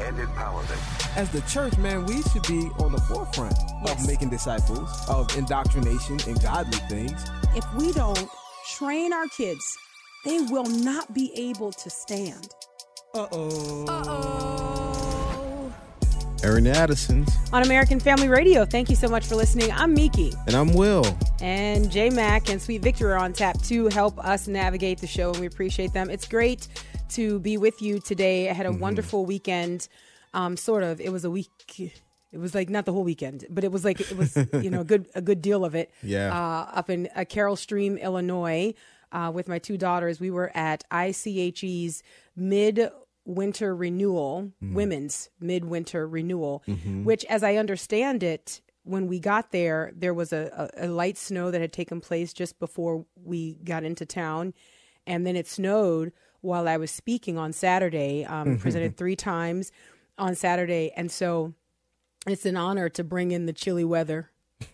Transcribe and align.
and 0.00 0.16
empowerment. 0.18 1.16
As 1.16 1.30
the 1.30 1.40
church, 1.42 1.76
man, 1.78 2.04
we 2.06 2.22
should 2.22 2.46
be 2.46 2.70
on 2.78 2.92
the 2.92 3.00
forefront 3.02 3.54
Yes. 3.84 4.00
of 4.00 4.06
making 4.06 4.30
disciples, 4.30 4.90
of 5.08 5.34
indoctrination 5.36 6.18
and 6.26 6.40
godly 6.42 6.78
things. 6.88 7.24
If 7.54 7.64
we 7.74 7.92
don't 7.92 8.28
train 8.76 9.12
our 9.12 9.26
kids, 9.28 9.76
they 10.24 10.40
will 10.40 10.66
not 10.66 11.12
be 11.14 11.32
able 11.36 11.72
to 11.72 11.90
stand. 11.90 12.48
Uh-oh. 13.14 13.84
Uh-oh. 13.88 15.72
Erin 16.44 16.66
Addison's. 16.68 17.28
On 17.52 17.62
American 17.64 17.98
Family 17.98 18.28
Radio, 18.28 18.64
thank 18.64 18.88
you 18.88 18.94
so 18.94 19.08
much 19.08 19.26
for 19.26 19.34
listening. 19.34 19.72
I'm 19.72 19.92
Miki. 19.92 20.32
And 20.46 20.54
I'm 20.54 20.72
Will. 20.72 21.04
And 21.40 21.90
J 21.90 22.10
Mac 22.10 22.48
and 22.48 22.62
Sweet 22.62 22.80
Victor 22.80 23.12
are 23.12 23.18
on 23.18 23.32
tap 23.32 23.60
to 23.62 23.88
help 23.88 24.18
us 24.24 24.46
navigate 24.46 24.98
the 25.00 25.06
show, 25.08 25.30
and 25.30 25.40
we 25.40 25.46
appreciate 25.46 25.92
them. 25.92 26.10
It's 26.10 26.28
great 26.28 26.68
to 27.10 27.38
be 27.40 27.56
with 27.56 27.80
you 27.82 28.00
today. 28.00 28.48
I 28.48 28.52
had 28.52 28.66
a 28.66 28.72
wonderful 28.72 29.24
weekend. 29.26 29.88
Um, 30.34 30.56
sort 30.56 30.82
of. 30.82 31.00
It 31.00 31.10
was 31.10 31.24
a 31.24 31.30
week. 31.30 31.50
It 32.30 32.38
was 32.38 32.54
like 32.54 32.68
not 32.68 32.84
the 32.84 32.92
whole 32.92 33.04
weekend, 33.04 33.46
but 33.48 33.64
it 33.64 33.72
was 33.72 33.84
like 33.84 34.00
it 34.00 34.16
was 34.16 34.36
you 34.60 34.70
know 34.70 34.82
a 34.82 34.84
good 34.84 35.06
a 35.14 35.22
good 35.22 35.40
deal 35.40 35.64
of 35.64 35.74
it. 35.74 35.90
Yeah. 36.02 36.32
Uh, 36.32 36.70
up 36.74 36.90
in 36.90 37.08
uh, 37.16 37.24
Carol 37.26 37.56
Stream, 37.56 37.96
Illinois, 37.96 38.74
uh, 39.12 39.30
with 39.34 39.48
my 39.48 39.58
two 39.58 39.78
daughters, 39.78 40.20
we 40.20 40.30
were 40.30 40.50
at 40.54 40.84
ICHE's 40.90 42.02
mid 42.36 42.90
winter 43.24 43.74
renewal, 43.74 44.52
women's 44.60 45.28
midwinter 45.40 46.06
renewal, 46.08 46.62
which, 47.04 47.24
as 47.26 47.42
I 47.42 47.56
understand 47.56 48.22
it, 48.22 48.60
when 48.84 49.06
we 49.06 49.20
got 49.20 49.52
there, 49.52 49.92
there 49.94 50.14
was 50.14 50.32
a, 50.32 50.70
a, 50.78 50.86
a 50.86 50.88
light 50.88 51.18
snow 51.18 51.50
that 51.50 51.60
had 51.60 51.72
taken 51.72 52.00
place 52.00 52.32
just 52.32 52.58
before 52.58 53.04
we 53.22 53.56
got 53.64 53.84
into 53.84 54.06
town. 54.06 54.54
And 55.06 55.26
then 55.26 55.36
it 55.36 55.46
snowed 55.46 56.12
while 56.40 56.68
I 56.68 56.76
was 56.76 56.90
speaking 56.90 57.36
on 57.38 57.52
Saturday, 57.52 58.24
um, 58.24 58.58
presented 58.58 58.96
three 58.96 59.16
times 59.16 59.72
on 60.18 60.34
Saturday. 60.34 60.92
And 60.96 61.10
so 61.10 61.54
it's 62.26 62.46
an 62.46 62.56
honor 62.56 62.88
to 62.90 63.04
bring 63.04 63.30
in 63.32 63.46
the 63.46 63.52
chilly 63.52 63.84
weather 63.84 64.30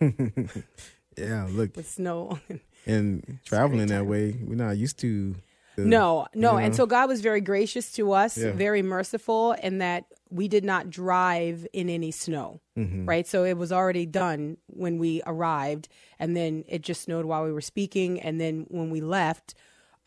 Yeah, 1.17 1.47
look. 1.49 1.75
with 1.77 1.89
snow. 1.89 2.39
And 2.85 3.39
traveling 3.45 3.87
that 3.87 4.05
way, 4.05 4.35
we're 4.43 4.55
not 4.55 4.77
used 4.77 4.99
to. 4.99 5.35
the- 5.77 5.85
No, 5.85 6.27
no. 6.35 6.53
you 6.53 6.57
And 6.65 6.73
know? 6.73 6.77
so 6.77 6.85
God 6.85 7.07
was 7.07 7.21
very 7.21 7.41
gracious 7.41 7.91
to 7.93 8.11
us, 8.11 8.37
Yeah. 8.37 8.51
very 8.51 8.81
merciful 8.81 9.53
in 9.53 9.77
that 9.79 10.05
we 10.29 10.47
did 10.47 10.65
not 10.65 10.89
drive 10.89 11.65
in 11.73 11.89
any 11.89 12.11
snow, 12.11 12.59
Mm-hmm. 12.77 13.05
right? 13.05 13.25
So 13.25 13.45
it 13.45 13.57
was 13.57 13.71
already 13.71 14.05
done 14.05 14.57
when 14.67 14.97
we 14.97 15.21
arrived. 15.25 15.87
And 16.19 16.35
then 16.35 16.65
it 16.67 16.81
just 16.81 17.03
snowed 17.03 17.25
while 17.25 17.43
we 17.45 17.51
were 17.53 17.61
speaking. 17.61 18.19
And 18.21 18.39
then 18.41 18.65
when 18.69 18.89
we 18.89 18.99
left, 19.01 19.55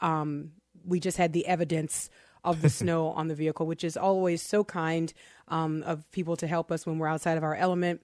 um, 0.00 0.52
we 0.88 1.00
just 1.00 1.16
had 1.16 1.32
the 1.32 1.46
evidence 1.46 2.10
of 2.44 2.62
the 2.62 2.68
snow 2.80 3.08
on 3.10 3.28
the 3.28 3.34
vehicle, 3.34 3.66
which 3.66 3.84
is 3.84 3.96
always 3.96 4.42
so 4.42 4.64
kind 4.64 5.12
um, 5.48 5.82
of 5.84 6.10
people 6.10 6.36
to 6.36 6.46
help 6.46 6.72
us 6.72 6.86
when 6.86 6.98
we're 6.98 7.08
outside 7.08 7.36
of 7.36 7.44
our 7.44 7.54
element. 7.54 8.00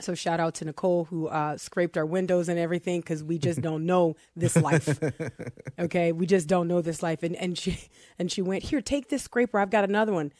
So 0.00 0.14
shout 0.14 0.40
out 0.40 0.54
to 0.56 0.64
Nicole 0.64 1.04
who 1.04 1.26
uh, 1.28 1.58
scraped 1.58 1.98
our 1.98 2.06
windows 2.06 2.48
and 2.48 2.58
everything 2.58 3.00
because 3.00 3.22
we 3.22 3.38
just 3.38 3.60
don't 3.60 3.84
know 3.84 4.16
this 4.34 4.56
life. 4.56 4.98
okay, 5.78 6.12
we 6.12 6.26
just 6.26 6.48
don't 6.48 6.68
know 6.68 6.80
this 6.80 7.02
life. 7.02 7.22
And 7.22 7.36
and 7.36 7.58
she 7.58 7.78
and 8.18 8.32
she 8.32 8.40
went 8.40 8.62
here, 8.62 8.80
take 8.80 9.08
this 9.08 9.22
scraper. 9.22 9.58
I've 9.58 9.70
got 9.70 9.84
another 9.84 10.12
one. 10.12 10.32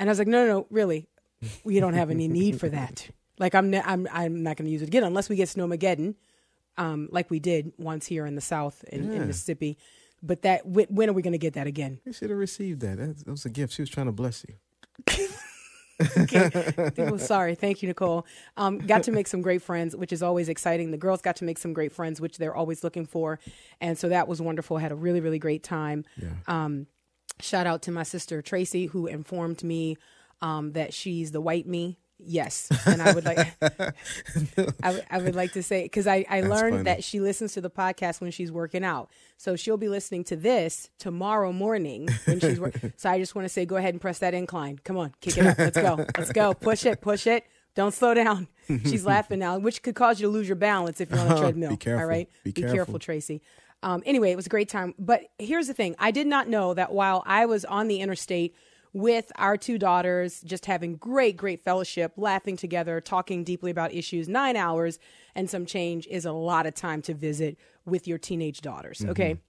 And 0.00 0.08
I 0.08 0.10
was 0.10 0.18
like, 0.18 0.26
no, 0.26 0.44
no, 0.44 0.52
no, 0.52 0.66
really, 0.70 1.06
we 1.62 1.78
don't 1.78 1.94
have 1.94 2.10
any 2.10 2.26
need 2.26 2.58
for 2.58 2.68
that. 2.68 3.08
Like 3.38 3.54
I'm 3.54 3.70
ne- 3.70 3.82
I'm 3.84 4.08
I'm 4.10 4.42
not 4.42 4.56
going 4.56 4.66
to 4.66 4.72
use 4.72 4.82
it 4.82 4.88
again 4.88 5.04
unless 5.04 5.28
we 5.28 5.36
get 5.36 5.48
snowmageddon, 5.48 6.14
um, 6.76 7.08
like 7.12 7.30
we 7.30 7.38
did 7.38 7.72
once 7.78 8.06
here 8.06 8.26
in 8.26 8.34
the 8.34 8.40
South 8.40 8.84
in, 8.84 9.12
in 9.12 9.26
Mississippi. 9.26 9.78
But 10.26 10.42
that 10.42 10.62
wh- 10.62 10.90
when 10.90 11.10
are 11.10 11.12
we 11.12 11.22
going 11.22 11.32
to 11.32 11.38
get 11.38 11.52
that 11.54 11.66
again? 11.66 12.00
You 12.04 12.12
should 12.12 12.30
have 12.30 12.38
received 12.38 12.80
that. 12.80 12.96
That 12.96 13.18
that 13.18 13.30
was 13.30 13.44
a 13.44 13.50
gift. 13.50 13.74
She 13.74 13.82
was 13.82 13.90
trying 13.90 14.06
to 14.06 14.12
bless 14.12 14.44
you. 14.48 14.54
okay. 16.18 16.72
Well, 16.96 17.18
sorry. 17.18 17.54
Thank 17.54 17.82
you, 17.82 17.88
Nicole. 17.88 18.26
Um, 18.56 18.78
got 18.78 19.04
to 19.04 19.12
make 19.12 19.26
some 19.26 19.42
great 19.42 19.62
friends, 19.62 19.94
which 19.94 20.12
is 20.12 20.22
always 20.22 20.48
exciting. 20.48 20.90
The 20.90 20.96
girls 20.96 21.20
got 21.20 21.36
to 21.36 21.44
make 21.44 21.58
some 21.58 21.72
great 21.72 21.92
friends, 21.92 22.20
which 22.20 22.38
they're 22.38 22.54
always 22.54 22.82
looking 22.82 23.06
for. 23.06 23.38
And 23.80 23.98
so 23.98 24.08
that 24.08 24.26
was 24.28 24.40
wonderful. 24.40 24.78
Had 24.78 24.92
a 24.92 24.96
really, 24.96 25.20
really 25.20 25.38
great 25.38 25.62
time. 25.62 26.04
Yeah. 26.16 26.30
Um, 26.46 26.86
shout 27.40 27.66
out 27.66 27.82
to 27.82 27.90
my 27.90 28.02
sister 28.02 28.42
Tracy, 28.42 28.86
who 28.86 29.06
informed 29.06 29.62
me 29.62 29.96
um, 30.40 30.72
that 30.72 30.94
she's 30.94 31.32
the 31.32 31.40
white 31.40 31.66
me. 31.66 31.98
Yes, 32.18 32.68
and 32.86 33.02
I 33.02 33.12
would 33.12 33.24
like, 33.24 33.54
I, 34.82 34.92
would- 34.92 35.04
I 35.10 35.18
would 35.18 35.34
like 35.34 35.52
to 35.52 35.62
say 35.62 35.82
because 35.82 36.06
I, 36.06 36.24
I 36.28 36.40
learned 36.42 36.74
funny. 36.74 36.82
that 36.84 37.04
she 37.04 37.20
listens 37.20 37.52
to 37.54 37.60
the 37.60 37.70
podcast 37.70 38.20
when 38.20 38.30
she's 38.30 38.52
working 38.52 38.84
out, 38.84 39.10
so 39.36 39.56
she'll 39.56 39.76
be 39.76 39.88
listening 39.88 40.24
to 40.24 40.36
this 40.36 40.90
tomorrow 40.98 41.52
morning 41.52 42.08
when 42.24 42.40
she's 42.40 42.60
working. 42.60 42.92
so 42.96 43.10
I 43.10 43.18
just 43.18 43.34
want 43.34 43.44
to 43.46 43.48
say, 43.48 43.66
go 43.66 43.76
ahead 43.76 43.94
and 43.94 44.00
press 44.00 44.20
that 44.20 44.32
incline. 44.32 44.78
Come 44.84 44.96
on, 44.96 45.12
kick 45.20 45.38
it 45.38 45.46
up. 45.46 45.58
Let's 45.58 45.76
go. 45.78 45.96
Let's 46.16 46.32
go. 46.32 46.54
Push 46.54 46.86
it. 46.86 47.00
Push 47.00 47.26
it. 47.26 47.44
Don't 47.74 47.92
slow 47.92 48.14
down. 48.14 48.46
She's 48.68 49.04
laughing 49.06 49.40
now, 49.40 49.58
which 49.58 49.82
could 49.82 49.96
cause 49.96 50.20
you 50.20 50.28
to 50.28 50.32
lose 50.32 50.48
your 50.48 50.56
balance 50.56 51.00
if 51.00 51.10
you're 51.10 51.18
on 51.18 51.32
a 51.32 51.36
treadmill. 51.38 51.70
Be 51.70 51.76
careful. 51.76 52.00
All 52.02 52.08
right, 52.08 52.28
Be 52.44 52.52
careful, 52.52 52.74
careful. 52.76 52.98
Tracy. 53.00 53.42
Um, 53.82 54.02
anyway, 54.06 54.30
it 54.30 54.36
was 54.36 54.46
a 54.46 54.50
great 54.50 54.68
time. 54.68 54.94
But 54.98 55.22
here's 55.38 55.66
the 55.66 55.74
thing: 55.74 55.96
I 55.98 56.12
did 56.12 56.26
not 56.28 56.48
know 56.48 56.72
that 56.74 56.92
while 56.92 57.22
I 57.26 57.46
was 57.46 57.64
on 57.64 57.88
the 57.88 58.00
interstate 58.00 58.54
with 58.94 59.30
our 59.36 59.56
two 59.56 59.76
daughters, 59.76 60.40
just 60.40 60.64
having 60.64 60.96
great, 60.96 61.36
great 61.36 61.62
fellowship, 61.62 62.12
laughing 62.16 62.56
together, 62.56 63.00
talking 63.00 63.44
deeply 63.44 63.70
about 63.70 63.92
issues, 63.92 64.28
nine 64.28 64.56
hours 64.56 64.98
and 65.34 65.50
some 65.50 65.66
change 65.66 66.06
is 66.06 66.24
a 66.24 66.32
lot 66.32 66.64
of 66.64 66.74
time 66.74 67.02
to 67.02 67.12
visit 67.12 67.58
with 67.84 68.06
your 68.06 68.18
teenage 68.18 68.60
daughters. 68.60 69.04
Okay. 69.06 69.32
Mm-hmm. 69.32 69.40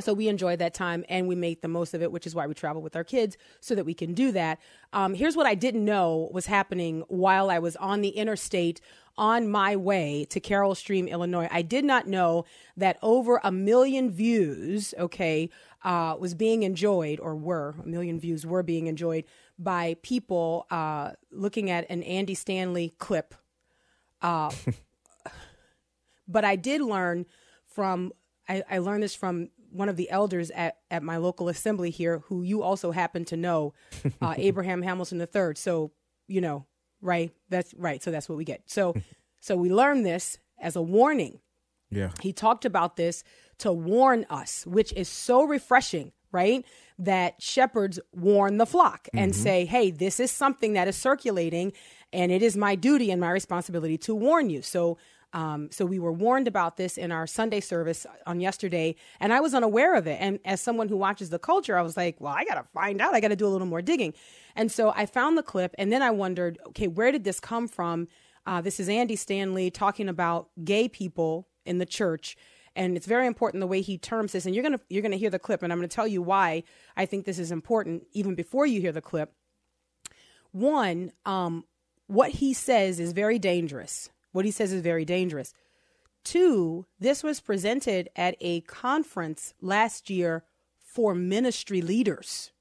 So 0.00 0.12
we 0.12 0.28
enjoyed 0.28 0.58
that 0.58 0.74
time 0.74 1.04
and 1.08 1.26
we 1.26 1.34
made 1.34 1.62
the 1.62 1.68
most 1.68 1.94
of 1.94 2.02
it, 2.02 2.12
which 2.12 2.26
is 2.26 2.34
why 2.34 2.46
we 2.46 2.54
travel 2.54 2.82
with 2.82 2.96
our 2.96 3.04
kids 3.04 3.36
so 3.60 3.74
that 3.74 3.84
we 3.84 3.94
can 3.94 4.12
do 4.14 4.32
that. 4.32 4.58
Um, 4.92 5.14
here's 5.14 5.36
what 5.36 5.46
I 5.46 5.54
didn't 5.54 5.84
know 5.84 6.28
was 6.32 6.46
happening 6.46 7.04
while 7.08 7.50
I 7.50 7.58
was 7.58 7.76
on 7.76 8.02
the 8.02 8.10
interstate 8.10 8.80
on 9.16 9.48
my 9.48 9.74
way 9.74 10.26
to 10.28 10.40
Carol 10.40 10.74
Stream, 10.74 11.08
Illinois. 11.08 11.48
I 11.50 11.62
did 11.62 11.84
not 11.84 12.06
know 12.06 12.44
that 12.76 12.98
over 13.02 13.40
a 13.42 13.50
million 13.50 14.10
views, 14.10 14.92
okay, 14.98 15.48
uh, 15.82 16.16
was 16.18 16.34
being 16.34 16.62
enjoyed 16.62 17.18
or 17.18 17.34
were 17.34 17.76
a 17.82 17.86
million 17.86 18.20
views 18.20 18.44
were 18.44 18.62
being 18.62 18.88
enjoyed 18.88 19.24
by 19.58 19.96
people 20.02 20.66
uh, 20.70 21.12
looking 21.30 21.70
at 21.70 21.88
an 21.88 22.02
Andy 22.02 22.34
Stanley 22.34 22.94
clip 22.98 23.34
but 26.28 26.44
I 26.44 26.56
did 26.56 26.80
learn 26.80 27.26
from 27.66 28.12
I, 28.48 28.62
I 28.70 28.78
learned 28.78 29.02
this 29.02 29.14
from 29.14 29.50
one 29.76 29.88
of 29.88 29.96
the 29.96 30.10
elders 30.10 30.50
at, 30.52 30.78
at 30.90 31.02
my 31.02 31.16
local 31.18 31.48
assembly 31.48 31.90
here, 31.90 32.20
who 32.26 32.42
you 32.42 32.62
also 32.62 32.90
happen 32.90 33.24
to 33.26 33.36
know, 33.36 33.74
uh, 34.22 34.34
Abraham 34.36 34.82
Hamilton 34.82 35.20
III. 35.20 35.54
So 35.54 35.92
you 36.28 36.40
know, 36.40 36.66
right? 37.00 37.30
That's 37.48 37.74
right. 37.74 38.02
So 38.02 38.10
that's 38.10 38.28
what 38.28 38.38
we 38.38 38.44
get. 38.44 38.62
So 38.66 38.94
so 39.40 39.56
we 39.56 39.72
learn 39.72 40.02
this 40.02 40.38
as 40.60 40.76
a 40.76 40.82
warning. 40.82 41.40
Yeah. 41.90 42.10
He 42.20 42.32
talked 42.32 42.64
about 42.64 42.96
this 42.96 43.22
to 43.58 43.72
warn 43.72 44.26
us, 44.28 44.66
which 44.66 44.92
is 44.94 45.08
so 45.08 45.44
refreshing, 45.44 46.12
right? 46.32 46.64
That 46.98 47.40
shepherds 47.40 48.00
warn 48.12 48.58
the 48.58 48.66
flock 48.66 49.08
and 49.14 49.34
say, 49.34 49.64
hey, 49.64 49.90
this 49.90 50.18
is 50.18 50.30
something 50.30 50.72
that 50.72 50.88
is 50.88 50.96
circulating, 50.96 51.72
and 52.12 52.32
it 52.32 52.42
is 52.42 52.56
my 52.56 52.74
duty 52.74 53.10
and 53.10 53.20
my 53.20 53.30
responsibility 53.30 53.98
to 53.98 54.14
warn 54.14 54.50
you. 54.50 54.62
So, 54.62 54.98
um, 55.36 55.68
so 55.70 55.84
we 55.84 55.98
were 55.98 56.14
warned 56.14 56.48
about 56.48 56.78
this 56.78 56.96
in 56.96 57.12
our 57.12 57.26
Sunday 57.26 57.60
service 57.60 58.06
on 58.26 58.40
yesterday, 58.40 58.96
and 59.20 59.34
I 59.34 59.40
was 59.40 59.52
unaware 59.52 59.94
of 59.94 60.06
it. 60.06 60.16
And 60.18 60.40
as 60.46 60.62
someone 60.62 60.88
who 60.88 60.96
watches 60.96 61.28
the 61.28 61.38
culture, 61.38 61.76
I 61.76 61.82
was 61.82 61.94
like, 61.94 62.18
well, 62.22 62.32
I 62.32 62.46
got 62.46 62.54
to 62.54 62.64
find 62.72 63.02
out. 63.02 63.14
I 63.14 63.20
got 63.20 63.28
to 63.28 63.36
do 63.36 63.46
a 63.46 63.50
little 63.50 63.66
more 63.66 63.82
digging. 63.82 64.14
And 64.54 64.72
so 64.72 64.94
I 64.96 65.04
found 65.04 65.36
the 65.36 65.42
clip, 65.42 65.74
and 65.76 65.92
then 65.92 66.00
I 66.00 66.10
wondered, 66.10 66.58
okay, 66.68 66.88
where 66.88 67.12
did 67.12 67.24
this 67.24 67.38
come 67.38 67.68
from? 67.68 68.08
Uh, 68.46 68.62
this 68.62 68.80
is 68.80 68.88
Andy 68.88 69.14
Stanley 69.14 69.70
talking 69.70 70.08
about 70.08 70.48
gay 70.64 70.88
people 70.88 71.48
in 71.66 71.76
the 71.76 71.86
church 71.86 72.34
and 72.74 72.96
it's 72.96 73.06
very 73.06 73.26
important 73.26 73.60
the 73.60 73.66
way 73.66 73.80
he 73.80 73.98
terms 73.98 74.32
this 74.32 74.46
and 74.46 74.54
you're 74.54 74.62
to 74.62 74.80
you're 74.88 75.02
to 75.02 75.18
hear 75.18 75.30
the 75.30 75.38
clip 75.38 75.64
and 75.64 75.72
I'm 75.72 75.80
to 75.80 75.88
tell 75.88 76.06
you 76.06 76.22
why 76.22 76.62
I 76.96 77.04
think 77.06 77.24
this 77.24 77.40
is 77.40 77.50
important 77.50 78.04
even 78.12 78.36
before 78.36 78.66
you 78.66 78.80
hear 78.80 78.92
the 78.92 79.00
clip 79.00 79.32
one 80.52 81.10
um 81.24 81.64
what 82.06 82.30
he 82.30 82.52
says 82.52 83.00
is 83.00 83.12
very 83.12 83.40
dangerous 83.40 84.10
what 84.36 84.44
he 84.44 84.50
says 84.50 84.72
is 84.72 84.82
very 84.82 85.04
dangerous 85.04 85.52
two 86.24 86.86
this 87.00 87.22
was 87.22 87.40
presented 87.40 88.08
at 88.14 88.36
a 88.40 88.60
conference 88.62 89.54
last 89.60 90.10
year 90.10 90.44
for 90.78 91.14
ministry 91.14 91.80
leaders 91.82 92.52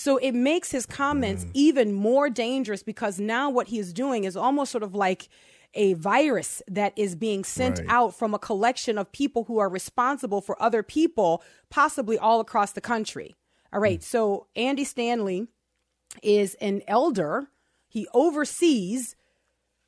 so 0.00 0.16
it 0.16 0.32
makes 0.32 0.70
his 0.70 0.86
comments 0.86 1.42
hmm. 1.44 1.50
even 1.52 1.92
more 1.92 2.30
dangerous 2.30 2.82
because 2.82 3.20
now 3.20 3.50
what 3.50 3.68
he 3.68 3.78
is 3.78 3.92
doing 3.92 4.24
is 4.24 4.34
almost 4.34 4.72
sort 4.72 4.82
of 4.82 4.94
like 4.94 5.28
a 5.74 5.92
virus 5.92 6.62
that 6.66 6.94
is 6.96 7.14
being 7.14 7.44
sent 7.44 7.80
Right. 7.80 7.88
out 7.88 8.18
from 8.18 8.32
a 8.32 8.38
collection 8.38 8.96
of 8.96 9.12
people 9.12 9.44
who 9.44 9.58
are 9.58 9.68
responsible 9.68 10.40
for 10.40 10.60
other 10.60 10.82
people, 10.82 11.42
possibly 11.68 12.18
all 12.18 12.40
across 12.40 12.72
the 12.72 12.80
country. 12.80 13.36
All 13.74 13.80
right. 13.80 14.00
Hmm. 14.00 14.04
So 14.04 14.46
Andy 14.56 14.84
Stanley 14.84 15.48
is 16.22 16.54
an 16.62 16.80
elder. 16.88 17.48
He 17.86 18.08
oversees 18.14 19.16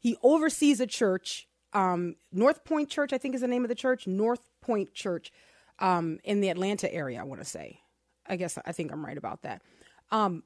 he 0.03 0.17
oversees 0.23 0.81
a 0.81 0.87
church, 0.87 1.47
um, 1.73 2.17
North 2.33 2.65
Point 2.65 2.91
Church, 2.91 3.13
I 3.13 3.19
think 3.19 3.37
is 3.37 3.41
the 3.41 3.47
name 3.47 3.65
of 3.65 3.69
the 3.69 3.77
church, 3.77 4.07
North 4.09 4.51
Point 4.61 4.93
Church, 4.93 5.31
um, 5.79 6.19
in 6.25 6.41
the 6.41 6.49
Atlanta 6.49 6.93
area. 6.93 7.21
I 7.21 7.23
want 7.23 7.41
to 7.41 7.47
say, 7.47 7.79
I 8.27 8.35
guess 8.35 8.59
I 8.67 8.73
think 8.73 8.93
I'm 8.93 9.07
right 9.07 9.17
about 9.17 9.43
that. 9.43 9.63
Um, 10.11 10.43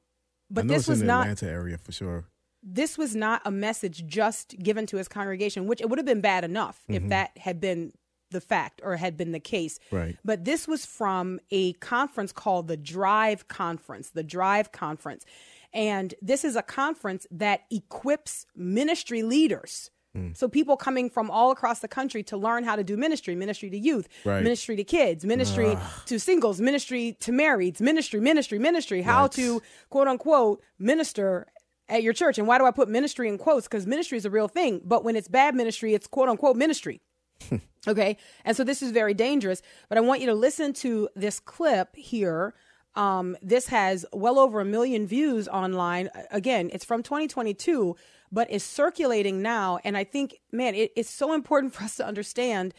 but 0.51 0.67
this 0.67 0.87
was 0.87 1.01
in 1.01 1.07
the 1.07 1.13
not 1.13 1.27
Atlanta 1.27 1.51
area 1.51 1.77
for 1.77 1.91
sure. 1.91 2.25
this 2.61 2.97
was 2.97 3.15
not 3.15 3.41
a 3.45 3.51
message 3.51 4.05
just 4.05 4.55
given 4.59 4.85
to 4.85 4.97
his 4.97 5.07
congregation, 5.07 5.65
which 5.65 5.81
it 5.81 5.89
would 5.89 5.97
have 5.97 6.05
been 6.05 6.21
bad 6.21 6.43
enough 6.43 6.83
if 6.87 7.07
that 7.09 7.37
had 7.37 7.59
been 7.59 7.93
the 8.29 8.41
fact 8.41 8.81
or 8.83 8.95
had 8.97 9.17
been 9.17 9.31
the 9.31 9.39
case. 9.39 9.79
Right. 9.91 10.17
But 10.23 10.45
this 10.45 10.67
was 10.67 10.85
from 10.85 11.39
a 11.49 11.73
conference 11.73 12.31
called 12.31 12.67
the 12.67 12.77
Drive 12.77 13.47
Conference, 13.47 14.11
the 14.11 14.23
Drive 14.23 14.71
Conference. 14.71 15.25
And 15.73 16.15
this 16.21 16.43
is 16.43 16.55
a 16.55 16.61
conference 16.61 17.27
that 17.31 17.61
equips 17.71 18.45
ministry 18.55 19.23
leaders. 19.23 19.91
So 20.33 20.47
people 20.47 20.77
coming 20.77 21.11
from 21.11 21.29
all 21.29 21.51
across 21.51 21.81
the 21.81 21.87
country 21.87 22.23
to 22.23 22.37
learn 22.37 22.63
how 22.63 22.75
to 22.75 22.83
do 22.83 22.97
ministry, 22.97 23.35
ministry 23.35 23.69
to 23.69 23.77
youth, 23.77 24.07
Right. 24.25 24.41
ministry 24.41 24.75
to 24.77 24.83
kids, 24.83 25.23
ministry 25.23 25.77
to 26.07 26.19
singles, 26.19 26.59
ministry 26.59 27.15
to 27.19 27.31
marrieds, 27.31 27.79
ministry, 27.79 28.19
ministry, 28.19 28.57
ministry, 28.57 29.03
how 29.03 29.23
Right. 29.23 29.31
to 29.33 29.61
quote 29.91 30.07
unquote 30.07 30.63
minister 30.79 31.45
at 31.87 32.01
your 32.01 32.13
church. 32.13 32.39
And 32.39 32.47
why 32.47 32.57
do 32.57 32.65
I 32.65 32.71
put 32.71 32.89
ministry 32.89 33.27
in 33.27 33.37
quotes? 33.37 33.67
Because 33.67 33.85
ministry 33.85 34.17
is 34.17 34.25
a 34.25 34.31
real 34.31 34.47
thing. 34.47 34.81
But 34.83 35.03
when 35.03 35.15
it's 35.15 35.27
bad 35.27 35.53
ministry, 35.53 35.93
it's 35.93 36.07
quote 36.07 36.29
unquote 36.29 36.57
ministry. 36.57 36.99
okay. 37.87 38.17
And 38.43 38.57
so 38.57 38.63
this 38.63 38.81
is 38.81 38.89
very 38.91 39.13
dangerous. 39.13 39.61
But 39.87 39.99
I 39.99 40.01
want 40.01 40.21
you 40.21 40.25
to 40.27 40.33
listen 40.33 40.73
to 40.81 41.09
this 41.15 41.39
clip 41.39 41.95
here. 41.95 42.55
Um, 42.97 43.37
this 43.43 43.67
has 43.67 44.05
well 44.11 44.39
over 44.39 44.59
a 44.59 44.65
million 44.65 45.05
views 45.05 45.47
online. 45.47 46.09
Again, 46.31 46.69
it's 46.73 46.83
from 46.83 47.03
2022, 47.03 47.95
but 48.31 48.49
is 48.49 48.63
circulating 48.63 49.41
now. 49.41 49.79
And 49.83 49.95
I 49.95 50.03
think, 50.03 50.39
man, 50.51 50.73
it, 50.73 50.91
it's 50.95 51.09
so 51.09 51.33
important 51.33 51.73
for 51.75 51.83
us 51.83 51.95
to 51.97 52.05
understand 52.07 52.73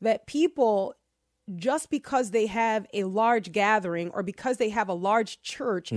that 0.00 0.26
people 0.26 0.94
just 1.56 1.90
because 1.90 2.30
they 2.30 2.46
have 2.46 2.86
a 2.92 3.04
large 3.04 3.52
gathering 3.52 4.10
or 4.10 4.22
because 4.22 4.56
they 4.56 4.70
have 4.70 4.88
a 4.88 4.94
large 4.94 5.40
church 5.42 5.92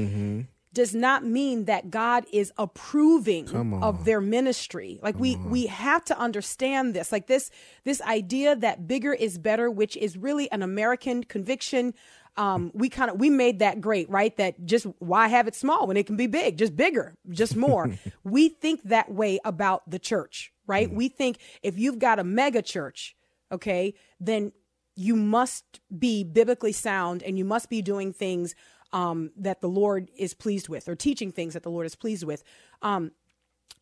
does 0.74 0.95
not 0.95 1.25
mean 1.25 1.65
that 1.65 1.89
God 1.89 2.25
is 2.31 2.53
approving 2.57 3.45
of 3.83 4.06
their 4.06 4.21
ministry. 4.21 5.00
Like 5.03 5.19
we 5.19 5.35
we 5.35 5.65
have 5.65 6.06
to 6.06 6.17
understand 6.17 6.94
this. 6.94 7.12
Like 7.12 7.27
this 7.27 7.51
this 7.83 8.01
idea 8.01 8.56
that 8.56 8.88
bigger 8.88 9.13
is 9.13 9.38
better, 9.38 9.69
which 9.69 9.97
is 9.97 10.15
really 10.15 10.50
an 10.51 10.62
American 10.62 11.24
conviction. 11.25 11.94
Um, 12.38 12.72
we 12.74 12.89
kind 12.89 13.12
of 13.12 13.19
we 13.19 13.30
made 13.30 13.60
that 13.60 13.81
great, 13.81 14.10
right? 14.10 14.36
That 14.38 14.66
just 14.66 14.86
why 15.00 15.28
have 15.28 15.48
it 15.48 15.56
small 15.56 15.88
when 15.88 15.98
it 15.98 16.06
can 16.06 16.16
be 16.16 16.28
big? 16.28 16.57
Just 16.57 16.75
bigger, 16.75 17.16
just 17.30 17.56
more. 17.56 17.92
we 18.24 18.50
think 18.50 18.83
that 18.83 19.12
way 19.12 19.39
about 19.44 19.89
the 19.89 20.00
church, 20.00 20.54
right? 20.66 20.92
We 20.92 21.10
think 21.10 21.39
if 21.62 21.78
you've 21.78 22.00
got 22.00 22.19
a 22.19 22.24
mega 22.24 22.62
church, 22.62 23.16
okay, 23.51 23.94
then 24.19 24.54
you 24.95 25.16
must 25.16 25.80
be 25.98 26.24
biblically 26.24 26.72
sound 26.72 27.24
and 27.24 27.38
you 27.38 27.45
must 27.45 27.69
be 27.69 27.81
doing 27.81 28.13
things 28.13 28.56
um, 28.94 29.31
that 29.38 29.62
the 29.62 29.69
Lord 29.69 30.10
is 30.18 30.34
pleased 30.34 30.69
with 30.69 30.88
or 30.89 30.95
teaching 30.95 31.31
things 31.31 31.54
that 31.54 31.63
the 31.63 31.72
Lord 31.72 31.86
is 31.86 31.95
pleased 31.95 32.24
with. 32.24 32.44
Um, 32.81 33.12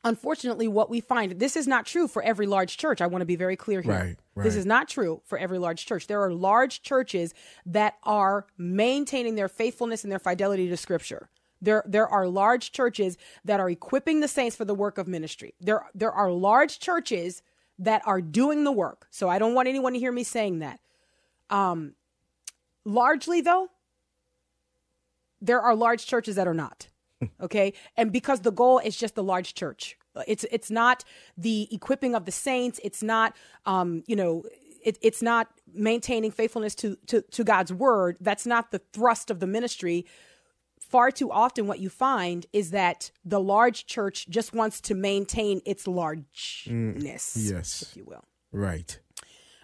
unfortunately, 0.03 0.68
what 0.68 0.89
we 0.89 1.01
find 1.01 1.33
this 1.39 1.56
is 1.56 1.68
not 1.68 1.86
true 1.86 2.07
for 2.07 2.21
every 2.21 2.47
large 2.47 2.77
church. 2.77 3.01
I 3.01 3.07
want 3.07 3.21
to 3.21 3.25
be 3.25 3.36
very 3.36 3.56
clear 3.56 3.81
here. 3.81 3.91
Right, 3.94 4.18
This 4.45 4.56
is 4.56 4.65
not 4.65 4.88
true 4.88 5.21
for 5.25 5.38
every 5.38 5.57
large 5.57 5.86
church. 5.86 6.07
There 6.07 6.21
are 6.21 6.31
large 6.31 6.81
churches 6.81 7.33
that 7.65 7.95
are 8.03 8.47
maintaining 8.57 9.36
their 9.36 9.50
faithfulness 9.50 10.03
and 10.03 10.12
their 10.12 10.19
fidelity 10.19 10.69
to 10.69 10.77
Scripture. 10.77 11.30
There, 11.62 11.83
there 11.86 12.07
are 12.07 12.27
large 12.27 12.71
churches 12.71 13.18
that 13.44 13.59
are 13.59 13.69
equipping 13.69 14.21
the 14.21 14.27
saints 14.27 14.56
for 14.56 14.65
the 14.65 14.75
work 14.75 14.97
of 14.97 15.07
ministry. 15.07 15.53
There, 15.59 15.86
there 15.94 16.12
are 16.12 16.31
large 16.31 16.80
churches 16.80 17.42
that 17.77 18.01
are 18.06 18.21
doing 18.21 18.63
the 18.63 18.71
work. 18.71 19.07
So 19.09 19.30
I 19.30 19.39
don't 19.39 19.53
want 19.53 19.68
anyone 19.68 19.94
to 19.94 20.00
hear 20.00 20.12
me 20.12 20.24
saying 20.24 20.59
that. 20.59 20.80
Um, 21.50 21.95
largely, 22.85 23.42
though, 23.42 23.69
there 25.42 25.62
are 25.62 25.75
large 25.75 26.06
churches 26.06 26.35
that 26.35 26.47
are 26.47 26.53
not. 26.53 26.88
Okay, 27.42 27.74
and 27.98 28.12
because 28.12 28.42
the 28.42 28.51
goal 28.51 28.80
is 28.80 28.95
just 28.95 29.16
the 29.16 29.24
large 29.24 29.54
church, 29.54 29.98
it's 30.27 30.45
it's 30.51 30.71
not 30.71 31.04
the 31.38 31.68
equipping 31.71 32.16
of 32.16 32.25
the 32.25 32.31
saints. 32.31 32.80
It's 32.83 33.04
not, 33.04 33.36
um, 33.66 34.04
you 34.07 34.16
know, 34.16 34.44
it, 34.83 34.98
it's 35.01 35.21
not 35.21 35.50
maintaining 35.74 36.31
faithfulness 36.31 36.75
to, 36.75 36.98
to 37.07 37.21
to 37.21 37.44
God's 37.44 37.74
word. 37.74 38.18
That's 38.21 38.45
not 38.45 38.71
the 38.71 38.81
thrust 38.94 39.30
of 39.30 39.39
the 39.39 39.48
ministry. 39.48 40.06
Far 40.80 41.12
too 41.12 41.31
often, 41.31 41.68
what 41.68 41.80
you 41.80 41.89
find 41.89 42.45
is 42.51 42.71
that 42.71 43.12
the 43.24 43.39
large 43.39 43.86
church 43.86 44.27
just 44.30 44.54
wants 44.54 44.81
to 44.81 44.95
maintain 44.95 45.62
its 45.66 45.88
largeness, 45.88 47.38
yes. 47.38 47.83
if 47.83 47.95
you 47.95 48.06
will. 48.06 48.24
Right. 48.51 49.00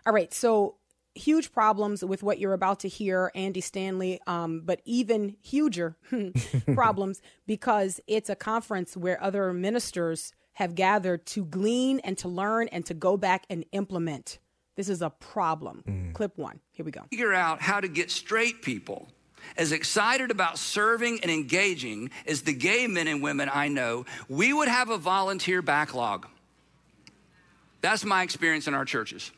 All 0.05 0.13
right, 0.13 0.31
so 0.31 0.75
huge 1.15 1.51
problems 1.51 2.03
with 2.03 2.21
what 2.21 2.39
you're 2.39 2.53
about 2.53 2.81
to 2.81 2.87
hear, 2.87 3.31
Andy 3.33 3.61
Stanley, 3.61 4.19
um, 4.27 4.61
but 4.63 4.81
even 4.85 5.35
huger 5.41 5.97
problems 6.73 7.21
because 7.47 7.99
it's 8.05 8.29
a 8.29 8.35
conference 8.35 8.95
where 8.95 9.21
other 9.23 9.53
ministers 9.53 10.33
have 10.53 10.75
gathered 10.75 11.25
to 11.25 11.45
glean 11.45 11.99
and 11.99 12.17
to 12.17 12.27
learn 12.27 12.67
and 12.69 12.85
to 12.85 12.93
go 12.93 13.17
back 13.17 13.45
and 13.49 13.65
implement. 13.71 14.39
This 14.75 14.89
is 14.89 15.01
a 15.01 15.09
problem. 15.09 16.11
Clip 16.13 16.37
one. 16.37 16.59
Here 16.71 16.85
we 16.85 16.91
go. 16.91 17.01
figure 17.09 17.33
out 17.33 17.61
how 17.61 17.79
to 17.79 17.87
get 17.87 18.11
straight 18.11 18.61
people 18.61 19.07
as 19.57 19.71
excited 19.71 20.31
about 20.31 20.57
serving 20.57 21.19
and 21.21 21.31
engaging 21.31 22.09
as 22.27 22.41
the 22.41 22.53
gay 22.53 22.87
men 22.87 23.07
and 23.07 23.21
women 23.21 23.49
I 23.51 23.67
know, 23.67 24.05
we 24.27 24.51
would 24.53 24.67
have 24.67 24.89
a 24.89 24.97
volunteer 24.97 25.61
backlog. 25.61 26.27
That's 27.81 28.03
my 28.03 28.23
experience 28.23 28.67
in 28.67 28.73
our 28.73 28.85
churches. 28.85 29.31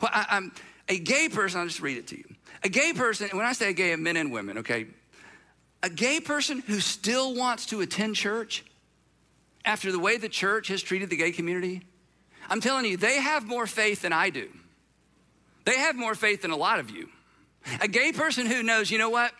Well, 0.00 0.10
I, 0.12 0.26
I'm 0.30 0.52
a 0.88 0.98
gay 0.98 1.28
person, 1.28 1.60
I'll 1.60 1.66
just 1.66 1.80
read 1.80 1.98
it 1.98 2.08
to 2.08 2.18
you. 2.18 2.24
A 2.62 2.68
gay 2.68 2.92
person, 2.92 3.28
when 3.32 3.46
I 3.46 3.52
say 3.52 3.72
gay, 3.72 3.94
men 3.96 4.16
and 4.16 4.32
women, 4.32 4.58
okay? 4.58 4.86
A 5.82 5.90
gay 5.90 6.20
person 6.20 6.60
who 6.60 6.80
still 6.80 7.34
wants 7.34 7.66
to 7.66 7.80
attend 7.80 8.16
church 8.16 8.64
after 9.64 9.92
the 9.92 9.98
way 9.98 10.16
the 10.16 10.28
church 10.28 10.68
has 10.68 10.82
treated 10.82 11.10
the 11.10 11.16
gay 11.16 11.32
community, 11.32 11.82
I'm 12.48 12.60
telling 12.60 12.84
you, 12.84 12.96
they 12.96 13.20
have 13.20 13.46
more 13.46 13.66
faith 13.66 14.02
than 14.02 14.12
I 14.12 14.30
do. 14.30 14.48
They 15.64 15.78
have 15.78 15.96
more 15.96 16.14
faith 16.14 16.42
than 16.42 16.50
a 16.50 16.56
lot 16.56 16.78
of 16.78 16.90
you. 16.90 17.08
A 17.80 17.88
gay 17.88 18.12
person 18.12 18.46
who 18.46 18.62
knows, 18.62 18.90
you 18.90 18.98
know 18.98 19.10
what? 19.10 19.32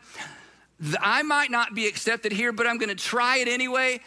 I 1.00 1.22
might 1.22 1.50
not 1.50 1.74
be 1.74 1.86
accepted 1.86 2.32
here, 2.32 2.52
but 2.52 2.66
I'm 2.66 2.78
going 2.78 2.88
to 2.88 2.94
try 2.94 3.38
it 3.38 3.48
anyway. 3.48 4.00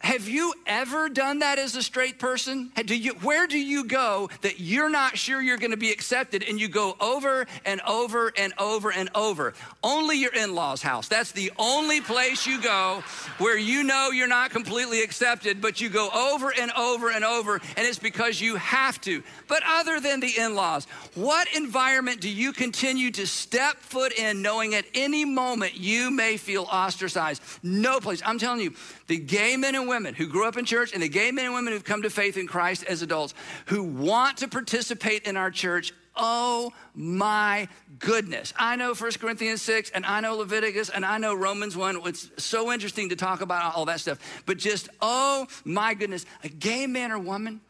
Have 0.00 0.28
you 0.28 0.54
ever 0.66 1.08
done 1.08 1.40
that 1.40 1.58
as 1.58 1.74
a 1.74 1.82
straight 1.82 2.18
person? 2.18 2.70
Do 2.86 2.96
you, 2.96 3.14
where 3.14 3.46
do 3.46 3.58
you 3.58 3.84
go 3.84 4.30
that 4.42 4.60
you're 4.60 4.88
not 4.88 5.18
sure 5.18 5.42
you're 5.42 5.58
going 5.58 5.72
to 5.72 5.76
be 5.76 5.90
accepted 5.90 6.44
and 6.48 6.60
you 6.60 6.68
go 6.68 6.96
over 7.00 7.46
and 7.64 7.80
over 7.82 8.32
and 8.36 8.52
over 8.58 8.92
and 8.92 9.10
over? 9.14 9.54
Only 9.82 10.18
your 10.18 10.32
in 10.34 10.54
law's 10.54 10.82
house. 10.82 11.08
That's 11.08 11.32
the 11.32 11.50
only 11.58 12.00
place 12.00 12.46
you 12.46 12.60
go 12.60 13.02
where 13.38 13.58
you 13.58 13.82
know 13.82 14.10
you're 14.10 14.28
not 14.28 14.50
completely 14.50 15.02
accepted, 15.02 15.60
but 15.60 15.80
you 15.80 15.88
go 15.88 16.08
over 16.10 16.52
and 16.58 16.70
over 16.72 17.10
and 17.10 17.24
over, 17.24 17.54
and 17.76 17.86
it's 17.86 17.98
because 17.98 18.40
you 18.40 18.56
have 18.56 19.00
to. 19.02 19.22
But 19.48 19.62
other 19.66 19.98
than 20.00 20.20
the 20.20 20.32
in 20.38 20.54
laws, 20.54 20.86
what 21.14 21.48
environment 21.56 22.20
do 22.20 22.30
you 22.30 22.52
continue 22.52 23.10
to 23.12 23.26
step 23.26 23.76
foot 23.78 24.12
in 24.12 24.42
knowing 24.42 24.74
at 24.74 24.84
any 24.94 25.24
moment 25.24 25.76
you 25.76 26.10
may 26.10 26.36
feel 26.36 26.64
ostracized? 26.64 27.42
No 27.62 27.98
place. 27.98 28.22
I'm 28.24 28.38
telling 28.38 28.60
you, 28.60 28.74
the 29.08 29.18
gay 29.18 29.56
men 29.56 29.74
and 29.74 29.87
women 29.88 30.14
who 30.14 30.26
grew 30.26 30.46
up 30.46 30.56
in 30.56 30.64
church 30.64 30.92
and 30.92 31.02
the 31.02 31.08
gay 31.08 31.30
men 31.30 31.46
and 31.46 31.54
women 31.54 31.72
who've 31.72 31.84
come 31.84 32.02
to 32.02 32.10
faith 32.10 32.36
in 32.36 32.46
Christ 32.46 32.84
as 32.84 33.02
adults 33.02 33.34
who 33.66 33.82
want 33.82 34.38
to 34.38 34.48
participate 34.48 35.26
in 35.26 35.36
our 35.36 35.50
church. 35.50 35.92
Oh 36.14 36.72
my 36.94 37.68
goodness. 37.98 38.52
I 38.58 38.76
know 38.76 38.94
1 38.94 39.12
Corinthians 39.12 39.62
6 39.62 39.90
and 39.90 40.04
I 40.04 40.20
know 40.20 40.36
Leviticus 40.36 40.90
and 40.90 41.04
I 41.04 41.18
know 41.18 41.34
Romans 41.34 41.76
1. 41.76 42.00
It's 42.06 42.30
so 42.36 42.72
interesting 42.72 43.08
to 43.10 43.16
talk 43.16 43.40
about 43.40 43.74
all 43.74 43.86
that 43.86 44.00
stuff. 44.00 44.18
But 44.44 44.58
just, 44.58 44.88
oh 45.00 45.46
my 45.64 45.94
goodness, 45.94 46.26
a 46.44 46.48
gay 46.48 46.86
man 46.86 47.12
or 47.12 47.18
woman 47.18 47.60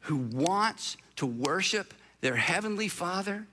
who 0.00 0.16
wants 0.16 0.96
to 1.16 1.26
worship 1.26 1.92
their 2.22 2.36
heavenly 2.36 2.88
Father, 2.88 3.46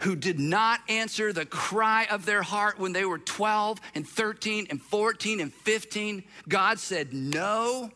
who 0.00 0.16
did 0.16 0.38
not 0.38 0.80
answer 0.88 1.32
the 1.32 1.46
cry 1.46 2.06
of 2.10 2.26
their 2.26 2.42
heart 2.42 2.78
when 2.78 2.92
they 2.92 3.04
were 3.04 3.18
12 3.18 3.80
and 3.94 4.06
13 4.06 4.66
and 4.70 4.80
14 4.80 5.40
and 5.40 5.52
15. 5.52 6.24
God 6.48 6.78
said 6.78 7.12
no, 7.12 7.90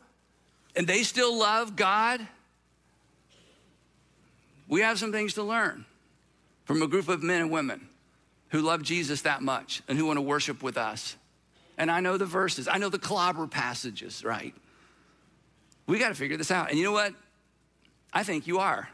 and 0.77 0.87
they 0.87 1.03
still 1.03 1.39
love 1.39 1.77
God. 1.77 2.27
We 4.69 4.81
have 4.83 4.99
some 4.99 5.13
things 5.13 5.35
to 5.35 5.43
learn 5.43 5.85
from 6.65 6.83
a 6.83 6.87
group 6.87 7.09
of 7.09 7.23
men 7.23 7.41
and 7.43 7.51
women 7.51 7.89
who 8.49 8.61
love 8.61 8.83
Jesus 8.83 9.23
that 9.23 9.43
much 9.43 9.83
and 9.89 9.99
who 9.99 10.07
want 10.07 10.19
to 10.19 10.23
worship 10.23 10.63
with 10.63 10.77
us. 10.77 11.17
And 11.77 11.91
I 11.91 12.01
know 12.01 12.17
the 12.17 12.27
verses, 12.27 12.69
I 12.69 12.79
know 12.79 12.89
the 12.89 12.99
clobber 12.99 13.47
passages, 13.47 14.25
right? 14.25 14.55
We 15.87 15.99
got 15.99 16.09
to 16.09 16.15
figure 16.15 16.37
this 16.37 16.51
out. 16.51 16.69
And 16.69 16.79
you 16.79 16.85
know 16.85 16.93
what? 16.93 17.15
I 18.13 18.23
think 18.23 18.47
you 18.47 18.59
are. 18.59 18.89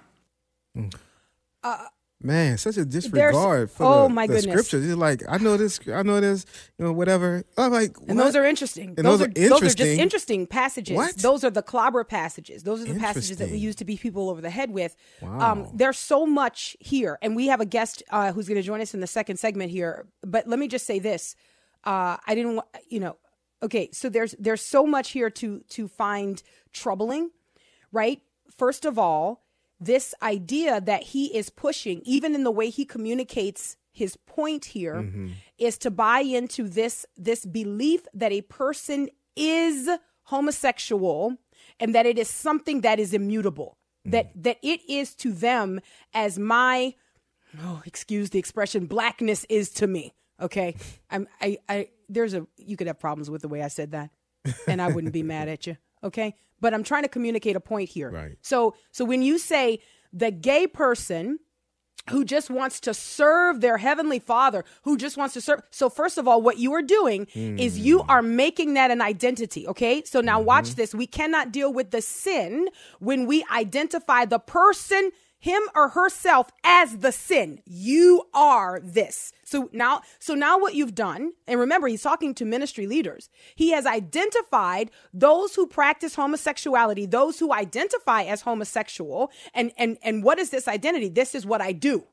Hmm. 0.75 0.89
Uh, 1.63 1.87
Man, 2.25 2.57
such 2.57 2.79
a 2.79 2.87
disregard 2.87 3.71
for 3.71 3.85
oh, 3.85 4.03
the, 4.05 4.09
my 4.09 4.27
the 4.27 4.37
goodness. 4.37 4.51
scriptures. 4.51 4.89
It's 4.89 4.97
like 4.97 5.23
I 5.29 5.37
know 5.37 5.59
this, 5.59 5.79
I 5.93 6.03
know 6.03 6.21
this, 6.21 6.47
you 6.79 6.87
know, 6.87 6.93
whatever. 6.93 7.45
I'm 7.59 7.71
like, 7.71 7.95
And 8.09 8.19
those 8.19 8.35
are 8.35 8.47
interesting. 8.47 8.95
And 8.97 9.07
those 9.07 9.21
are 9.21 9.27
interesting. 9.27 9.51
Those 9.51 9.63
are 9.63 9.75
just 9.77 10.01
interesting. 10.01 10.47
passages. 10.47 10.97
What? 10.97 11.17
Those 11.19 11.45
are 11.45 11.51
the 11.51 11.61
clobber 11.63 12.03
passages. 12.03 12.63
Those 12.63 12.81
are 12.81 12.91
the 12.91 12.99
passages 12.99 13.37
that 13.37 13.51
we 13.51 13.59
use 13.59 13.77
to 13.77 13.85
beat 13.85 14.01
people 14.01 14.31
over 14.31 14.41
the 14.41 14.49
head 14.49 14.71
with. 14.71 14.97
Um, 15.23 15.65
Wow. 15.65 15.71
there's 15.75 15.99
so 15.99 16.25
much 16.25 16.79
here, 16.81 17.19
and 17.21 17.37
we 17.37 17.49
have 17.49 17.61
a 17.61 17.67
guest 17.67 18.03
uh, 18.11 18.33
who's 18.33 18.49
going 18.49 18.57
to 18.57 18.63
join 18.63 18.81
us 18.81 18.95
in 18.95 19.01
the 19.01 19.07
second 19.07 19.37
segment 19.37 19.71
here. 19.71 20.07
But 20.23 20.49
let 20.49 20.59
me 20.59 20.67
just 20.67 20.87
say 20.87 20.99
this: 20.99 21.37
uh, 21.85 22.17
I 22.27 22.35
didn't, 22.35 22.57
wa- 22.57 22.65
you 22.89 23.01
know, 23.01 23.19
okay. 23.63 23.91
So 23.93 24.09
there's 24.09 24.35
there's 24.39 24.63
so 24.63 24.87
much 24.87 25.11
here 25.11 25.29
to 25.29 25.61
to 25.69 25.89
find 25.89 26.43
troubling, 26.73 27.33
right? 27.93 28.23
First 28.57 28.87
of 28.87 28.99
all, 28.99 29.44
this 29.85 30.15
idea 30.23 30.81
that 30.81 31.03
he 31.03 31.35
is 31.37 31.51
pushing, 31.51 32.01
even 32.05 32.35
in 32.35 32.45
the 32.45 32.51
way 32.51 32.71
he 32.71 32.85
communicates 32.85 33.77
his 33.93 34.17
point 34.17 34.67
here, 34.67 34.97
mm-hmm. 34.97 35.29
is 35.59 35.79
to 35.79 35.91
buy 35.91 36.21
into 36.21 36.69
this 36.69 37.07
this 37.17 37.45
belief 37.45 38.07
that 38.13 38.33
a 38.33 38.43
person 38.43 39.09
is 39.37 39.89
homosexual 40.25 41.37
and 41.79 41.95
that 41.95 42.07
it 42.07 42.19
is 42.19 42.29
something 42.29 42.81
that 42.81 42.99
is 42.99 43.13
immutable. 43.13 43.79
Mm-hmm. 44.07 44.11
That 44.11 44.43
that 44.43 44.59
it 44.63 44.81
is 44.89 45.15
to 45.17 45.33
them 45.33 45.81
as 46.13 46.39
my 46.39 46.95
oh, 47.63 47.83
excuse 47.85 48.31
the 48.31 48.39
expression, 48.39 48.87
blackness 48.87 49.45
is 49.49 49.71
to 49.71 49.87
me. 49.87 50.15
Okay. 50.41 50.77
I'm 51.11 51.29
I, 51.41 51.59
I 51.69 51.89
there's 52.09 52.35
a 52.35 52.47
you 52.57 52.77
could 52.77 52.87
have 52.87 52.99
problems 52.99 53.31
with 53.31 53.43
the 53.43 53.49
way 53.49 53.63
I 53.63 53.69
said 53.69 53.93
that. 53.93 54.11
And 54.67 54.83
I 54.83 54.89
wouldn't 54.89 55.15
be 55.15 55.23
mad 55.23 55.49
at 55.49 55.67
you. 55.67 55.79
Okay. 56.05 56.35
But 56.61 56.75
I'm 56.75 56.85
trying 56.85 57.03
to 57.03 57.09
communicate 57.09 57.57
a 57.57 57.61
point 57.61 57.89
here. 57.89 58.11
Right. 58.11 58.39
So 58.43 58.75
so 58.93 59.05
when 59.05 59.23
you 59.23 59.39
say 59.39 59.81
the 60.13 60.31
gay 60.31 60.67
person 60.67 61.39
who 62.11 62.25
just 62.25 62.51
wants 62.51 62.81
to 62.81 62.93
serve 62.93 63.61
their 63.61 63.79
heavenly 63.79 64.19
father, 64.19 64.65
who 64.83 64.97
just 64.97 65.17
wants 65.17 65.33
to 65.35 65.41
serve. 65.41 65.63
So, 65.71 65.89
first 65.89 66.19
of 66.19 66.29
all, 66.29 66.43
what 66.43 66.59
you 66.59 66.73
are 66.75 66.83
doing 66.83 67.27
is 67.35 67.77
hmm. 67.77 67.83
you 67.83 68.03
are 68.03 68.21
making 68.21 68.75
that 68.75 68.91
an 68.91 69.01
identity. 69.01 69.67
Okay. 69.67 70.03
So, 70.05 70.21
now 70.21 70.39
mm-hmm. 70.39 70.47
watch 70.47 70.75
this. 70.75 70.95
We 70.95 71.07
cannot 71.07 71.51
deal 71.51 71.73
with 71.73 71.91
the 71.93 72.03
sin 72.03 72.69
when 73.01 73.27
we 73.27 73.45
identify 73.51 74.27
the 74.27 74.39
person, 74.39 75.13
him 75.45 75.63
or 75.75 75.91
herself, 75.91 76.49
as 76.65 76.99
the 76.99 77.13
sin. 77.13 77.61
You 77.67 78.25
are 78.33 78.81
this. 78.83 79.31
So 79.45 79.69
now, 79.75 80.01
so 80.19 80.35
now 80.35 80.59
what 80.59 80.75
you've 80.75 80.95
done, 80.95 81.33
and 81.47 81.61
remember, 81.61 81.87
he's 81.87 82.01
talking 82.01 82.35
to 82.37 82.47
ministry 82.47 82.87
leaders. 82.87 83.29
He 83.55 83.73
has 83.73 83.85
identified 83.85 84.91
those 85.13 85.55
who 85.55 85.67
practice 85.67 86.15
homosexuality, 86.15 87.05
those 87.05 87.39
who 87.39 87.53
identify 87.53 88.23
as 88.23 88.41
homosexual, 88.41 89.31
and 89.53 89.71
and 89.77 89.99
and 90.03 90.25
what 90.25 90.39
is 90.39 90.49
this 90.49 90.67
identity? 90.67 91.11
This 91.11 91.35
is 91.35 91.45
what 91.45 91.61
I 91.61 91.73
do. 91.73 92.07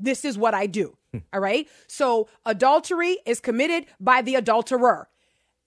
This 0.00 0.24
is 0.24 0.36
what 0.36 0.52
I 0.52 0.66
do. 0.66 0.96
Hmm. 1.12 1.18
All 1.32 1.40
right. 1.40 1.68
So 1.86 2.28
adultery 2.44 3.18
is 3.24 3.38
committed 3.38 3.86
by 4.00 4.22
the 4.22 4.34
adulterer. 4.34 5.08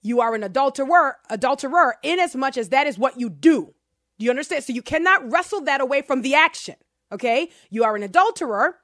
You 0.02 0.20
are 0.20 0.34
an 0.34 0.42
adulterer, 0.42 1.16
adulterer, 1.30 1.94
in 2.02 2.20
as 2.20 2.36
much 2.36 2.58
as 2.58 2.68
that 2.68 2.86
is 2.86 2.98
what 2.98 3.18
you 3.18 3.30
do. 3.30 3.72
Do 4.18 4.24
you 4.24 4.30
understand? 4.30 4.64
So 4.64 4.74
you 4.74 4.82
cannot 4.82 5.30
wrestle 5.32 5.62
that 5.62 5.80
away 5.80 6.02
from 6.02 6.20
the 6.20 6.34
action. 6.34 6.76
Okay. 7.12 7.50
You 7.70 7.84
are 7.84 7.96
an 7.96 8.02
adulterer 8.02 8.76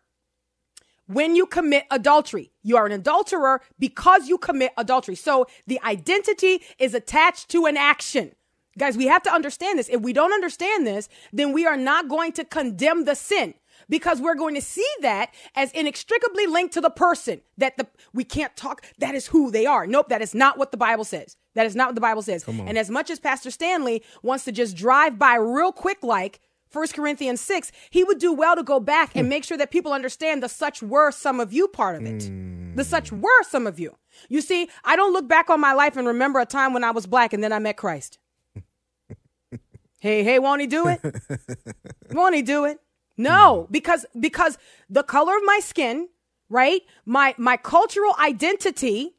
when 1.06 1.36
you 1.36 1.46
commit 1.46 1.84
adultery. 1.90 2.52
You 2.62 2.76
are 2.76 2.86
an 2.86 2.92
adulterer 2.92 3.60
because 3.78 4.28
you 4.28 4.38
commit 4.38 4.72
adultery. 4.76 5.14
So 5.14 5.46
the 5.66 5.80
identity 5.84 6.62
is 6.78 6.94
attached 6.94 7.48
to 7.50 7.66
an 7.66 7.76
action. 7.76 8.32
Guys, 8.78 8.96
we 8.96 9.06
have 9.06 9.22
to 9.22 9.32
understand 9.32 9.78
this. 9.78 9.90
If 9.90 10.00
we 10.00 10.12
don't 10.12 10.32
understand 10.32 10.86
this, 10.86 11.08
then 11.32 11.52
we 11.52 11.66
are 11.66 11.76
not 11.76 12.08
going 12.08 12.32
to 12.32 12.44
condemn 12.44 13.04
the 13.04 13.14
sin 13.14 13.54
because 13.88 14.20
we're 14.20 14.34
going 14.34 14.54
to 14.54 14.62
see 14.62 14.88
that 15.02 15.34
as 15.54 15.70
inextricably 15.72 16.46
linked 16.46 16.72
to 16.74 16.80
the 16.80 16.88
person 16.88 17.42
that 17.58 17.76
the 17.76 17.86
we 18.14 18.24
can't 18.24 18.56
talk 18.56 18.82
that 18.98 19.14
is 19.14 19.26
who 19.26 19.50
they 19.50 19.66
are. 19.66 19.86
Nope, 19.86 20.08
that 20.08 20.22
is 20.22 20.34
not 20.34 20.56
what 20.56 20.70
the 20.70 20.78
Bible 20.78 21.04
says. 21.04 21.36
That 21.54 21.66
is 21.66 21.76
not 21.76 21.88
what 21.88 21.94
the 21.96 22.00
Bible 22.00 22.22
says. 22.22 22.44
And 22.48 22.78
as 22.78 22.88
much 22.88 23.10
as 23.10 23.20
Pastor 23.20 23.50
Stanley 23.50 24.02
wants 24.22 24.44
to 24.44 24.52
just 24.52 24.74
drive 24.74 25.18
by 25.18 25.34
real 25.34 25.72
quick 25.72 26.02
like 26.02 26.40
1 26.72 26.88
Corinthians 26.88 27.40
6, 27.40 27.70
he 27.90 28.04
would 28.04 28.18
do 28.18 28.32
well 28.32 28.56
to 28.56 28.62
go 28.62 28.80
back 28.80 29.12
and 29.14 29.26
hmm. 29.26 29.30
make 29.30 29.44
sure 29.44 29.56
that 29.58 29.70
people 29.70 29.92
understand 29.92 30.42
the 30.42 30.48
such 30.48 30.82
were 30.82 31.10
some 31.10 31.40
of 31.40 31.52
you 31.52 31.68
part 31.68 31.96
of 31.96 32.06
it. 32.06 32.24
Hmm. 32.24 32.74
The 32.74 32.84
such 32.84 33.12
were 33.12 33.42
some 33.42 33.66
of 33.66 33.78
you. 33.78 33.96
You 34.28 34.40
see, 34.40 34.68
I 34.84 34.96
don't 34.96 35.12
look 35.12 35.28
back 35.28 35.50
on 35.50 35.60
my 35.60 35.72
life 35.72 35.96
and 35.96 36.06
remember 36.06 36.40
a 36.40 36.46
time 36.46 36.72
when 36.72 36.84
I 36.84 36.90
was 36.90 37.06
black 37.06 37.32
and 37.32 37.44
then 37.44 37.52
I 37.52 37.58
met 37.58 37.76
Christ. 37.76 38.18
hey, 40.00 40.24
hey, 40.24 40.38
won't 40.38 40.60
he 40.60 40.66
do 40.66 40.88
it? 40.88 41.00
won't 42.10 42.34
he 42.34 42.42
do 42.42 42.64
it? 42.64 42.78
No, 43.16 43.64
hmm. 43.64 43.72
because 43.72 44.06
because 44.18 44.56
the 44.88 45.02
color 45.02 45.36
of 45.36 45.42
my 45.44 45.60
skin, 45.62 46.08
right? 46.48 46.82
My 47.04 47.34
my 47.36 47.56
cultural 47.56 48.14
identity 48.18 49.16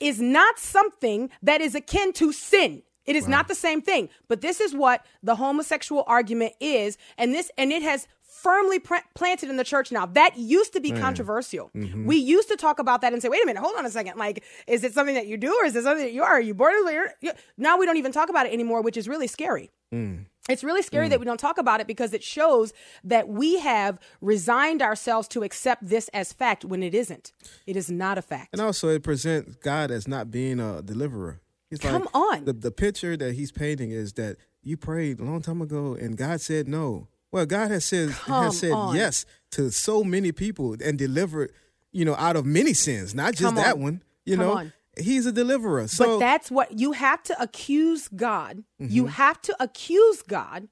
is 0.00 0.20
not 0.20 0.58
something 0.58 1.30
that 1.42 1.60
is 1.60 1.74
akin 1.74 2.12
to 2.14 2.32
sin. 2.32 2.82
It 3.08 3.16
is 3.16 3.26
not 3.26 3.48
the 3.48 3.54
same 3.54 3.80
thing. 3.80 4.08
But 4.28 4.40
this 4.40 4.60
is 4.60 4.74
what 4.74 5.04
the 5.22 5.36
homosexual 5.36 6.04
argument 6.06 6.54
is, 6.60 6.98
and 7.16 7.34
this 7.34 7.50
and 7.56 7.72
it 7.72 7.82
has 7.82 8.06
firmly 8.22 8.78
pr- 8.78 8.96
planted 9.14 9.50
in 9.50 9.56
the 9.56 9.64
church 9.64 9.90
now. 9.90 10.06
That 10.06 10.36
used 10.36 10.72
to 10.74 10.80
be 10.80 10.92
controversial. 10.92 11.70
Mm-hmm. 11.74 12.06
We 12.06 12.16
used 12.16 12.48
to 12.48 12.56
talk 12.56 12.78
about 12.78 13.00
that 13.00 13.12
and 13.12 13.20
say, 13.20 13.28
"Wait 13.28 13.42
a 13.42 13.46
minute, 13.46 13.60
hold 13.60 13.76
on 13.76 13.84
a 13.84 13.90
second. 13.90 14.16
Like, 14.16 14.44
is 14.66 14.84
it 14.84 14.94
something 14.94 15.14
that 15.14 15.26
you 15.26 15.36
do, 15.36 15.52
or 15.60 15.64
is 15.64 15.74
it 15.74 15.82
something 15.82 16.04
that 16.04 16.12
you 16.12 16.22
are? 16.22 16.34
Are 16.34 16.40
you 16.40 16.54
born? 16.54 16.74
You're- 16.86 17.08
you-" 17.20 17.32
Now 17.56 17.78
we 17.78 17.86
don't 17.86 17.96
even 17.96 18.12
talk 18.12 18.28
about 18.28 18.46
it 18.46 18.52
anymore, 18.52 18.82
which 18.82 18.96
is 18.96 19.08
really 19.08 19.26
scary. 19.26 19.70
Mm. 19.92 20.26
It's 20.48 20.64
really 20.64 20.82
scary 20.82 21.08
mm. 21.08 21.10
that 21.10 21.20
we 21.20 21.26
don't 21.26 21.40
talk 21.40 21.58
about 21.58 21.80
it 21.80 21.86
because 21.86 22.14
it 22.14 22.22
shows 22.22 22.72
that 23.04 23.28
we 23.28 23.58
have 23.58 23.98
resigned 24.20 24.80
ourselves 24.80 25.28
to 25.28 25.42
accept 25.42 25.86
this 25.86 26.08
as 26.08 26.32
fact 26.32 26.64
when 26.64 26.82
it 26.82 26.94
isn't. 26.94 27.32
It 27.66 27.76
is 27.76 27.90
not 27.90 28.16
a 28.16 28.22
fact. 28.22 28.48
And 28.52 28.62
also, 28.62 28.88
it 28.88 29.02
presents 29.02 29.56
God 29.56 29.90
as 29.90 30.08
not 30.08 30.30
being 30.30 30.58
a 30.58 30.80
deliverer. 30.80 31.40
He's 31.70 31.78
Come 31.80 32.02
like, 32.02 32.14
on. 32.14 32.44
The, 32.44 32.52
the 32.54 32.70
picture 32.70 33.16
that 33.16 33.34
he's 33.34 33.52
painting 33.52 33.90
is 33.90 34.14
that 34.14 34.36
you 34.62 34.76
prayed 34.76 35.20
a 35.20 35.24
long 35.24 35.42
time 35.42 35.60
ago 35.60 35.94
and 35.94 36.16
God 36.16 36.40
said 36.40 36.66
no. 36.68 37.08
Well, 37.30 37.44
God 37.46 37.70
has 37.70 37.84
said 37.84 38.10
Come 38.10 38.44
has 38.44 38.58
said 38.58 38.72
on. 38.72 38.94
yes 38.96 39.26
to 39.52 39.70
so 39.70 40.02
many 40.02 40.32
people 40.32 40.76
and 40.82 40.96
delivered, 40.98 41.52
you 41.92 42.04
know, 42.04 42.14
out 42.16 42.36
of 42.36 42.46
many 42.46 42.72
sins, 42.72 43.14
not 43.14 43.32
just 43.32 43.42
Come 43.42 43.54
that 43.56 43.74
on. 43.76 43.82
one. 43.82 44.02
You 44.24 44.36
Come 44.36 44.46
know, 44.46 44.52
on. 44.56 44.72
he's 44.98 45.26
a 45.26 45.32
deliverer. 45.32 45.88
So 45.88 46.04
but 46.06 46.18
that's 46.20 46.50
what 46.50 46.78
you 46.78 46.92
have 46.92 47.22
to 47.24 47.40
accuse 47.42 48.08
God. 48.08 48.64
You 48.78 49.04
Mm-hmm. 49.04 49.12
have 49.12 49.40
to 49.42 49.56
accuse 49.60 50.22
God 50.22 50.68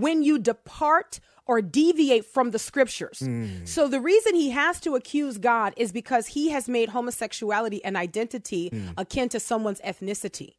when 0.00 0.22
you 0.22 0.38
depart 0.38 1.20
or 1.46 1.62
deviate 1.62 2.24
from 2.24 2.50
the 2.50 2.58
scriptures. 2.58 3.20
Mm. 3.20 3.66
So 3.68 3.86
the 3.86 4.00
reason 4.00 4.34
he 4.34 4.50
has 4.50 4.80
to 4.80 4.96
accuse 4.96 5.38
God 5.38 5.74
is 5.76 5.92
because 5.92 6.28
he 6.28 6.50
has 6.50 6.68
made 6.68 6.88
homosexuality 6.88 7.84
an 7.84 7.94
identity 7.96 8.68
Mm. 8.70 8.94
akin 8.98 9.28
to 9.28 9.38
someone's 9.40 9.80
ethnicity. 9.80 10.54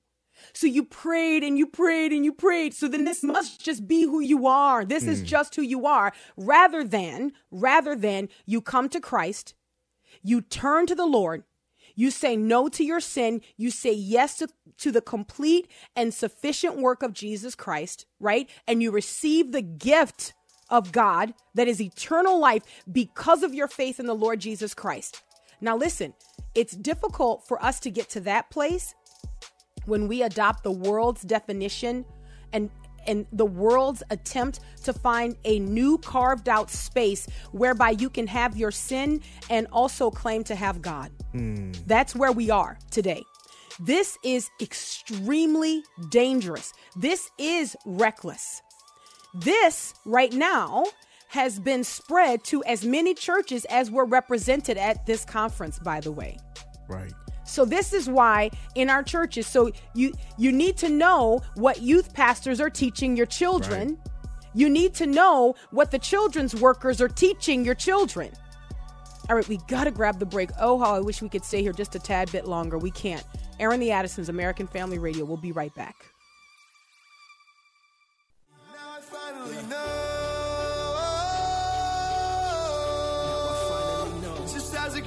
So 0.54 0.68
you 0.68 0.84
prayed 0.84 1.44
and 1.44 1.58
you 1.58 1.68
prayed 1.68 2.12
and 2.14 2.24
you 2.24 2.32
prayed. 2.32 2.74
So 2.74 2.88
then 2.88 3.06
this 3.06 3.24
must 3.24 3.60
just 3.60 3.88
be 3.88 4.04
who 4.04 4.20
you 4.22 4.48
are. 4.48 4.86
This 4.86 5.04
is 5.08 5.22
just 5.24 5.56
who 5.56 5.62
you 5.64 5.86
are. 5.86 6.14
Rather 6.38 6.84
than, 6.84 7.34
rather 7.52 7.96
than 7.96 8.30
you 8.46 8.62
come 8.62 8.88
to 8.90 9.00
Christ, 9.00 9.56
you 10.24 10.42
turn 10.42 10.86
to 10.88 10.96
the 10.96 11.06
Lord, 11.08 11.44
you 11.98 12.12
say 12.12 12.38
no 12.38 12.70
to 12.70 12.84
your 12.84 13.02
sin, 13.02 13.42
you 13.58 13.72
say 13.72 13.92
yes 13.92 14.38
to, 14.38 14.48
to 14.78 14.92
the 14.92 15.02
complete 15.02 15.68
and 15.96 16.14
sufficient 16.14 16.78
work 16.78 17.02
of 17.02 17.12
Jesus 17.12 17.56
Christ, 17.56 18.06
right? 18.20 18.48
And 18.68 18.82
you 18.82 18.92
receive 18.92 19.52
the 19.52 19.64
gift 19.64 20.34
of 20.70 20.92
God 20.92 21.34
that 21.56 21.68
is 21.68 21.82
eternal 21.82 22.40
life 22.40 22.64
because 22.90 23.42
of 23.42 23.56
your 23.56 23.68
faith 23.68 24.00
in 24.00 24.06
the 24.06 24.14
Lord 24.14 24.40
Jesus 24.40 24.76
Christ. 24.76 25.24
Now, 25.60 25.76
listen, 25.76 26.14
it's 26.54 26.76
difficult 26.76 27.48
for 27.48 27.62
us 27.64 27.80
to 27.80 27.90
get 27.90 28.10
to 28.12 28.20
that 28.22 28.52
place 28.52 28.94
when 29.86 30.08
we 30.08 30.22
adopt 30.22 30.64
the 30.64 30.72
world's 30.72 31.24
definition 31.24 32.06
and 32.54 32.70
and 33.08 33.26
the 33.32 33.46
world's 33.46 34.04
attempt 34.10 34.60
to 34.84 34.94
find 34.94 35.36
a 35.46 35.60
new 35.60 35.98
carved 35.98 36.50
out 36.50 36.70
space 36.70 37.28
whereby 37.52 37.92
you 37.92 38.10
can 38.10 38.28
have 38.28 38.58
your 38.58 38.72
sin 38.72 39.22
and 39.50 39.68
also 39.72 40.12
claim 40.12 40.44
to 40.46 40.56
have 40.56 40.82
God. 40.82 41.12
Hmm. 41.32 41.72
That's 41.86 42.16
where 42.16 42.32
we 42.32 42.50
are 42.50 42.78
today. 42.92 43.24
This 43.80 44.18
is 44.24 44.50
extremely 44.62 45.84
dangerous. 46.10 46.74
This 46.96 47.30
is 47.38 47.76
reckless. 47.86 48.62
This 49.34 49.94
right 50.06 50.34
now 50.34 50.86
has 51.30 51.60
been 51.60 51.84
spread 51.84 52.44
to 52.46 52.64
as 52.64 52.86
many 52.86 53.14
churches 53.14 53.66
as 53.66 53.92
were 53.92 54.06
represented 54.06 54.78
at 54.78 55.06
this 55.06 55.26
conference, 55.26 55.78
by 55.80 56.00
the 56.00 56.12
way. 56.12 56.38
right. 56.88 57.14
So 57.48 57.66
this 57.66 57.94
is 57.94 58.10
why 58.10 58.52
in 58.76 58.90
our 58.90 59.04
churches, 59.04 59.48
so 59.48 59.72
you 59.94 60.14
you 60.38 60.52
need 60.52 60.78
to 60.78 60.90
know 60.90 61.42
what 61.56 61.82
youth 61.82 62.14
pastors 62.14 62.60
are 62.60 62.70
teaching 62.70 63.16
your 63.16 63.26
children. 63.26 63.90
Right. 63.90 63.98
You 64.54 64.70
need 64.70 64.94
to 64.96 65.06
know 65.06 65.56
what 65.72 65.92
the 65.92 66.00
children's 66.00 66.56
workers 66.56 67.00
are 67.02 67.08
teaching 67.08 67.64
your 67.64 67.76
children. 67.76 68.32
All 69.30 69.36
right, 69.36 69.48
we 69.48 69.58
got 69.68 69.84
to 69.84 69.92
grab 69.92 70.20
the 70.20 70.26
break. 70.26 70.50
Oh, 70.60 70.80
how 70.80 70.96
I 70.96 71.00
wish 71.00 71.22
we 71.22 71.30
could 71.30 71.44
stay 71.44 71.62
here 71.62 71.74
just 71.74 71.96
a 71.96 72.00
tad 72.00 72.32
bit 72.32 72.48
longer. 72.48 72.78
We 72.78 72.92
can't. 72.92 73.24
Airing 73.60 73.80
the 73.80 73.92
Addisons, 73.92 74.30
American 74.30 74.68
Family 74.68 75.00
Radio. 75.00 75.26
We'll 75.26 75.38
be 75.38 75.52
right 75.52 75.74
back. 75.76 75.96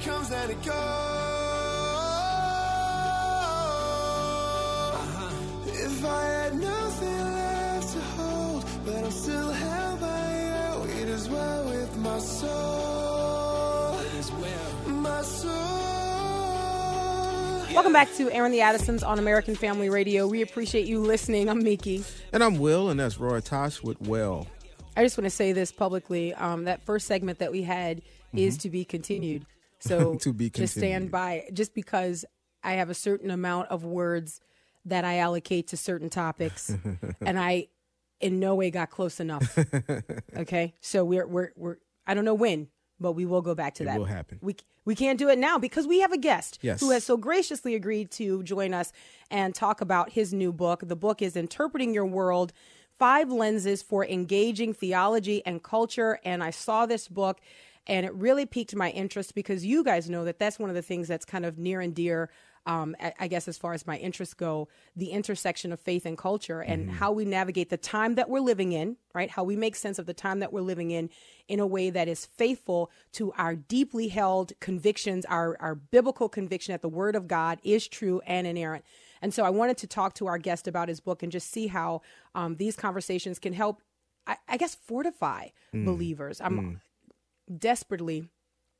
Comes 0.05 0.31
and 0.31 0.49
it 0.49 0.63
goes. 0.63 1.30
If 6.51 6.57
I 6.57 6.59
had 6.59 6.63
nothing 6.63 7.33
left 7.33 7.93
to 7.93 7.99
hold, 7.99 8.65
but 8.85 8.95
I'm 8.95 9.11
still 9.11 9.51
held 9.51 10.01
by 10.01 10.41
you, 10.41 11.01
it 11.01 11.07
is 11.07 11.29
well 11.29 11.65
with 11.65 11.97
my 11.97 12.19
soul. 12.19 13.97
It 13.99 14.13
is 14.15 14.31
well. 14.33 14.89
My 14.89 15.21
soul. 15.21 15.51
Welcome 17.73 17.93
back 17.93 18.13
to 18.15 18.29
Airing 18.31 18.51
the 18.51 18.59
Addisons 18.59 19.01
on 19.01 19.17
American 19.17 19.55
Family 19.55 19.89
Radio. 19.89 20.27
We 20.27 20.41
appreciate 20.41 20.87
you 20.87 20.99
listening. 20.99 21.47
I'm 21.47 21.63
Miki. 21.63 22.03
And 22.33 22.43
I'm 22.43 22.59
Will, 22.59 22.89
and 22.89 22.99
that's 22.99 23.17
Roy 23.17 23.39
Tosh 23.39 23.81
with 23.81 24.01
Well. 24.01 24.45
I 24.97 25.03
just 25.03 25.17
want 25.17 25.25
to 25.27 25.29
say 25.31 25.53
this 25.53 25.71
publicly. 25.71 26.33
Um, 26.33 26.65
that 26.65 26.83
first 26.85 27.07
segment 27.07 27.39
that 27.39 27.53
we 27.53 27.61
had 27.63 28.01
is 28.33 28.57
to 28.59 28.69
be 28.69 28.83
continued. 28.83 29.45
So 29.83 29.99
Mm-hmm. 29.99 30.17
To 30.17 30.33
be 30.33 30.49
just 30.51 30.77
stand 30.77 31.09
by. 31.09 31.45
Just 31.53 31.73
because 31.73 32.23
I 32.63 32.73
have 32.73 32.91
a 32.91 32.93
certain 32.93 33.31
amount 33.31 33.69
of 33.69 33.83
words 33.83 34.39
that 34.85 35.05
I 35.05 35.17
allocate 35.19 35.67
to 35.69 35.77
certain 35.77 36.09
topics, 36.09 36.75
and 37.21 37.39
I 37.39 37.67
in 38.19 38.39
no 38.39 38.55
way 38.55 38.69
got 38.71 38.89
close 38.89 39.19
enough. 39.19 39.57
Okay, 40.35 40.73
so 40.81 41.03
we're 41.03 41.27
we're 41.27 41.51
we're. 41.55 41.77
I 42.07 42.13
don't 42.13 42.25
know 42.25 42.33
when, 42.33 42.67
but 42.99 43.13
we 43.13 43.25
will 43.25 43.41
go 43.41 43.53
back 43.55 43.75
to 43.75 43.83
It 43.83 43.87
that. 43.87 43.97
will 43.99 44.05
happen. 44.05 44.39
We 44.41 44.55
we 44.85 44.95
can't 44.95 45.19
do 45.19 45.29
it 45.29 45.37
now 45.37 45.57
because 45.59 45.85
we 45.87 45.99
have 45.99 46.11
a 46.11 46.17
guest 46.17 46.57
Yes. 46.61 46.79
who 46.79 46.89
has 46.91 47.03
so 47.03 47.15
graciously 47.17 47.75
agreed 47.75 48.09
to 48.11 48.41
join 48.43 48.73
us 48.73 48.91
and 49.29 49.53
talk 49.53 49.81
about 49.81 50.11
his 50.11 50.33
new 50.33 50.51
book. 50.51 50.81
The 50.87 50.95
book 50.95 51.21
is 51.21 51.35
Interpreting 51.35 51.93
Your 51.93 52.05
World: 52.05 52.53
Five 52.97 53.31
Lenses 53.31 53.81
for 53.83 54.05
Engaging 54.05 54.73
Theology 54.73 55.45
and 55.45 55.61
Culture. 55.61 56.19
And 56.25 56.43
I 56.43 56.49
saw 56.49 56.85
this 56.87 57.07
book, 57.07 57.39
and 57.85 58.05
it 58.05 58.13
really 58.15 58.45
piqued 58.47 58.75
my 58.75 58.89
interest 58.89 59.35
because 59.35 59.63
you 59.65 59.83
guys 59.83 60.09
know 60.09 60.25
that 60.25 60.39
that's 60.39 60.57
one 60.57 60.69
of 60.69 60.75
the 60.75 60.81
things 60.81 61.07
that's 61.07 61.25
kind 61.25 61.45
of 61.45 61.57
near 61.59 61.81
and 61.81 61.93
dear. 61.93 62.29
Um, 62.67 62.95
I, 63.19 63.27
guess 63.27 63.47
as 63.47 63.57
far 63.57 63.73
as 63.73 63.87
my 63.87 63.97
interests 63.97 64.35
go, 64.35 64.67
the 64.95 65.09
intersection 65.09 65.71
of 65.71 65.79
faith 65.79 66.05
and 66.05 66.15
culture 66.15 66.61
and 66.61 66.91
how 66.91 67.11
we 67.11 67.25
navigate 67.25 67.71
the 67.71 67.77
time 67.77 68.13
that 68.15 68.29
we're 68.29 68.39
living 68.39 68.71
in, 68.71 68.97
right? 69.15 69.31
How 69.31 69.43
we 69.43 69.55
make 69.55 69.75
sense 69.75 69.97
of 69.97 70.05
the 70.05 70.13
time 70.13 70.39
that 70.39 70.53
we're 70.53 70.61
living 70.61 70.91
in 70.91 71.09
in 71.47 71.59
a 71.59 71.65
way 71.65 71.89
that 71.89 72.07
is 72.07 72.27
faithful 72.27 72.91
to 73.13 73.31
our 73.33 73.55
deeply 73.55 74.09
held 74.09 74.53
convictions, 74.59 75.25
our, 75.25 75.57
our 75.59 75.73
biblical 75.73 76.29
conviction 76.29 76.71
that 76.73 76.83
the 76.83 76.87
word 76.89 77.15
of 77.15 77.27
God 77.27 77.59
is 77.63 77.87
true 77.87 78.21
and 78.27 78.45
inerrant. 78.45 78.85
And 79.23 79.33
so 79.33 79.43
I 79.43 79.49
wanted 79.49 79.77
to 79.77 79.87
talk 79.87 80.13
to 80.15 80.27
our 80.27 80.37
guest 80.37 80.67
about 80.67 80.87
his 80.87 80.99
book 80.99 81.23
and 81.23 81.31
just 81.31 81.51
see 81.51 81.65
how 81.65 82.03
um, 82.35 82.57
these 82.57 82.75
conversations 82.75 83.39
can 83.39 83.53
help, 83.53 83.81
I, 84.27 84.37
I 84.47 84.57
guess, 84.57 84.75
fortify 84.75 85.47
believers. 85.85 86.39
I'm 86.41 86.81
desperately, 87.57 88.29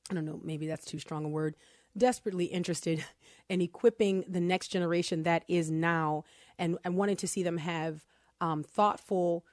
I 0.10 0.14
don't 0.14 0.26
know, 0.26 0.40
maybe 0.44 0.68
that's 0.68 0.86
too 0.86 1.00
strong 1.00 1.26
a 1.26 1.30
word, 1.30 1.56
desperately 1.98 2.46
interested 2.46 3.04
in 3.50 3.62
equipping 3.62 4.24
the 4.28 4.42
next 4.42 4.70
generation 4.70 5.24
that 5.24 5.44
is 5.48 5.70
now 5.70 6.24
and, 6.58 6.78
and 6.84 6.96
wanting 6.96 7.18
to 7.18 7.28
see 7.28 7.44
them 7.44 7.58
have 7.58 8.06
um, 8.40 8.64
thoughtful, 8.64 9.46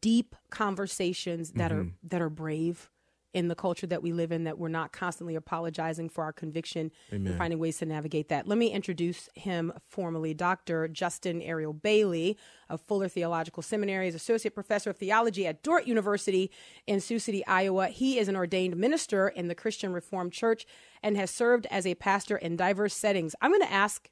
deep 0.00 0.34
conversations 0.50 1.52
that 1.52 1.72
are 1.72 1.86
that 2.02 2.20
are 2.20 2.28
brave 2.28 2.90
in 3.34 3.48
the 3.48 3.54
culture 3.54 3.86
that 3.86 4.02
we 4.02 4.12
live 4.12 4.32
in 4.32 4.44
that 4.44 4.58
we're 4.58 4.68
not 4.68 4.92
constantly 4.92 5.34
apologizing 5.34 6.08
for 6.08 6.24
our 6.24 6.32
conviction 6.32 6.90
and 7.26 7.36
finding 7.36 7.58
ways 7.58 7.76
to 7.78 7.86
navigate 7.86 8.28
that. 8.28 8.48
Let 8.48 8.56
me 8.58 8.68
introduce 8.70 9.28
him 9.34 9.72
formally. 9.86 10.32
Dr. 10.32 10.88
Justin 10.88 11.42
Ariel 11.42 11.74
Bailey 11.74 12.38
of 12.70 12.80
Fuller 12.80 13.08
Theological 13.08 13.62
Seminary 13.62 14.08
is 14.08 14.14
associate 14.14 14.54
professor 14.54 14.90
of 14.90 14.96
theology 14.96 15.46
at 15.46 15.62
Dordt 15.62 15.86
University 15.86 16.50
in 16.86 17.00
Sioux 17.00 17.18
City, 17.18 17.46
Iowa. 17.46 17.88
He 17.88 18.18
is 18.18 18.28
an 18.28 18.36
ordained 18.36 18.76
minister 18.76 19.28
in 19.28 19.48
the 19.48 19.54
Christian 19.54 19.92
Reformed 19.92 20.32
Church 20.32 20.66
and 21.02 21.16
has 21.16 21.30
served 21.30 21.66
as 21.70 21.86
a 21.86 21.94
pastor 21.96 22.36
in 22.36 22.56
diverse 22.56 22.94
settings. 22.94 23.34
I'm 23.42 23.50
going 23.50 23.62
to 23.62 23.72
ask 23.72 24.10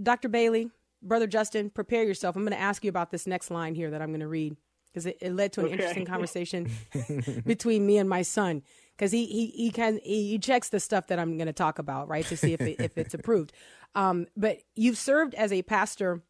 Dr. 0.00 0.28
Bailey, 0.28 0.70
Brother 1.02 1.26
Justin, 1.26 1.70
prepare 1.70 2.04
yourself. 2.04 2.36
I'm 2.36 2.42
going 2.42 2.52
to 2.52 2.60
ask 2.60 2.84
you 2.84 2.90
about 2.90 3.10
this 3.10 3.26
next 3.26 3.50
line 3.50 3.74
here 3.74 3.90
that 3.90 4.02
I'm 4.02 4.10
going 4.10 4.20
to 4.20 4.28
read 4.28 4.56
because 4.92 5.06
it, 5.06 5.18
it 5.20 5.32
led 5.32 5.52
to 5.54 5.62
an 5.62 5.68
interesting 5.68 6.04
conversation 6.04 6.70
between 7.46 7.86
me 7.86 7.98
and 7.98 8.08
my 8.08 8.22
son 8.22 8.62
because 8.96 9.12
he 9.12 9.26
he 9.26 9.46
he 9.48 9.70
can 9.70 9.98
he, 10.02 10.30
he 10.30 10.38
checks 10.38 10.68
the 10.68 10.80
stuff 10.80 11.06
that 11.08 11.18
I'm 11.18 11.36
going 11.36 11.46
to 11.46 11.52
talk 11.52 11.78
about 11.78 12.08
right 12.08 12.26
to 12.26 12.36
see 12.36 12.52
if 12.52 12.60
it, 12.60 12.80
if 12.80 12.98
it's 12.98 13.14
approved. 13.14 13.52
Um, 13.94 14.26
but 14.36 14.58
you've 14.74 14.98
served 14.98 15.34
as 15.34 15.52
a 15.52 15.62
pastor 15.62 16.22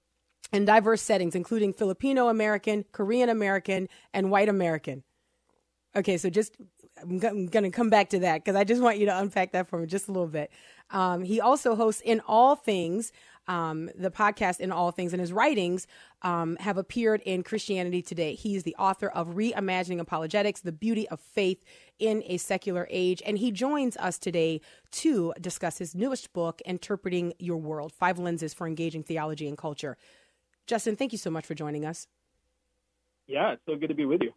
in 0.52 0.64
diverse 0.64 1.02
settings, 1.02 1.34
including 1.34 1.72
Filipino 1.72 2.28
American, 2.28 2.84
Korean 2.92 3.28
American, 3.28 3.88
and 4.12 4.30
White 4.30 4.48
American. 4.48 5.02
Okay, 5.94 6.16
so 6.16 6.30
just 6.30 6.56
I'm, 7.00 7.18
go- 7.18 7.28
I'm 7.28 7.46
going 7.46 7.64
to 7.64 7.70
come 7.70 7.90
back 7.90 8.10
to 8.10 8.20
that 8.20 8.42
because 8.44 8.56
I 8.56 8.64
just 8.64 8.82
want 8.82 8.98
you 8.98 9.06
to 9.06 9.18
unpack 9.18 9.52
that 9.52 9.68
for 9.68 9.78
me 9.78 9.86
just 9.86 10.08
a 10.08 10.12
little 10.12 10.28
bit. 10.28 10.50
Um, 10.90 11.22
he 11.22 11.40
also 11.40 11.74
hosts 11.74 12.02
In 12.02 12.20
All 12.26 12.54
Things, 12.54 13.12
um, 13.48 13.90
the 13.96 14.10
podcast 14.10 14.60
In 14.60 14.70
All 14.72 14.90
Things, 14.90 15.12
and 15.12 15.20
his 15.20 15.32
writings 15.32 15.86
um, 16.22 16.56
have 16.60 16.78
appeared 16.78 17.20
in 17.22 17.42
Christianity 17.42 18.02
Today. 18.02 18.34
He 18.34 18.54
is 18.54 18.62
the 18.62 18.76
author 18.76 19.08
of 19.08 19.28
Reimagining 19.28 19.98
Apologetics, 19.98 20.60
The 20.60 20.72
Beauty 20.72 21.08
of 21.08 21.20
Faith 21.20 21.62
in 21.98 22.22
a 22.26 22.36
Secular 22.36 22.86
Age. 22.90 23.22
And 23.24 23.38
he 23.38 23.50
joins 23.50 23.96
us 23.96 24.18
today 24.18 24.60
to 24.92 25.34
discuss 25.40 25.78
his 25.78 25.94
newest 25.94 26.32
book, 26.32 26.60
Interpreting 26.64 27.34
Your 27.38 27.56
World 27.56 27.92
Five 27.92 28.18
Lenses 28.18 28.54
for 28.54 28.66
Engaging 28.66 29.02
Theology 29.02 29.48
and 29.48 29.58
Culture. 29.58 29.96
Justin, 30.66 30.96
thank 30.96 31.12
you 31.12 31.18
so 31.18 31.30
much 31.30 31.46
for 31.46 31.54
joining 31.54 31.84
us. 31.84 32.06
Yeah, 33.26 33.52
it's 33.52 33.62
so 33.66 33.76
good 33.76 33.88
to 33.88 33.94
be 33.94 34.04
with 34.04 34.22
you. 34.22 34.32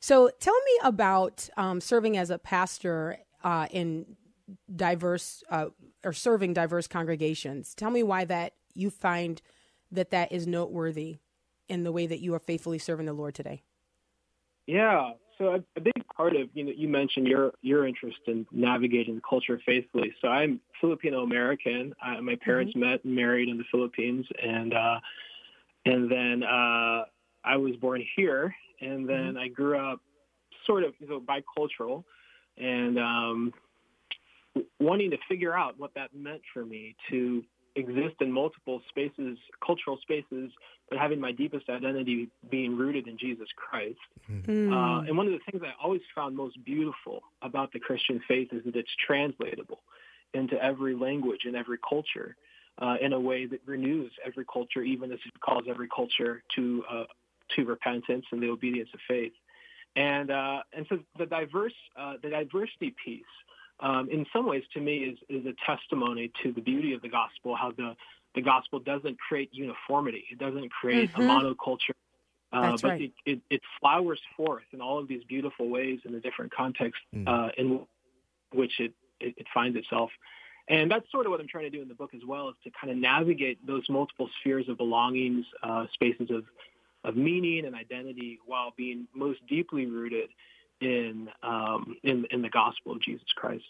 So 0.00 0.30
tell 0.40 0.54
me 0.54 0.78
about 0.82 1.48
um, 1.56 1.80
serving 1.80 2.16
as 2.16 2.30
a 2.30 2.38
pastor 2.38 3.18
uh, 3.42 3.68
in 3.70 4.16
diverse 4.74 5.42
uh, 5.50 5.66
or 6.04 6.12
serving 6.12 6.52
diverse 6.52 6.86
congregations. 6.86 7.74
Tell 7.74 7.90
me 7.90 8.02
why 8.02 8.24
that 8.24 8.54
you 8.74 8.90
find 8.90 9.40
that 9.90 10.10
that 10.10 10.32
is 10.32 10.46
noteworthy 10.46 11.18
in 11.68 11.84
the 11.84 11.92
way 11.92 12.06
that 12.06 12.20
you 12.20 12.34
are 12.34 12.38
faithfully 12.38 12.78
serving 12.78 13.06
the 13.06 13.12
Lord 13.12 13.34
today. 13.34 13.62
Yeah, 14.66 15.12
so 15.38 15.54
a, 15.54 15.64
a 15.76 15.80
big 15.80 15.92
part 16.16 16.36
of 16.36 16.48
you 16.54 16.64
know 16.64 16.72
you 16.74 16.88
mentioned 16.88 17.26
your 17.26 17.52
your 17.62 17.86
interest 17.86 18.18
in 18.26 18.46
navigating 18.52 19.16
the 19.16 19.20
culture 19.28 19.60
faithfully. 19.66 20.14
So 20.20 20.28
I'm 20.28 20.60
Filipino 20.80 21.22
American. 21.22 21.94
My 22.20 22.36
parents 22.36 22.74
met 22.76 23.04
and 23.04 23.14
married 23.14 23.48
in 23.48 23.58
the 23.58 23.64
Philippines, 23.70 24.26
and 24.42 24.72
uh, 24.72 25.00
and 25.84 26.10
then 26.10 26.42
uh, 26.44 27.04
I 27.44 27.56
was 27.56 27.74
born 27.76 28.04
here, 28.16 28.54
and 28.80 29.08
then 29.08 29.36
I 29.36 29.48
grew 29.48 29.76
up 29.78 30.00
sort 30.66 30.84
of 30.84 30.94
you 31.00 31.08
know, 31.08 31.20
bicultural, 31.20 32.04
and 32.56 32.98
um, 32.98 33.52
wanting 34.80 35.10
to 35.10 35.18
figure 35.28 35.56
out 35.56 35.78
what 35.78 35.92
that 35.94 36.10
meant 36.14 36.42
for 36.52 36.64
me 36.64 36.94
to 37.10 37.42
exist 37.74 38.16
in 38.20 38.30
multiple 38.30 38.82
spaces, 38.90 39.38
cultural 39.64 39.98
spaces, 40.02 40.50
but 40.90 40.98
having 40.98 41.18
my 41.18 41.32
deepest 41.32 41.68
identity 41.70 42.28
being 42.50 42.76
rooted 42.76 43.08
in 43.08 43.16
Jesus 43.16 43.48
Christ. 43.56 43.98
Uh, 44.72 45.00
and 45.08 45.16
one 45.16 45.26
of 45.26 45.32
the 45.32 45.40
things 45.50 45.62
I 45.64 45.72
always 45.82 46.02
found 46.14 46.36
most 46.36 46.62
beautiful 46.64 47.22
about 47.40 47.72
the 47.72 47.80
Christian 47.80 48.20
faith 48.28 48.48
is 48.52 48.62
that 48.64 48.76
it's 48.76 48.90
translatable 49.06 49.80
into 50.34 50.62
every 50.62 50.94
language 50.94 51.40
and 51.44 51.56
every 51.56 51.78
culture 51.88 52.36
uh, 52.78 52.96
in 53.00 53.12
a 53.12 53.20
way 53.20 53.46
that 53.46 53.60
renews 53.66 54.12
every 54.24 54.44
culture, 54.50 54.82
even 54.82 55.12
as 55.12 55.18
it 55.24 55.40
calls 55.40 55.64
every 55.68 55.88
culture 55.94 56.42
to 56.56 56.84
uh, 56.90 57.04
to 57.56 57.64
repentance 57.64 58.24
and 58.32 58.42
the 58.42 58.48
obedience 58.48 58.88
of 58.94 59.00
faith. 59.06 59.32
And 59.96 60.30
uh, 60.30 60.62
and 60.74 60.86
so 60.88 60.98
the 61.18 61.26
diverse 61.26 61.74
uh, 61.96 62.14
the 62.22 62.30
diversity 62.30 62.94
piece, 63.04 63.24
um, 63.80 64.08
in 64.10 64.26
some 64.32 64.46
ways, 64.46 64.62
to 64.74 64.80
me, 64.80 64.98
is 64.98 65.18
is 65.28 65.46
a 65.46 65.54
testimony 65.66 66.30
to 66.42 66.52
the 66.52 66.60
beauty 66.60 66.92
of 66.92 67.02
the 67.02 67.08
gospel. 67.08 67.56
How 67.56 67.72
the 67.72 67.96
the 68.34 68.42
gospel 68.42 68.78
doesn't 68.78 69.18
create 69.18 69.50
uniformity. 69.52 70.24
It 70.30 70.38
doesn't 70.38 70.70
create 70.70 71.10
a 71.14 71.18
monoculture 71.18 71.94
uh, 72.52 72.70
That's 72.70 72.82
but 72.82 72.88
right. 72.88 73.00
it, 73.02 73.12
it, 73.24 73.40
it 73.48 73.60
flowers 73.80 74.20
forth 74.36 74.64
in 74.72 74.80
all 74.80 74.98
of 74.98 75.08
these 75.08 75.24
beautiful 75.24 75.68
ways 75.68 76.00
in 76.04 76.12
the 76.12 76.20
different 76.20 76.52
contexts 76.54 77.02
uh, 77.26 77.48
in 77.56 77.80
which 78.52 78.72
it, 78.78 78.92
it, 79.20 79.34
it 79.38 79.46
finds 79.54 79.76
itself. 79.76 80.10
And 80.68 80.90
that's 80.90 81.10
sort 81.10 81.26
of 81.26 81.30
what 81.32 81.40
I'm 81.40 81.48
trying 81.48 81.64
to 81.64 81.70
do 81.70 81.82
in 81.82 81.88
the 81.88 81.94
book 81.94 82.10
as 82.14 82.20
well, 82.26 82.50
is 82.50 82.54
to 82.64 82.70
kind 82.78 82.92
of 82.92 82.98
navigate 82.98 83.66
those 83.66 83.84
multiple 83.88 84.28
spheres 84.40 84.68
of 84.68 84.76
belongings, 84.76 85.46
uh, 85.62 85.86
spaces 85.92 86.30
of, 86.30 86.44
of 87.04 87.16
meaning 87.16 87.64
and 87.64 87.74
identity, 87.74 88.38
while 88.46 88.72
being 88.76 89.08
most 89.14 89.40
deeply 89.48 89.86
rooted 89.86 90.28
in, 90.82 91.28
um, 91.42 91.96
in, 92.02 92.26
in 92.30 92.42
the 92.42 92.48
gospel 92.48 92.92
of 92.92 93.00
Jesus 93.00 93.26
Christ. 93.36 93.64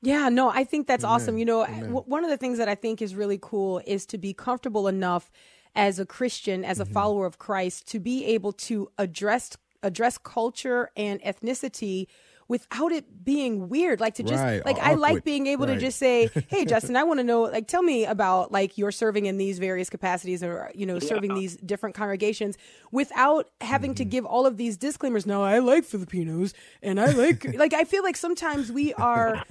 Yeah, 0.00 0.28
no, 0.28 0.48
I 0.48 0.62
think 0.62 0.86
that's 0.86 1.02
awesome. 1.02 1.38
You 1.38 1.44
know, 1.44 1.66
w- 1.66 2.04
one 2.06 2.22
of 2.22 2.30
the 2.30 2.36
things 2.36 2.58
that 2.58 2.68
I 2.68 2.76
think 2.76 3.02
is 3.02 3.16
really 3.16 3.38
cool 3.40 3.82
is 3.84 4.06
to 4.06 4.18
be 4.18 4.32
comfortable 4.32 4.86
enough 4.86 5.30
as 5.74 5.98
a 5.98 6.06
Christian, 6.06 6.64
as 6.64 6.78
a 6.78 6.84
follower 6.84 7.26
of 7.26 7.38
Christ, 7.38 7.88
to 7.88 7.98
be 7.98 8.24
able 8.26 8.52
to 8.52 8.90
address 8.96 9.56
address 9.82 10.18
culture 10.18 10.90
and 10.96 11.20
ethnicity 11.22 12.06
without 12.48 12.92
it 12.92 13.24
being 13.24 13.68
weird. 13.68 14.00
Like 14.00 14.14
to 14.14 14.22
just 14.22 14.42
Right, 14.42 14.64
like 14.64 14.76
or 14.78 14.82
I 14.82 14.94
like 14.94 15.22
being 15.22 15.46
able 15.46 15.66
to 15.66 15.76
just 15.76 15.98
say, 15.98 16.28
"Hey, 16.48 16.64
Justin, 16.64 16.96
I 16.96 17.04
want 17.04 17.20
to 17.20 17.24
know. 17.24 17.42
Like, 17.42 17.68
tell 17.68 17.82
me 17.82 18.04
about 18.06 18.50
like 18.50 18.78
you're 18.78 18.90
serving 18.90 19.26
in 19.26 19.36
these 19.38 19.58
various 19.58 19.90
capacities, 19.90 20.42
or 20.42 20.70
you 20.74 20.86
know, 20.86 20.98
serving 20.98 21.34
these 21.34 21.56
different 21.58 21.94
congregations, 21.94 22.56
without 22.90 23.50
having 23.60 23.90
Mm-hmm. 23.90 23.96
to 23.96 24.04
give 24.06 24.24
all 24.26 24.46
of 24.46 24.56
these 24.56 24.76
disclaimers. 24.76 25.26
No, 25.26 25.42
I 25.44 25.58
like 25.60 25.84
Filipinos, 25.84 26.54
and 26.82 26.98
I 27.00 27.06
like 27.12 27.44
like 27.56 27.74
I 27.74 27.84
feel 27.84 28.02
like 28.02 28.16
sometimes 28.16 28.72
we 28.72 28.92
are, 28.94 29.44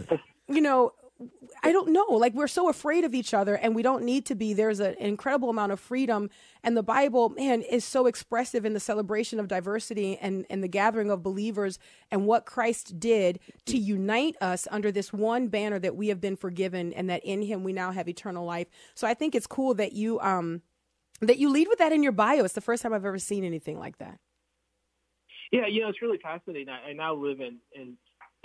you 0.48 0.62
know. 0.62 0.92
I 1.64 1.72
don't 1.72 1.90
know. 1.90 2.06
Like 2.10 2.34
we're 2.34 2.48
so 2.48 2.70
afraid 2.70 3.04
of 3.04 3.16
each 3.16 3.34
other 3.34 3.56
and 3.56 3.76
we 3.76 3.82
don't 3.82 4.04
need 4.04 4.26
to 4.28 4.36
be. 4.36 4.54
There's 4.54 4.80
an 4.80 4.96
incredible 5.00 5.50
amount 5.50 5.72
of 5.72 5.80
freedom 5.80 6.30
and 6.64 6.78
the 6.78 6.84
Bible, 6.84 7.30
man, 7.30 7.62
is 7.62 7.84
so 7.84 8.06
expressive 8.06 8.66
in 8.66 8.74
the 8.74 8.80
celebration 8.80 9.40
of 9.40 9.48
diversity 9.48 10.18
and, 10.18 10.46
and 10.50 10.64
the 10.64 10.68
gathering 10.68 11.10
of 11.10 11.24
believers 11.24 11.80
and 12.12 12.26
what 12.26 12.46
Christ 12.46 13.00
did 13.00 13.40
to 13.66 13.78
unite 13.78 14.36
us 14.42 14.68
under 14.70 14.92
this 14.92 15.12
one 15.12 15.48
banner 15.48 15.80
that 15.80 15.96
we 15.96 16.10
have 16.10 16.22
been 16.22 16.36
forgiven 16.36 16.94
and 16.94 17.10
that 17.10 17.24
in 17.26 17.42
him 17.42 17.64
we 17.64 17.74
now 17.74 17.92
have 17.92 18.08
eternal 18.08 18.46
life. 18.46 18.68
So 18.94 19.08
I 19.08 19.14
think 19.14 19.34
it's 19.34 19.48
cool 19.48 19.74
that 19.76 19.94
you 19.94 20.20
um 20.20 20.62
that 21.22 21.40
you 21.40 21.50
lead 21.50 21.68
with 21.68 21.80
that 21.80 21.92
in 21.92 22.04
your 22.04 22.12
bio. 22.12 22.44
It's 22.44 22.54
the 22.54 22.62
first 22.62 22.84
time 22.84 22.94
I've 22.94 23.06
ever 23.06 23.18
seen 23.18 23.44
anything 23.44 23.80
like 23.80 23.98
that. 23.98 24.20
Yeah, 25.52 25.66
you 25.68 25.82
know, 25.82 25.90
it's 25.90 26.02
really 26.02 26.20
fascinating. 26.22 26.70
I, 26.70 26.90
I 26.90 26.94
now 26.94 27.16
live 27.16 27.40
in, 27.40 27.58
in 27.74 27.98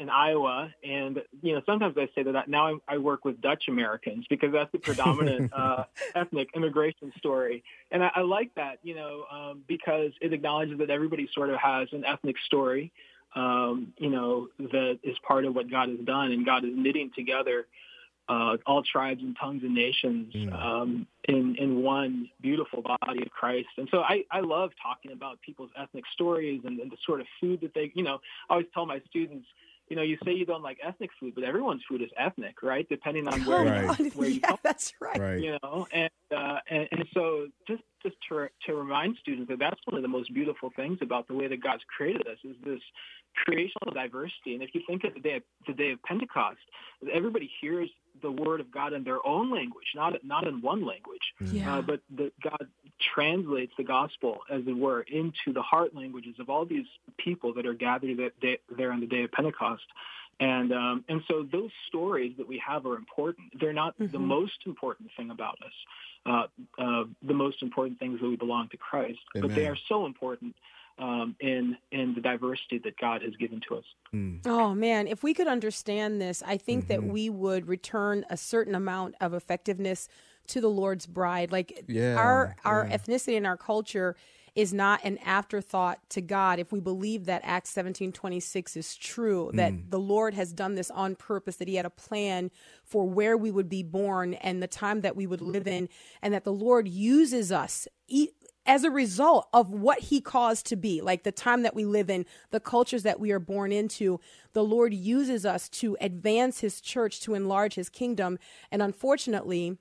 in 0.03 0.11
Iowa, 0.11 0.75
and 0.85 1.23
you 1.41 1.55
know, 1.55 1.63
sometimes 1.65 1.97
I 1.97 2.09
say 2.15 2.25
that 2.25 2.49
now 2.49 2.75
I, 2.89 2.95
I 2.95 2.99
work 2.99 3.25
with 3.25 3.41
Dutch 3.41 3.65
Americans 3.69 4.27
because 4.29 4.53
that's 4.53 4.71
the 4.73 4.79
predominant 4.89 5.53
uh, 5.53 5.85
ethnic 6.15 6.49
immigration 6.55 7.13
story, 7.17 7.65
and 7.91 8.05
I, 8.05 8.11
I 8.17 8.21
like 8.21 8.55
that, 8.57 8.79
you 8.83 8.95
know, 8.95 9.25
um, 9.31 9.63
because 9.67 10.11
it 10.21 10.33
acknowledges 10.33 10.79
that 10.79 10.91
everybody 10.91 11.29
sort 11.33 11.51
of 11.51 11.57
has 11.57 11.89
an 11.93 12.05
ethnic 12.05 12.37
story, 12.47 12.93
um, 13.35 13.93
you 13.97 14.11
know, 14.11 14.49
that 14.59 14.99
is 15.03 15.17
part 15.27 15.45
of 15.45 15.55
what 15.55 15.71
God 15.71 15.89
has 15.89 16.01
done, 16.01 16.33
and 16.33 16.45
God 16.45 16.65
is 16.65 16.73
knitting 16.75 17.11
together 17.15 17.67
uh, 18.29 18.57
all 18.67 18.83
tribes 18.83 19.23
and 19.23 19.37
tongues 19.39 19.63
and 19.63 19.75
nations 19.75 20.33
um, 20.53 21.07
in 21.25 21.57
in 21.57 21.83
one 21.83 22.31
beautiful 22.41 22.83
body 22.83 23.23
of 23.23 23.31
Christ. 23.31 23.69
And 23.77 23.89
so 23.91 24.01
I, 24.01 24.25
I 24.31 24.41
love 24.41 24.71
talking 24.83 25.13
about 25.13 25.41
people's 25.43 25.71
ethnic 25.77 26.05
stories 26.13 26.63
and, 26.65 26.79
and 26.79 26.91
the 26.91 26.97
sort 27.05 27.21
of 27.21 27.27
food 27.41 27.61
that 27.63 27.75
they, 27.75 27.93
you 27.95 28.03
know, 28.03 28.21
I 28.49 28.55
always 28.55 28.67
tell 28.73 28.87
my 28.87 29.01
students, 29.09 29.47
you 29.89 29.97
know, 29.97 30.03
you 30.03 30.17
say 30.25 30.33
you 30.33 30.47
don't 30.47 30.63
like 30.63 30.79
ethnic 30.83 31.11
food, 31.21 31.35
but 31.35 31.45
everyone's 31.45 31.83
food 31.89 32.01
is 32.03 32.09
ethnic, 32.17 32.63
right? 32.63 32.89
Depending 32.89 33.29
on 33.29 33.45
where, 33.45 33.65
Right. 33.65 34.15
where 34.17 34.29
you 34.29 34.41
yeah, 34.41 34.49
come 34.49 34.59
that's 34.63 34.93
right. 35.01 35.19
Right. 35.21 35.41
you 35.41 35.59
know 35.63 35.87
and 35.93 36.11
uh 36.35 36.59
and, 36.71 36.89
and 36.93 37.05
so 37.13 37.49
just 37.69 37.83
just 38.03 38.17
to 38.29 38.49
to 38.67 38.75
remind 38.75 39.17
students 39.21 39.49
that 39.51 39.59
that's 39.59 39.81
one 39.85 39.97
of 39.97 40.03
the 40.03 40.09
most 40.09 40.33
beautiful 40.33 40.71
things 40.75 40.99
about 41.03 41.29
the 41.29 41.35
way 41.35 41.47
that 41.49 41.63
God's 41.63 41.83
created 41.97 42.27
us 42.27 42.39
is 42.45 42.57
this 42.65 42.81
creational 43.45 43.93
diversity 43.95 44.55
and 44.55 44.63
if 44.63 44.71
you 44.75 44.83
think 44.87 45.05
of 45.05 45.15
the 45.15 45.21
day 45.21 45.37
of, 45.37 45.43
the 45.67 45.73
day 45.75 45.91
of 45.93 46.03
Pentecost 46.03 46.59
everybody 47.13 47.51
hears 47.61 47.91
the 48.23 48.31
word 48.31 48.61
of 48.61 48.71
God 48.71 48.93
in 48.93 49.05
their 49.05 49.25
own 49.27 49.51
language 49.53 49.87
not 49.95 50.13
not 50.25 50.47
in 50.47 50.61
one 50.63 50.85
language 50.87 51.27
Yeah. 51.53 51.79
uh, 51.79 51.83
but 51.83 52.01
that 52.17 52.33
God 52.41 52.67
translates 53.15 53.73
the 53.77 53.85
gospel, 53.85 54.41
as 54.51 54.63
it 54.67 54.77
were, 54.77 55.01
into 55.03 55.53
the 55.53 55.63
heart 55.63 55.95
languages 55.95 56.37
of 56.39 56.49
all 56.49 56.65
these 56.65 56.87
people 57.19 57.53
that 57.55 57.67
are 57.67 57.75
gathered 57.75 58.17
that 58.19 58.39
day, 58.41 58.59
there 58.77 58.93
on 58.93 59.01
the 59.01 59.07
day 59.07 59.25
of 59.25 59.33
Pentecost. 59.33 59.83
And 60.41 60.73
um, 60.73 61.05
and 61.09 61.23
so 61.29 61.47
those 61.51 61.71
stories 61.89 62.33
that 62.39 62.49
we 62.49 62.59
have 62.67 62.87
are 62.87 62.97
important. 62.97 63.59
They're 63.61 63.73
not 63.73 63.95
the 63.99 64.19
most 64.19 64.59
important 64.67 65.11
thing 65.17 65.31
about 65.31 65.59
us. 65.65 65.73
Uh, 66.25 66.47
uh, 66.79 67.05
the 67.27 67.35
most 67.35 67.63
important 67.63 67.99
things 67.99 68.21
that 68.21 68.29
we 68.29 68.37
belong 68.37 68.69
to 68.69 68.77
Christ, 68.77 69.19
but 69.35 69.55
they 69.57 69.67
are 69.67 69.77
so 69.89 70.07
important 70.07 70.55
um, 70.99 71.37
in 71.41 71.77
in 71.91 72.15
the 72.15 72.21
diversity 72.21 72.79
that 72.85 72.97
God 72.99 73.23
has 73.23 73.35
given 73.37 73.61
to 73.69 73.77
us. 73.77 73.85
Oh 74.47 74.75
man, 74.75 75.07
if 75.07 75.23
we 75.23 75.33
could 75.35 75.47
understand 75.49 76.21
this, 76.21 76.43
I 76.47 76.57
think 76.59 76.89
that 76.89 77.01
Mm-hmm. 77.01 77.13
we 77.13 77.31
would 77.31 77.67
return 77.69 78.25
a 78.29 78.37
certain 78.37 78.75
amount 78.75 79.15
of 79.21 79.33
effectiveness 79.35 80.09
to 80.49 80.61
the 80.61 80.69
Lord's 80.69 81.07
bride. 81.07 81.51
Like 81.53 81.85
Yeah, 81.89 82.17
our 82.17 82.57
our 82.65 82.87
yeah. 82.87 82.97
ethnicity 82.97 83.37
and 83.37 83.47
our 83.47 83.57
culture 83.57 84.17
is 84.55 84.75
not 84.75 85.01
an 85.03 85.17
afterthought 85.25 85.99
to 86.11 86.21
God. 86.21 86.59
If 86.59 86.73
we 86.73 86.81
believe 86.81 87.25
that 87.25 87.41
Acts 87.43 87.71
seventeen 87.71 88.13
twenty 88.13 88.39
six 88.39 88.77
is 88.77 88.95
true, 88.97 89.51
that 89.55 89.73
Mm. 89.73 89.89
the 89.91 89.99
Lord 89.99 90.35
has 90.35 90.53
done 90.53 90.75
this 90.75 90.91
on 90.91 91.15
purpose, 91.17 91.57
that 91.57 91.69
He 91.69 91.77
had 91.77 91.87
a 91.87 91.91
plan 91.91 92.51
for 92.85 93.09
where 93.09 93.35
we 93.35 93.51
would 93.51 93.71
be 93.71 93.83
born 93.83 94.35
and 94.35 94.63
the 94.63 94.67
time 94.69 95.01
that 95.01 95.17
we 95.17 95.27
would 95.27 95.41
live 95.41 95.67
in, 95.67 95.89
and 96.21 96.35
that 96.35 96.45
the 96.45 96.53
Lord 96.53 96.87
uses 96.87 97.51
us. 97.51 97.89
As 98.65 98.85
a 98.85 98.91
result 98.91 99.49
of 99.53 99.71
what 99.71 99.99
he 99.99 100.21
caused 100.21 100.67
to 100.67 100.77
be, 100.77 101.01
like 101.01 101.25
the 101.25 101.33
time 101.33 101.63
that 101.63 101.75
we 101.75 101.85
live 101.85 102.09
in, 102.09 102.25
the 102.51 102.61
cultures 102.61 103.03
that 103.03 103.19
we 103.19 103.33
are 103.33 103.41
born 103.41 103.73
into, 103.73 104.21
the 104.53 104.63
Lord 104.63 104.95
uses 104.95 105.45
us 105.45 105.69
to 105.71 105.97
advance 106.01 106.61
his 106.61 106.81
church, 106.81 107.21
to 107.23 107.35
enlarge 107.35 107.75
his 107.75 107.89
kingdom. 107.89 108.39
And 108.71 108.81
unfortunately, 108.81 109.79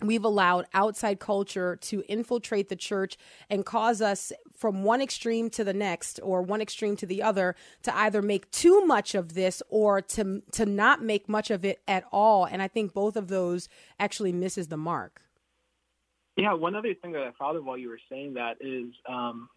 we've 0.00 0.24
allowed 0.24 0.66
outside 0.72 1.20
culture 1.20 1.76
to 1.76 2.02
infiltrate 2.08 2.68
the 2.68 2.76
church 2.76 3.16
and 3.48 3.64
cause 3.64 4.00
us 4.00 4.32
from 4.56 4.84
one 4.84 5.02
extreme 5.02 5.50
to 5.50 5.64
the 5.64 5.74
next 5.74 6.18
or 6.22 6.42
one 6.42 6.60
extreme 6.60 6.96
to 6.96 7.06
the 7.06 7.22
other 7.22 7.54
to 7.82 7.96
either 7.96 8.22
make 8.22 8.50
too 8.50 8.84
much 8.86 9.14
of 9.14 9.34
this 9.34 9.62
or 9.68 10.00
to 10.00 10.42
to 10.52 10.66
not 10.66 11.02
make 11.02 11.28
much 11.28 11.50
of 11.50 11.64
it 11.64 11.80
at 11.86 12.04
all 12.10 12.44
and 12.44 12.60
i 12.60 12.68
think 12.68 12.92
both 12.92 13.16
of 13.16 13.28
those 13.28 13.68
actually 14.00 14.32
misses 14.32 14.68
the 14.68 14.76
mark 14.76 15.23
Yeah, 16.36 16.54
one 16.54 16.74
other 16.74 16.94
thing 16.94 17.12
that 17.12 17.22
I 17.22 17.30
thought 17.32 17.56
of 17.56 17.64
while 17.64 17.78
you 17.78 17.88
were 17.88 18.00
saying 18.10 18.34
that 18.34 18.56
is, 18.60 18.92
um, 19.08 19.48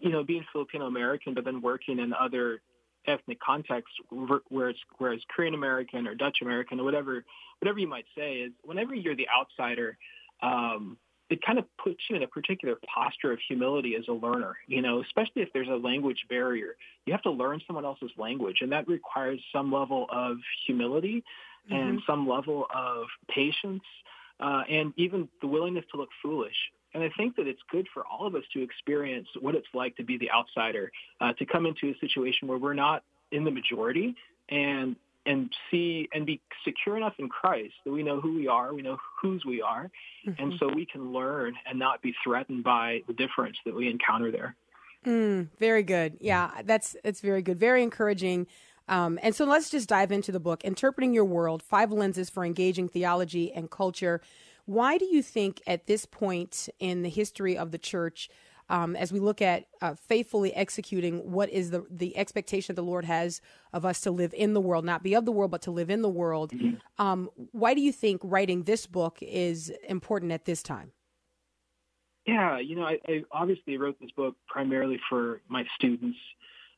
you 0.00 0.10
know, 0.10 0.22
being 0.22 0.44
Filipino 0.52 0.86
American, 0.86 1.34
but 1.34 1.44
then 1.44 1.60
working 1.60 1.98
in 1.98 2.12
other 2.12 2.60
ethnic 3.06 3.40
contexts, 3.40 3.96
where 4.10 4.40
where 4.48 4.68
it's 4.70 4.78
where 4.98 5.12
it's 5.12 5.24
Korean 5.34 5.54
American 5.54 6.06
or 6.06 6.14
Dutch 6.14 6.38
American 6.42 6.80
or 6.80 6.84
whatever, 6.84 7.24
whatever 7.60 7.78
you 7.78 7.88
might 7.88 8.06
say, 8.16 8.38
is 8.38 8.52
whenever 8.62 8.94
you're 8.94 9.16
the 9.16 9.26
outsider, 9.28 9.98
um, 10.42 10.96
it 11.30 11.42
kind 11.42 11.58
of 11.58 11.64
puts 11.82 11.98
you 12.08 12.16
in 12.16 12.22
a 12.22 12.28
particular 12.28 12.76
posture 12.94 13.32
of 13.32 13.38
humility 13.46 13.96
as 13.96 14.06
a 14.08 14.12
learner. 14.12 14.56
You 14.68 14.82
know, 14.82 15.02
especially 15.02 15.42
if 15.42 15.52
there's 15.52 15.68
a 15.68 15.76
language 15.76 16.26
barrier, 16.28 16.76
you 17.06 17.12
have 17.12 17.22
to 17.22 17.30
learn 17.30 17.60
someone 17.66 17.84
else's 17.84 18.12
language, 18.16 18.58
and 18.60 18.70
that 18.70 18.86
requires 18.86 19.40
some 19.52 19.72
level 19.72 20.06
of 20.10 20.36
humility 20.66 21.24
and 21.70 22.00
some 22.06 22.28
level 22.28 22.66
of 22.74 23.06
patience 23.28 23.82
uh, 24.40 24.62
and 24.68 24.92
even 24.96 25.28
the 25.40 25.46
willingness 25.46 25.84
to 25.92 25.98
look 25.98 26.08
foolish. 26.22 26.56
And 26.92 27.02
I 27.04 27.10
think 27.16 27.36
that 27.36 27.46
it's 27.46 27.60
good 27.70 27.86
for 27.94 28.04
all 28.04 28.26
of 28.26 28.34
us 28.34 28.42
to 28.54 28.62
experience 28.62 29.28
what 29.40 29.54
it's 29.54 29.68
like 29.72 29.96
to 29.96 30.04
be 30.04 30.18
the 30.18 30.30
outsider, 30.30 30.90
uh, 31.20 31.32
to 31.34 31.46
come 31.46 31.66
into 31.66 31.90
a 31.90 31.98
situation 32.00 32.48
where 32.48 32.58
we're 32.58 32.74
not 32.74 33.04
in 33.30 33.44
the 33.44 33.50
majority 33.50 34.16
and 34.48 34.96
and 35.26 35.50
see 35.70 36.08
and 36.14 36.24
be 36.24 36.40
secure 36.64 36.96
enough 36.96 37.12
in 37.18 37.28
Christ 37.28 37.74
that 37.84 37.92
we 37.92 38.02
know 38.02 38.20
who 38.20 38.34
we 38.34 38.48
are, 38.48 38.72
we 38.72 38.82
know 38.82 38.96
whose 39.20 39.44
we 39.44 39.60
are, 39.60 39.90
and 40.38 40.54
so 40.58 40.66
we 40.66 40.86
can 40.86 41.12
learn 41.12 41.54
and 41.68 41.78
not 41.78 42.00
be 42.00 42.14
threatened 42.24 42.64
by 42.64 43.02
the 43.06 43.12
difference 43.12 43.58
that 43.66 43.74
we 43.74 43.88
encounter 43.88 44.32
there. 44.32 44.56
Very 45.58 45.82
good. 45.82 46.16
Yeah, 46.20 46.50
that's 46.64 46.96
it's 47.04 47.20
very 47.20 47.42
good. 47.42 47.60
Very 47.60 47.82
encouraging. 47.82 48.46
Um, 48.88 49.18
and 49.22 49.34
so 49.34 49.44
let's 49.44 49.70
just 49.70 49.88
dive 49.88 50.10
into 50.10 50.32
the 50.32 50.40
book, 50.40 50.64
Interpreting 50.64 51.14
Your 51.14 51.24
World: 51.24 51.62
Five 51.62 51.92
Lenses 51.92 52.30
for 52.30 52.44
Engaging 52.44 52.88
Theology 52.88 53.52
and 53.52 53.70
Culture. 53.70 54.20
Why 54.66 54.98
do 54.98 55.04
you 55.04 55.22
think 55.22 55.62
at 55.66 55.86
this 55.86 56.06
point 56.06 56.68
in 56.78 57.02
the 57.02 57.08
history 57.08 57.56
of 57.56 57.70
the 57.70 57.78
church, 57.78 58.28
um, 58.68 58.94
as 58.94 59.12
we 59.12 59.18
look 59.18 59.42
at 59.42 59.64
uh, 59.80 59.94
faithfully 59.94 60.54
executing 60.54 61.30
what 61.30 61.50
is 61.50 61.70
the 61.70 61.84
the 61.90 62.16
expectation 62.16 62.74
the 62.74 62.82
Lord 62.82 63.04
has 63.04 63.40
of 63.72 63.84
us 63.84 64.00
to 64.02 64.10
live 64.10 64.32
in 64.34 64.54
the 64.54 64.60
world, 64.60 64.84
not 64.84 65.02
be 65.02 65.14
of 65.14 65.24
the 65.24 65.32
world, 65.32 65.50
but 65.50 65.62
to 65.62 65.70
live 65.70 65.90
in 65.90 66.02
the 66.02 66.08
world? 66.08 66.52
Um, 66.98 67.30
why 67.52 67.74
do 67.74 67.80
you 67.80 67.92
think 67.92 68.20
writing 68.22 68.62
this 68.64 68.86
book 68.86 69.18
is 69.20 69.72
important 69.88 70.32
at 70.32 70.44
this 70.44 70.62
time? 70.62 70.92
Yeah, 72.26 72.58
you 72.60 72.76
know, 72.76 72.84
I, 72.84 72.98
I 73.08 73.22
obviously 73.32 73.76
wrote 73.76 73.98
this 74.00 74.10
book 74.12 74.36
primarily 74.46 75.00
for 75.08 75.40
my 75.48 75.64
students, 75.76 76.18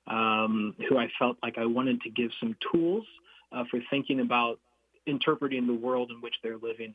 um, 0.06 0.74
who 0.88 0.98
I 0.98 1.08
felt 1.18 1.36
like 1.42 1.58
I 1.58 1.66
wanted 1.66 2.00
to 2.02 2.10
give 2.10 2.30
some 2.40 2.56
tools 2.72 3.04
uh, 3.52 3.64
for 3.70 3.80
thinking 3.90 4.20
about 4.20 4.58
interpreting 5.06 5.66
the 5.66 5.74
world 5.74 6.10
in 6.10 6.20
which 6.20 6.34
they're 6.42 6.58
living. 6.58 6.94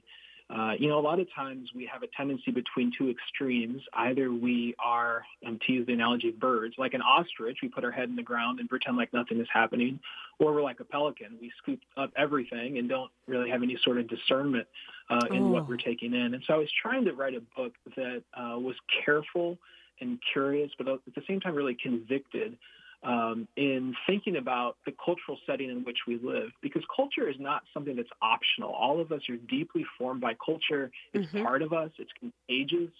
Uh, 0.50 0.72
you 0.80 0.88
know, 0.88 0.98
a 0.98 1.02
lot 1.02 1.20
of 1.20 1.28
times 1.36 1.70
we 1.76 1.86
have 1.92 2.04
a 2.04 2.08
tendency 2.16 2.52
between 2.52 2.90
two 2.98 3.10
extremes. 3.10 3.82
Either 3.94 4.32
we 4.32 4.74
are, 4.80 5.24
um, 5.46 5.60
to 5.68 5.74
use 5.74 5.86
the 5.86 5.92
analogy 5.92 6.30
of 6.30 6.40
birds, 6.40 6.74
like 6.78 6.94
an 6.94 7.02
ostrich, 7.02 7.58
we 7.62 7.68
put 7.68 7.84
our 7.84 7.92
head 7.92 8.08
in 8.08 8.16
the 8.16 8.24
ground 8.24 8.62
and 8.62 8.70
pretend 8.70 8.96
like 8.96 9.12
nothing 9.12 9.42
is 9.42 9.48
happening, 9.52 10.00
or 10.40 10.54
we're 10.54 10.62
like 10.64 10.80
a 10.80 10.86
pelican, 10.86 11.38
we 11.42 11.52
scoop 11.58 11.82
up 11.98 12.12
everything 12.16 12.78
and 12.78 12.88
don't 12.88 13.12
really 13.28 13.50
have 13.50 13.62
any 13.62 13.78
sort 13.84 13.98
of 13.98 14.08
discernment 14.08 14.66
uh, 15.10 15.20
in 15.32 15.44
Oh. 15.44 15.48
what 15.50 15.68
we're 15.68 15.76
taking 15.76 16.14
in. 16.14 16.34
And 16.34 16.42
so 16.48 16.54
I 16.54 16.58
was 16.58 16.70
trying 16.82 17.04
to 17.04 17.12
write 17.12 17.36
a 17.36 17.42
book 17.58 17.74
that 17.98 18.24
uh, 18.34 18.58
was 18.58 18.76
careful 19.04 19.58
and 20.00 20.18
curious, 20.32 20.72
but 20.78 20.88
at 20.88 21.00
the 21.14 21.24
same 21.28 21.42
time 21.42 21.56
really 21.56 21.76
convicted 21.76 22.58
um, 23.04 23.48
in 23.56 23.96
thinking 24.08 24.38
about 24.38 24.78
the 24.86 24.94
cultural 25.04 25.38
setting 25.46 25.70
in 25.70 25.84
which 25.84 26.00
we 26.08 26.20
live, 26.22 26.50
because 26.62 26.84
culture 26.96 27.30
is 27.30 27.36
not 27.40 27.64
something 27.74 27.96
that's 27.96 28.10
optional. 28.22 28.72
All 28.72 29.00
of 29.00 29.12
us 29.12 29.22
are 29.30 29.38
deeply 29.50 29.86
formed 29.98 30.22
by 30.22 30.36
culture. 30.44 30.92
It's 31.14 31.32
part 31.32 31.62
of 31.62 31.74
us. 31.74 31.92
It's 31.98 32.12
contagious. 32.20 32.94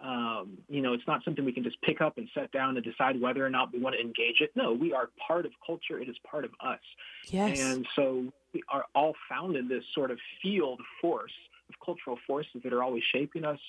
Um, 0.00 0.58
you 0.68 0.82
know, 0.82 0.92
it's 0.92 1.06
not 1.06 1.22
something 1.24 1.44
we 1.44 1.52
can 1.52 1.62
just 1.62 1.80
pick 1.82 2.00
up 2.00 2.18
and 2.18 2.28
set 2.34 2.50
down 2.50 2.76
and 2.76 2.84
decide 2.84 3.20
whether 3.20 3.46
or 3.46 3.50
not 3.50 3.72
we 3.72 3.78
want 3.78 3.94
to 3.94 4.00
engage 4.00 4.40
it. 4.40 4.50
No, 4.56 4.72
we 4.72 4.92
are 4.92 5.10
part 5.26 5.46
of 5.46 5.52
culture. 5.64 6.00
It 6.00 6.08
is 6.08 6.16
part 6.28 6.44
of 6.44 6.50
us. 6.60 6.80
Yes. 7.28 7.60
And 7.60 7.86
so 7.94 8.32
we 8.52 8.62
are 8.70 8.86
all 8.94 9.14
found 9.28 9.56
in 9.56 9.68
this 9.68 9.84
sort 9.94 10.10
of 10.10 10.18
field 10.42 10.80
force 11.00 11.32
of 11.68 11.74
cultural 11.84 12.18
forces 12.26 12.62
that 12.64 12.72
are 12.72 12.82
always 12.82 13.04
shaping 13.12 13.44
us. 13.44 13.60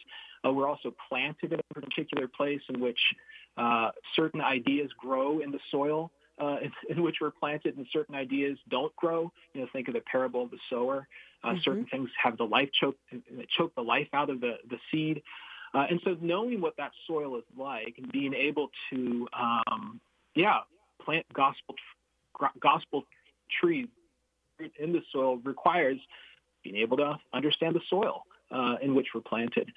Uh, 0.45 0.51
we're 0.51 0.67
also 0.67 0.93
planted 1.09 1.53
in 1.53 1.59
a 1.59 1.73
particular 1.73 2.27
place 2.27 2.61
in 2.69 2.79
which 2.79 2.99
uh, 3.57 3.89
certain 4.15 4.41
ideas 4.41 4.89
grow 4.97 5.39
in 5.39 5.51
the 5.51 5.59
soil 5.71 6.11
uh, 6.41 6.57
in, 6.61 6.71
in, 6.89 7.03
which 7.03 7.17
we're 7.21 7.31
planted, 7.31 7.77
and 7.77 7.85
certain 7.93 8.15
ideas 8.15 8.57
don't 8.69 8.95
grow. 8.97 9.31
You 9.53 9.61
know, 9.61 9.67
think 9.71 9.87
of 9.87 9.93
the 9.93 10.01
parable 10.01 10.43
of 10.43 10.51
the 10.51 10.57
sower. 10.69 11.07
Uh, 11.43 11.49
mm-hmm. 11.49 11.59
Certain 11.63 11.85
things 11.85 12.09
have 12.21 12.37
the 12.37 12.43
life 12.43 12.69
choke, 12.79 12.97
choke 13.57 13.73
the 13.75 13.81
life 13.81 14.07
out 14.13 14.29
of 14.29 14.41
the 14.41 14.55
the 14.69 14.77
seed. 14.91 15.21
Uh, 15.73 15.85
and 15.89 15.99
so 16.03 16.15
knowing 16.21 16.61
what 16.61 16.75
that 16.77 16.91
soil 17.05 17.37
is 17.37 17.43
like 17.57 17.95
and 17.97 18.09
being 18.11 18.33
able 18.33 18.69
to, 18.89 19.27
um, 19.33 19.99
yeah, 20.33 20.59
plant 21.03 21.25
gospel 21.33 21.75
gospel 22.61 23.03
trees 23.61 23.87
in 24.79 24.93
the 24.93 25.01
soil 25.11 25.37
requires 25.43 25.97
being 26.63 26.77
able 26.77 26.97
to 26.97 27.15
understand 27.33 27.75
the 27.75 27.81
soil 27.89 28.23
uh, 28.51 28.75
in 28.81 28.95
which 28.95 29.07
we're 29.13 29.21
planted. 29.21 29.71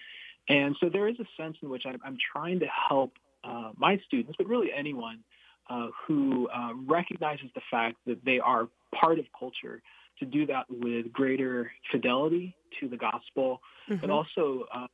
And 0.49 0.77
so 0.81 0.89
there 0.89 1.09
is 1.09 1.17
a 1.21 1.27
sense 1.41 1.57
in 1.63 1.69
which 1.69 1.85
I'm, 1.87 1.99
I'm 2.05 2.17
trying 2.33 2.61
to 2.61 2.67
help 2.89 3.13
uh, 3.45 3.71
my 3.77 4.01
students, 4.07 4.37
but 4.39 4.47
really 4.47 4.69
anyone 4.77 5.21
uh, 5.69 5.89
who 6.07 6.49
uh, 6.49 6.73
recognizes 6.87 7.47
the 7.55 7.61
fact 7.71 7.97
that 8.07 8.25
they 8.25 8.39
are 8.39 8.69
part 8.99 9.19
of 9.19 9.27
culture, 9.39 9.83
to 10.19 10.25
do 10.25 10.47
that 10.47 10.65
with 10.69 11.13
greater 11.13 11.71
fidelity 11.93 12.57
to 12.81 12.89
the 12.89 12.97
gospel, 12.97 13.61
mm-hmm. 13.89 14.01
but 14.01 14.11
also 14.11 14.65
uh, 14.75 14.87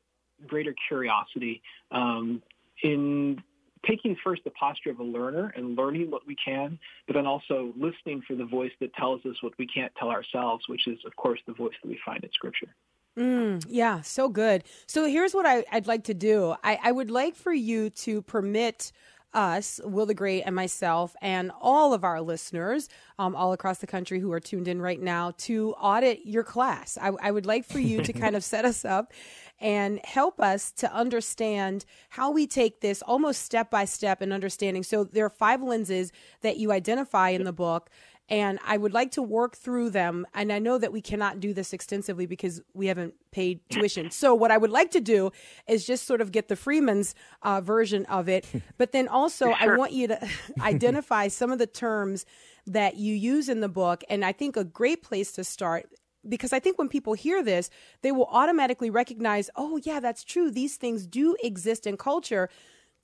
greater 0.47 0.75
curiosity 0.89 1.63
um, 1.93 2.43
in 2.83 3.43
taking 3.87 4.17
first 4.25 4.43
the 4.45 4.51
posture 4.51 4.91
of 4.91 4.99
a 4.99 5.05
learner 5.05 5.53
and 5.57 5.77
learning 5.77 6.11
what 6.11 6.27
we 6.27 6.37
can, 6.43 6.79
but 7.07 7.15
then 7.15 7.27
also 7.27 7.73
listening 7.77 8.23
for 8.27 8.35
the 8.35 8.45
voice 8.45 8.73
that 8.81 8.93
tells 8.95 9.25
us 9.27 9.37
what 9.43 9.53
we 9.59 9.67
can't 9.67 9.93
tell 9.99 10.09
ourselves, 10.09 10.65
which 10.69 10.87
is, 10.87 10.99
of 11.07 11.15
course, 11.17 11.41
the 11.47 11.53
voice 11.53 11.75
that 11.83 11.89
we 11.89 11.99
find 12.05 12.23
in 12.25 12.31
Scripture. 12.33 12.75
Mm, 13.19 13.65
yeah, 13.69 14.01
so 14.01 14.29
good. 14.29 14.65
So 14.87 15.07
here's 15.07 15.35
what 15.35 15.47
I, 15.47 15.65
would 15.73 15.87
like 15.87 16.05
to 16.05 16.15
do 16.15 16.57
I, 16.65 16.79
I 16.83 16.93
would 16.93 17.11
like 17.11 17.37
for 17.37 17.53
you 17.53 17.91
to 17.91 18.23
permit 18.23 18.91
us, 19.33 19.81
Will 19.85 20.07
the 20.07 20.15
Great, 20.15 20.43
and 20.43 20.55
myself, 20.55 21.15
and 21.21 21.51
all 21.61 21.93
of 21.93 22.05
our 22.05 22.21
listeners 22.21 22.89
um, 23.19 23.35
all 23.35 23.53
across 23.53 23.79
the 23.79 23.87
country 23.87 24.21
who 24.21 24.33
are 24.33 24.41
tuned 24.41 24.69
in 24.69 24.81
right 24.81 25.01
now 25.01 25.33
to 25.39 25.73
audit 25.73 26.21
your 26.25 26.45
class. 26.45 26.97
I, 27.01 27.11
I 27.21 27.31
would 27.31 27.47
like 27.47 27.65
for 27.65 27.79
you 27.79 28.03
to 28.03 28.13
kind 28.13 28.37
of 28.37 28.45
set 28.45 28.65
us 28.65 28.85
up 28.85 29.13
and 29.61 30.01
help 30.05 30.41
us 30.41 30.73
to 30.73 30.93
understand 30.93 31.85
how 32.11 32.31
we 32.31 32.47
take 32.47 32.81
this 32.81 33.03
almost 33.03 33.43
step 33.43 33.71
by 33.71 33.85
step 33.85 34.23
in 34.23 34.33
understanding. 34.33 34.83
So 34.83 35.05
there 35.05 35.25
are 35.25 35.31
five 35.31 35.63
lenses 35.63 36.13
that 36.43 36.57
you 36.57 36.73
identify 36.73 37.31
in 37.31 37.45
the 37.45 37.53
book 37.53 37.91
and 38.29 38.59
I 38.65 38.77
would 38.77 38.95
like 38.95 39.11
to 39.13 39.23
work 39.23 39.57
through 39.57 39.91
them. 39.91 40.27
And 40.35 40.53
I 40.53 40.59
know 40.59 40.79
that 40.79 40.93
we 40.93 41.03
cannot 41.03 41.41
do 41.41 41.53
this 41.53 41.73
extensively 41.73 42.27
because 42.27 42.63
we 42.73 42.87
haven't 42.87 43.15
paid 43.33 43.61
tuition. 43.69 44.11
So 44.11 44.35
what 44.35 44.51
I 44.51 44.57
would 44.57 44.71
like 44.71 44.91
to 44.93 45.01
do 45.01 45.31
is 45.69 45.87
just 45.87 46.07
sort 46.07 46.21
of 46.21 46.33
get 46.33 46.49
the 46.49 46.57
Freeman's 46.57 47.15
uh, 47.43 47.61
version 47.61 48.07
of 48.07 48.29
it, 48.29 48.47
but 48.79 48.93
then 48.93 49.09
also 49.09 49.47
sure. 49.47 49.57
I 49.59 49.77
want 49.77 49.93
you 49.93 50.09
to 50.09 50.29
identify 50.61 51.29
some 51.29 51.53
of 51.53 51.59
the 51.59 51.67
terms 51.67 52.25
that 52.67 52.97
you 52.97 53.15
use 53.15 53.49
in 53.49 53.61
the 53.61 53.69
book. 53.69 54.03
And 54.09 54.25
I 54.25 54.33
think 54.33 54.57
a 54.57 54.65
great 54.65 55.03
place 55.03 55.33
to 55.33 55.45
start 55.45 55.87
because 56.27 56.55
I 56.55 56.59
think 56.59 56.79
when 56.79 56.89
people 56.89 57.13
hear 57.13 57.43
this, 57.43 57.69
they 58.01 58.11
will 58.11 58.29
automatically 58.31 58.89
recognize, 58.89 59.51
oh, 59.57 59.79
yeah, 59.83 60.01
that's 60.01 60.25
true. 60.25 60.51
These 60.51 60.77
things 60.77 61.07
do 61.07 61.37
exist 61.43 61.87
in 61.87 61.99
culture 61.99 62.49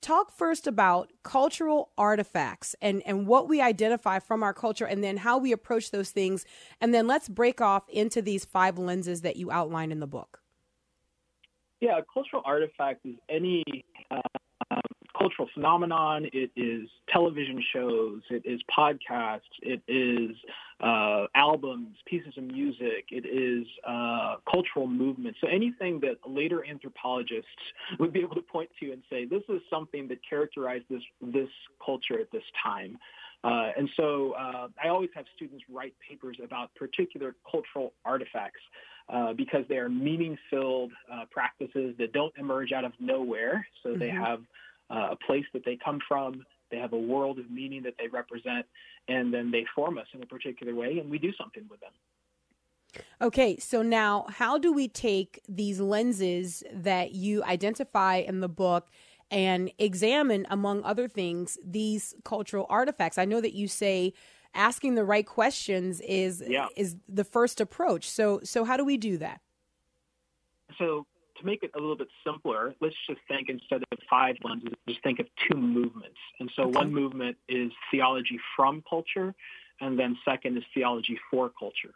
talk 0.01 0.31
first 0.31 0.67
about 0.67 1.11
cultural 1.23 1.91
artifacts 1.97 2.75
and, 2.81 3.01
and 3.05 3.27
what 3.27 3.47
we 3.47 3.61
identify 3.61 4.19
from 4.19 4.43
our 4.43 4.53
culture 4.53 4.85
and 4.85 5.03
then 5.03 5.17
how 5.17 5.37
we 5.37 5.51
approach 5.51 5.91
those 5.91 6.11
things. 6.11 6.45
And 6.79 6.93
then 6.93 7.07
let's 7.07 7.29
break 7.29 7.61
off 7.61 7.87
into 7.89 8.21
these 8.21 8.43
five 8.43 8.77
lenses 8.77 9.21
that 9.21 9.35
you 9.35 9.51
outline 9.51 9.91
in 9.91 9.99
the 9.99 10.07
book. 10.07 10.41
Yeah, 11.79 11.97
a 11.97 12.03
cultural 12.13 12.43
artifact 12.45 13.05
is 13.05 13.15
any 13.29 13.63
uh, 14.11 14.19
cultural 15.21 15.47
phenomenon. 15.53 16.25
It 16.33 16.51
is 16.55 16.89
television 17.13 17.63
shows. 17.73 18.21
It 18.29 18.43
is 18.45 18.59
podcasts. 18.75 19.41
It 19.61 19.81
is 19.87 20.35
uh, 20.81 21.27
albums, 21.35 21.95
pieces 22.07 22.33
of 22.37 22.45
music. 22.45 23.05
It 23.11 23.25
is 23.27 23.67
uh, 23.87 24.37
cultural 24.49 24.87
movements. 24.87 25.37
So 25.41 25.47
anything 25.47 25.99
that 26.01 26.17
later 26.27 26.65
anthropologists 26.65 27.49
would 27.99 28.11
be 28.11 28.21
able 28.21 28.35
to 28.35 28.41
point 28.41 28.69
to 28.79 28.91
and 28.91 29.03
say, 29.09 29.25
this 29.25 29.43
is 29.49 29.61
something 29.69 30.07
that 30.07 30.19
characterized 30.27 30.85
this 30.89 31.03
this 31.21 31.49
culture 31.85 32.19
at 32.19 32.31
this 32.31 32.43
time. 32.63 32.97
Uh, 33.43 33.69
and 33.77 33.89
so 33.97 34.33
uh, 34.33 34.67
I 34.83 34.89
always 34.89 35.09
have 35.15 35.25
students 35.35 35.63
write 35.71 35.95
papers 36.07 36.37
about 36.43 36.73
particular 36.75 37.35
cultural 37.49 37.93
artifacts 38.05 38.61
uh, 39.09 39.33
because 39.33 39.65
they 39.67 39.77
are 39.77 39.89
meaning-filled 39.89 40.91
uh, 41.11 41.25
practices 41.31 41.95
that 41.97 42.13
don't 42.13 42.33
emerge 42.37 42.71
out 42.71 42.85
of 42.85 42.93
nowhere. 42.99 43.65
So 43.81 43.89
mm-hmm. 43.89 43.99
they 43.99 44.09
have 44.09 44.41
uh, 44.91 45.09
a 45.11 45.15
place 45.15 45.45
that 45.53 45.63
they 45.65 45.77
come 45.83 45.99
from. 46.07 46.45
They 46.69 46.77
have 46.77 46.93
a 46.93 46.99
world 46.99 47.39
of 47.39 47.49
meaning 47.49 47.83
that 47.83 47.95
they 47.97 48.07
represent, 48.07 48.65
and 49.07 49.33
then 49.33 49.51
they 49.51 49.65
form 49.75 49.97
us 49.97 50.07
in 50.13 50.21
a 50.21 50.25
particular 50.25 50.73
way, 50.73 50.99
and 50.99 51.09
we 51.09 51.17
do 51.17 51.31
something 51.37 51.63
with 51.69 51.79
them. 51.79 51.91
Okay, 53.21 53.57
so 53.57 53.81
now 53.81 54.25
how 54.29 54.57
do 54.57 54.73
we 54.73 54.87
take 54.87 55.41
these 55.47 55.79
lenses 55.79 56.63
that 56.73 57.13
you 57.13 57.43
identify 57.43 58.17
in 58.17 58.41
the 58.41 58.49
book 58.49 58.89
and 59.29 59.71
examine, 59.77 60.45
among 60.49 60.83
other 60.83 61.07
things, 61.07 61.57
these 61.63 62.13
cultural 62.25 62.65
artifacts? 62.69 63.17
I 63.17 63.25
know 63.25 63.39
that 63.39 63.53
you 63.53 63.67
say 63.67 64.13
asking 64.53 64.95
the 64.95 65.05
right 65.05 65.25
questions 65.25 66.01
is 66.01 66.43
yeah. 66.45 66.67
is 66.75 66.97
the 67.07 67.23
first 67.23 67.61
approach. 67.61 68.09
So 68.09 68.41
so 68.43 68.65
how 68.65 68.75
do 68.75 68.83
we 68.83 68.97
do 68.97 69.17
that? 69.17 69.39
So 70.77 71.05
to 71.41 71.45
make 71.45 71.63
it 71.63 71.71
a 71.75 71.79
little 71.79 71.97
bit 71.97 72.07
simpler, 72.25 72.73
let's 72.81 72.95
just 73.07 73.19
think 73.27 73.49
instead 73.49 73.83
of 73.91 73.99
five 74.09 74.35
lenses, 74.43 74.73
just 74.87 75.03
think 75.03 75.19
of 75.19 75.27
two 75.49 75.57
movements. 75.57 76.17
And 76.39 76.49
so 76.55 76.63
okay. 76.63 76.77
one 76.79 76.93
movement 76.93 77.37
is 77.49 77.71
theology 77.91 78.39
from 78.55 78.83
culture, 78.89 79.33
and 79.79 79.99
then 79.99 80.17
second 80.23 80.57
is 80.57 80.63
theology 80.73 81.19
for 81.29 81.49
culture. 81.49 81.93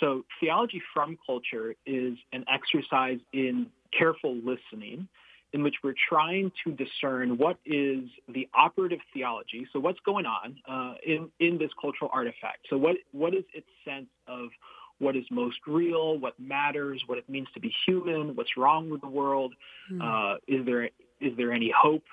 So 0.00 0.24
theology 0.40 0.82
from 0.92 1.18
culture 1.24 1.74
is 1.86 2.14
an 2.32 2.44
exercise 2.52 3.18
in 3.32 3.66
careful 3.96 4.36
listening 4.36 5.08
in 5.52 5.62
which 5.62 5.74
we're 5.84 5.94
trying 6.08 6.50
to 6.64 6.72
discern 6.72 7.36
what 7.36 7.58
is 7.66 8.08
the 8.28 8.48
operative 8.54 9.00
theology. 9.12 9.66
So 9.72 9.80
what's 9.80 10.00
going 10.00 10.24
on 10.24 10.56
uh, 10.66 10.94
in, 11.04 11.28
in 11.40 11.58
this 11.58 11.70
cultural 11.78 12.10
artifact? 12.12 12.66
So 12.70 12.78
what, 12.78 12.96
what 13.12 13.34
is 13.34 13.44
its 13.52 13.66
sense 13.84 14.08
of 14.26 14.48
what 15.02 15.16
is 15.16 15.24
most 15.30 15.58
real, 15.66 16.18
what 16.18 16.38
matters, 16.38 17.02
what 17.06 17.18
it 17.18 17.28
means 17.28 17.48
to 17.54 17.60
be 17.60 17.74
human, 17.86 18.36
what's 18.36 18.56
wrong 18.56 18.88
with 18.88 19.00
the 19.00 19.08
world, 19.08 19.52
mm. 19.90 20.00
uh, 20.00 20.38
is 20.46 20.64
there 20.64 20.84
is 21.20 21.36
there 21.36 21.52
any 21.52 21.72
hope 21.76 22.04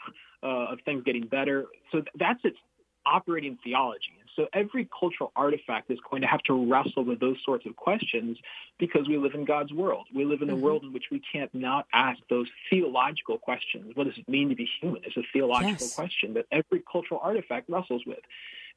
uh, 0.43 0.73
of 0.73 0.79
things 0.85 1.03
getting 1.03 1.25
better? 1.25 1.65
So 1.91 2.03
that's 2.15 2.39
its 2.43 2.57
operating 3.05 3.57
theology. 3.63 4.19
So 4.35 4.47
every 4.53 4.87
cultural 4.97 5.31
artifact 5.35 5.91
is 5.91 5.99
going 6.09 6.21
to 6.21 6.27
have 6.27 6.41
to 6.43 6.71
wrestle 6.71 7.03
with 7.03 7.19
those 7.19 7.37
sorts 7.43 7.65
of 7.65 7.75
questions 7.75 8.37
because 8.77 9.07
we 9.07 9.17
live 9.17 9.33
in 9.33 9.43
God's 9.43 9.73
world. 9.73 10.07
We 10.15 10.23
live 10.23 10.41
in 10.41 10.49
a 10.49 10.53
mm-hmm. 10.53 10.61
world 10.61 10.83
in 10.83 10.93
which 10.93 11.05
we 11.11 11.19
can't 11.19 11.53
not 11.53 11.87
ask 11.93 12.19
those 12.29 12.47
theological 12.69 13.37
questions. 13.37 13.91
What 13.95 14.05
does 14.05 14.17
it 14.17 14.29
mean 14.29 14.47
to 14.49 14.55
be 14.55 14.69
human? 14.79 15.01
It's 15.03 15.17
a 15.17 15.23
theological 15.33 15.87
yes. 15.87 15.95
question 15.95 16.35
that 16.35 16.45
every 16.51 16.81
cultural 16.89 17.19
artifact 17.21 17.69
wrestles 17.69 18.03
with. 18.05 18.19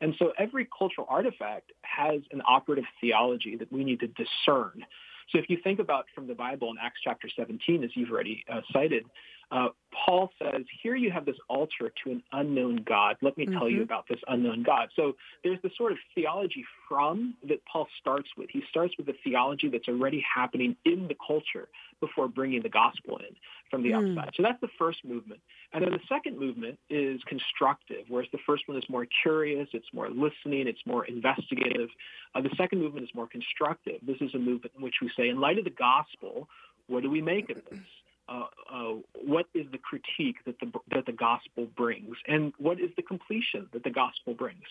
And 0.02 0.14
so 0.18 0.32
every 0.36 0.68
cultural 0.76 1.06
artifact 1.08 1.72
has 1.82 2.20
an 2.32 2.42
operative 2.46 2.84
theology 3.00 3.56
that 3.56 3.72
we 3.72 3.84
need 3.84 4.00
to 4.00 4.08
discern. 4.08 4.84
So 5.30 5.38
if 5.38 5.48
you 5.48 5.56
think 5.62 5.78
about 5.78 6.06
from 6.12 6.26
the 6.26 6.34
Bible 6.34 6.70
in 6.70 6.76
Acts 6.82 7.00
chapter 7.02 7.28
17, 7.34 7.84
as 7.84 7.90
you've 7.94 8.10
already 8.10 8.44
uh, 8.52 8.60
cited, 8.72 9.06
uh, 9.52 9.68
Paul 10.06 10.30
says, 10.38 10.62
here 10.82 10.96
you 10.96 11.10
have 11.10 11.26
this 11.26 11.36
altar 11.48 11.92
to 12.02 12.10
an 12.10 12.22
unknown 12.32 12.76
God. 12.76 13.16
Let 13.20 13.36
me 13.36 13.44
mm-hmm. 13.44 13.58
tell 13.58 13.68
you 13.68 13.76
mm-hmm. 13.76 13.84
about 13.84 14.08
this 14.08 14.18
unknown 14.26 14.62
God. 14.62 14.88
So 14.96 15.14
there's 15.44 15.60
this 15.62 15.72
sort 15.76 15.92
of 15.92 15.98
theology 16.14 16.64
from 16.88 17.34
that 17.46 17.62
Paul 17.70 17.86
starts 18.00 18.30
with. 18.36 18.48
He 18.50 18.62
starts 18.70 18.96
with 18.96 19.06
the 19.06 19.14
theology 19.22 19.68
that's 19.68 19.88
already 19.88 20.24
happening 20.34 20.74
in 20.86 21.06
the 21.06 21.16
culture 21.24 21.68
before 22.00 22.28
bringing 22.28 22.62
the 22.62 22.70
gospel 22.70 23.18
in 23.18 23.36
from 23.70 23.82
the 23.82 23.90
mm. 23.90 24.18
outside. 24.18 24.32
So 24.34 24.42
that's 24.42 24.60
the 24.62 24.70
first 24.78 25.04
movement. 25.04 25.40
And 25.74 25.84
then 25.84 25.92
the 25.92 26.00
second 26.08 26.38
movement 26.38 26.78
is 26.88 27.20
constructive, 27.24 28.04
whereas 28.08 28.30
the 28.32 28.40
first 28.46 28.66
one 28.68 28.78
is 28.78 28.88
more 28.88 29.06
curious, 29.22 29.68
it's 29.74 29.92
more 29.92 30.08
listening, 30.08 30.66
it's 30.66 30.84
more 30.86 31.04
investigative. 31.04 31.90
Uh, 32.34 32.40
the 32.40 32.50
second 32.56 32.80
movement 32.80 33.04
is 33.04 33.14
more 33.14 33.26
constructive. 33.26 34.00
This 34.02 34.20
is 34.22 34.34
a 34.34 34.38
movement 34.38 34.72
in 34.76 34.82
which 34.82 34.96
we 35.02 35.10
say, 35.14 35.28
in 35.28 35.40
light 35.40 35.58
of 35.58 35.64
the 35.64 35.70
gospel, 35.70 36.48
what 36.86 37.02
do 37.02 37.10
we 37.10 37.20
make 37.20 37.50
of 37.50 37.58
this? 37.70 37.80
Uh, 38.28 38.44
uh, 38.72 38.94
what 39.14 39.46
is 39.52 39.66
the 39.72 39.78
critique 39.78 40.36
that 40.46 40.58
the 40.60 40.70
that 40.90 41.04
the 41.06 41.12
gospel 41.12 41.66
brings, 41.76 42.16
and 42.28 42.52
what 42.58 42.78
is 42.80 42.90
the 42.96 43.02
completion 43.02 43.66
that 43.72 43.82
the 43.82 43.90
gospel 43.90 44.32
brings. 44.32 44.62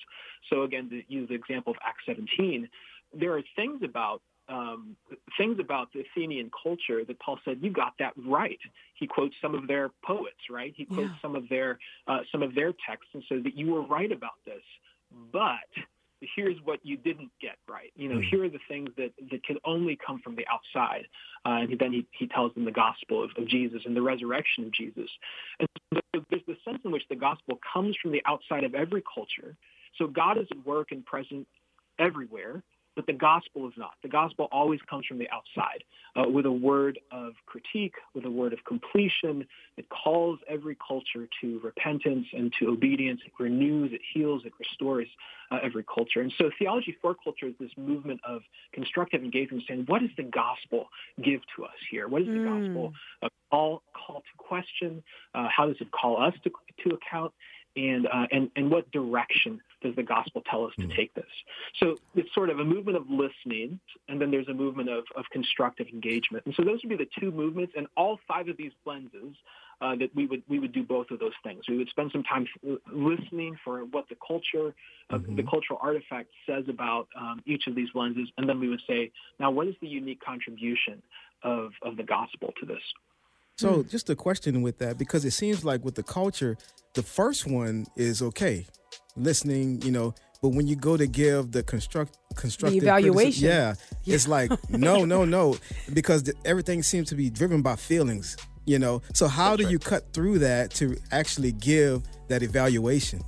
So 0.49 0.63
again, 0.63 0.89
to 0.89 1.01
use 1.07 1.27
the 1.27 1.35
example 1.35 1.71
of 1.71 1.77
Acts 1.85 2.03
17, 2.05 2.69
there 3.13 3.35
are 3.35 3.43
things 3.55 3.81
about 3.83 4.21
um, 4.47 4.95
things 5.37 5.57
about 5.59 5.91
the 5.93 6.01
Athenian 6.01 6.49
culture 6.63 7.03
that 7.05 7.19
Paul 7.19 7.39
said, 7.45 7.59
"You 7.61 7.71
got 7.71 7.93
that 7.99 8.13
right." 8.25 8.59
He 8.95 9.07
quotes 9.07 9.35
some 9.41 9.53
of 9.55 9.67
their 9.67 9.89
poets, 10.05 10.49
right? 10.49 10.73
He 10.75 10.85
quotes 10.85 11.09
Yeah. 11.09 11.21
some 11.21 11.35
of 11.35 11.47
their 11.49 11.77
uh, 12.07 12.19
some 12.31 12.41
of 12.43 12.55
their 12.55 12.73
texts 12.87 13.09
and 13.13 13.23
says 13.29 13.43
that 13.43 13.55
you 13.55 13.73
were 13.73 13.81
right 13.83 14.11
about 14.11 14.43
this, 14.45 14.63
but 15.31 15.67
here's 16.35 16.57
what 16.63 16.79
you 16.83 16.97
didn't 16.97 17.31
get 17.41 17.57
right. 17.67 17.91
You 17.95 18.09
know, 18.09 18.19
Mhm. 18.19 18.29
here 18.29 18.43
are 18.43 18.49
the 18.49 18.59
things 18.67 18.93
that 18.95 19.13
that 19.29 19.43
can 19.43 19.57
only 19.65 19.95
come 19.95 20.19
from 20.19 20.35
the 20.35 20.47
outside. 20.47 21.07
Uh, 21.45 21.65
and 21.69 21.79
then 21.79 21.91
he, 21.91 22.05
he 22.11 22.27
tells 22.27 22.53
them 22.53 22.65
the 22.65 22.71
gospel 22.71 23.23
of, 23.23 23.31
of 23.37 23.47
Jesus 23.47 23.85
and 23.85 23.95
the 23.95 24.01
resurrection 24.01 24.65
of 24.65 24.71
Jesus. 24.71 25.09
And 25.59 25.67
so 25.93 26.25
there's 26.29 26.45
the 26.45 26.57
sense 26.63 26.79
in 26.85 26.91
which 26.91 27.07
the 27.09 27.15
gospel 27.15 27.59
comes 27.73 27.95
from 27.97 28.11
the 28.11 28.21
outside 28.25 28.63
of 28.63 28.75
every 28.75 29.03
culture. 29.13 29.57
So 29.97 30.07
God 30.07 30.37
is 30.37 30.47
at 30.51 30.65
work 30.65 30.91
and 30.91 31.05
present 31.05 31.47
everywhere, 31.99 32.63
but 32.95 33.05
the 33.07 33.13
gospel 33.13 33.67
is 33.67 33.73
not. 33.77 33.93
The 34.01 34.09
gospel 34.09 34.47
always 34.51 34.79
comes 34.89 35.05
from 35.05 35.17
the 35.17 35.29
outside 35.29 35.83
uh, 36.15 36.29
with 36.29 36.45
a 36.45 36.51
word 36.51 36.99
of 37.11 37.33
critique, 37.45 37.95
with 38.13 38.25
a 38.25 38.31
word 38.31 38.53
of 38.53 38.59
completion. 38.65 39.45
It 39.77 39.87
calls 39.89 40.39
every 40.47 40.77
culture 40.85 41.27
to 41.41 41.59
repentance 41.63 42.27
and 42.33 42.53
to 42.59 42.67
obedience. 42.69 43.21
It 43.25 43.31
renews, 43.41 43.93
it 43.93 44.01
heals, 44.13 44.43
it 44.45 44.53
restores 44.59 45.07
uh, 45.51 45.59
every 45.63 45.83
culture. 45.83 46.21
And 46.21 46.33
so 46.37 46.49
theology 46.59 46.97
for 47.01 47.15
culture 47.15 47.47
is 47.47 47.53
this 47.59 47.71
movement 47.77 48.19
of 48.27 48.41
constructive 48.73 49.23
engagement 49.23 49.63
saying, 49.67 49.85
what 49.87 50.01
does 50.01 50.11
the 50.17 50.23
gospel 50.23 50.87
give 51.23 51.41
to 51.55 51.63
us 51.65 51.79
here? 51.89 52.07
What 52.07 52.19
does 52.19 52.33
the 52.33 52.39
Mm. 52.41 52.43
gospel 52.43 52.93
uh, 53.21 53.29
call, 53.49 53.83
call 53.93 54.21
to 54.21 54.37
question? 54.37 55.03
Uh, 55.33 55.47
how 55.55 55.65
does 55.67 55.77
it 55.79 55.91
call 55.91 56.21
us 56.21 56.33
to, 56.43 56.51
to 56.83 56.95
account? 56.95 57.33
And, 57.75 58.05
uh, 58.07 58.27
and, 58.31 58.51
and 58.57 58.69
what 58.69 58.91
direction 58.91 59.61
does 59.81 59.95
the 59.95 60.03
gospel 60.03 60.43
tell 60.49 60.65
us 60.65 60.73
to 60.77 60.87
take 60.87 61.13
this? 61.13 61.23
So 61.79 61.95
it's 62.15 62.33
sort 62.33 62.49
of 62.49 62.59
a 62.59 62.65
movement 62.65 62.97
of 62.97 63.09
listening, 63.09 63.79
and 64.09 64.19
then 64.19 64.29
there's 64.29 64.49
a 64.49 64.53
movement 64.53 64.89
of, 64.89 65.05
of 65.15 65.23
constructive 65.31 65.87
engagement. 65.87 66.45
And 66.45 66.53
so 66.55 66.63
those 66.63 66.79
would 66.83 66.89
be 66.89 66.97
the 66.97 67.09
two 67.19 67.31
movements, 67.31 67.73
and 67.77 67.87
all 67.95 68.19
five 68.27 68.49
of 68.49 68.57
these 68.57 68.73
lenses 68.85 69.35
uh, 69.81 69.95
that 69.95 70.13
we 70.15 70.27
would 70.27 70.43
we 70.47 70.59
would 70.59 70.71
do 70.73 70.83
both 70.83 71.09
of 71.11 71.19
those 71.19 71.33
things. 71.43 71.63
We 71.67 71.77
would 71.77 71.89
spend 71.89 72.11
some 72.11 72.23
time 72.23 72.45
listening 72.91 73.57
for 73.63 73.85
what 73.85 74.07
the 74.09 74.17
culture, 74.25 74.75
uh, 75.09 75.17
the 75.35 75.43
cultural 75.43 75.79
artifact 75.81 76.29
says 76.45 76.65
about 76.69 77.07
um, 77.19 77.41
each 77.45 77.67
of 77.67 77.75
these 77.75 77.89
lenses, 77.95 78.29
and 78.37 78.47
then 78.47 78.59
we 78.59 78.69
would 78.69 78.81
say, 78.87 79.11
now 79.39 79.49
what 79.49 79.67
is 79.67 79.75
the 79.81 79.87
unique 79.87 80.23
contribution 80.23 81.01
of 81.43 81.71
of 81.81 81.97
the 81.97 82.03
gospel 82.03 82.53
to 82.59 82.65
this? 82.65 82.83
So 83.57 83.83
mm. 83.83 83.89
just 83.89 84.09
a 84.09 84.15
question 84.15 84.61
with 84.61 84.79
that, 84.79 84.97
because 84.97 85.25
it 85.25 85.31
seems 85.31 85.63
like 85.63 85.83
with 85.85 85.95
the 85.95 86.03
culture, 86.03 86.57
the 86.93 87.03
first 87.03 87.47
one 87.47 87.85
is 87.95 88.21
okay, 88.21 88.65
listening, 89.15 89.81
you 89.81 89.91
know, 89.91 90.13
but 90.41 90.49
when 90.49 90.67
you 90.67 90.75
go 90.75 90.97
to 90.97 91.05
give 91.05 91.51
the 91.51 91.63
construct 91.63 92.17
constructive 92.35 92.83
evaluation. 92.83 93.47
criticism- 93.47 93.77
yeah, 94.03 94.13
it's 94.13 94.27
like 94.27 94.51
no, 94.69 95.05
no, 95.05 95.23
no, 95.23 95.55
because 95.93 96.23
the, 96.23 96.33
everything 96.45 96.81
seems 96.81 97.09
to 97.09 97.15
be 97.15 97.29
driven 97.29 97.61
by 97.61 97.75
feelings, 97.75 98.37
you 98.65 98.79
know. 98.79 99.01
So 99.13 99.27
how 99.27 99.55
do 99.55 99.69
you 99.69 99.77
cut 99.77 100.13
through 100.13 100.39
that 100.39 100.71
to 100.75 100.97
actually 101.11 101.51
give 101.51 102.01
that 102.27 102.41
evaluation? 102.41 103.21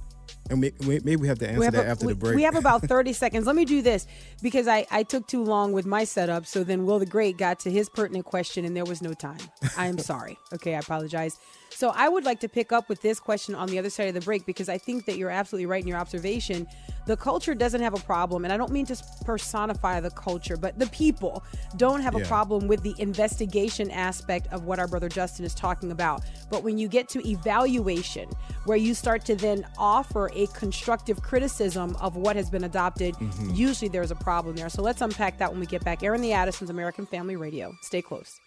And 0.49 0.60
maybe 0.60 1.15
we 1.15 1.27
have 1.27 1.39
to 1.39 1.47
answer 1.49 1.63
have, 1.63 1.73
that 1.73 1.86
a- 1.86 1.89
after 1.89 2.06
we, 2.06 2.13
the 2.13 2.19
break. 2.19 2.36
we 2.36 2.43
have 2.43 2.56
about 2.56 2.82
30 2.88 3.13
seconds. 3.13 3.47
Let 3.47 3.56
me 3.56 3.65
do 3.65 3.82
this 3.82 4.06
because 4.41 4.67
I, 4.67 4.86
I 4.91 5.03
took 5.03 5.25
too 5.27 5.43
long 5.43 5.71
with 5.71 5.86
my 5.86 6.03
setup. 6.03 6.45
So 6.45 6.63
then 6.63 6.86
Will 6.86 6.99
the 6.99 7.06
Great 7.06 7.38
got 7.38 7.60
to 7.62 7.71
his 7.71 7.89
pertinent 7.89 8.25
question 8.25 8.65
and 8.65 8.75
there 8.75 8.86
was 8.86 9.01
no 9.01 9.13
time. 9.13 9.39
I 9.77 9.88
am 9.88 9.97
sorry. 9.99 10.38
Okay, 10.53 10.75
I 10.75 10.79
apologize. 10.79 11.39
So 11.75 11.91
I 11.95 12.07
would 12.07 12.23
like 12.23 12.39
to 12.41 12.49
pick 12.49 12.71
up 12.71 12.88
with 12.88 13.01
this 13.01 13.19
question 13.19 13.55
on 13.55 13.67
the 13.67 13.79
other 13.79 13.89
side 13.89 14.07
of 14.07 14.13
the 14.13 14.21
break 14.21 14.45
because 14.45 14.69
I 14.69 14.77
think 14.77 15.05
that 15.05 15.17
you're 15.17 15.29
absolutely 15.29 15.65
right 15.65 15.81
in 15.81 15.88
your 15.88 15.97
observation. 15.97 16.67
The 17.07 17.17
culture 17.17 17.53
doesn't 17.53 17.81
have 17.81 17.93
a 17.93 17.99
problem, 17.99 18.45
and 18.45 18.53
I 18.53 18.57
don't 18.57 18.71
mean 18.71 18.86
to 18.86 19.03
personify 19.25 19.99
the 19.99 20.12
culture, 20.12 20.55
but 20.55 20.79
the 20.79 20.88
people 20.88 21.43
don't 21.75 22.01
have 22.01 22.15
a 22.15 22.21
problem 22.21 22.67
with 22.67 22.83
the 22.83 22.95
investigation 22.99 23.91
aspect 23.91 24.47
of 24.53 24.65
what 24.65 24.79
our 24.79 24.88
brother 24.88 25.09
Justin 25.09 25.43
is 25.43 25.53
talking 25.53 25.91
about. 25.91 26.23
But 26.49 26.63
when 26.63 26.77
you 26.77 26.88
get 26.88 27.09
to 27.09 27.27
evaluation, 27.27 28.29
where 28.65 28.77
you 28.77 28.93
start 28.93 29.25
to 29.25 29.36
then 29.36 29.65
offer 29.77 30.29
a 30.33 30.47
constructive 30.47 31.21
criticism 31.21 31.97
of 31.99 32.15
what 32.15 32.36
has 32.36 32.49
been 32.49 32.63
adopted, 32.63 33.15
mm-hmm. 33.15 33.53
usually 33.53 33.89
there's 33.89 34.12
a 34.12 34.15
problem 34.15 34.55
there. 34.55 34.69
So 34.69 34.81
let's 34.81 35.01
unpack 35.01 35.39
that 35.39 35.51
when 35.51 35.59
we 35.59 35.65
get 35.65 35.83
back. 35.83 36.03
Airing 36.03 36.21
the 36.21 36.33
Addisons, 36.33 36.69
American 36.69 37.05
Family 37.05 37.36
Radio. 37.36 37.75
Stay 37.81 38.01
close. 38.01 38.39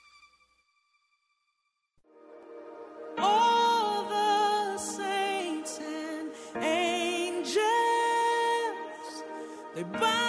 They 9.76 9.82
bow 9.82 10.25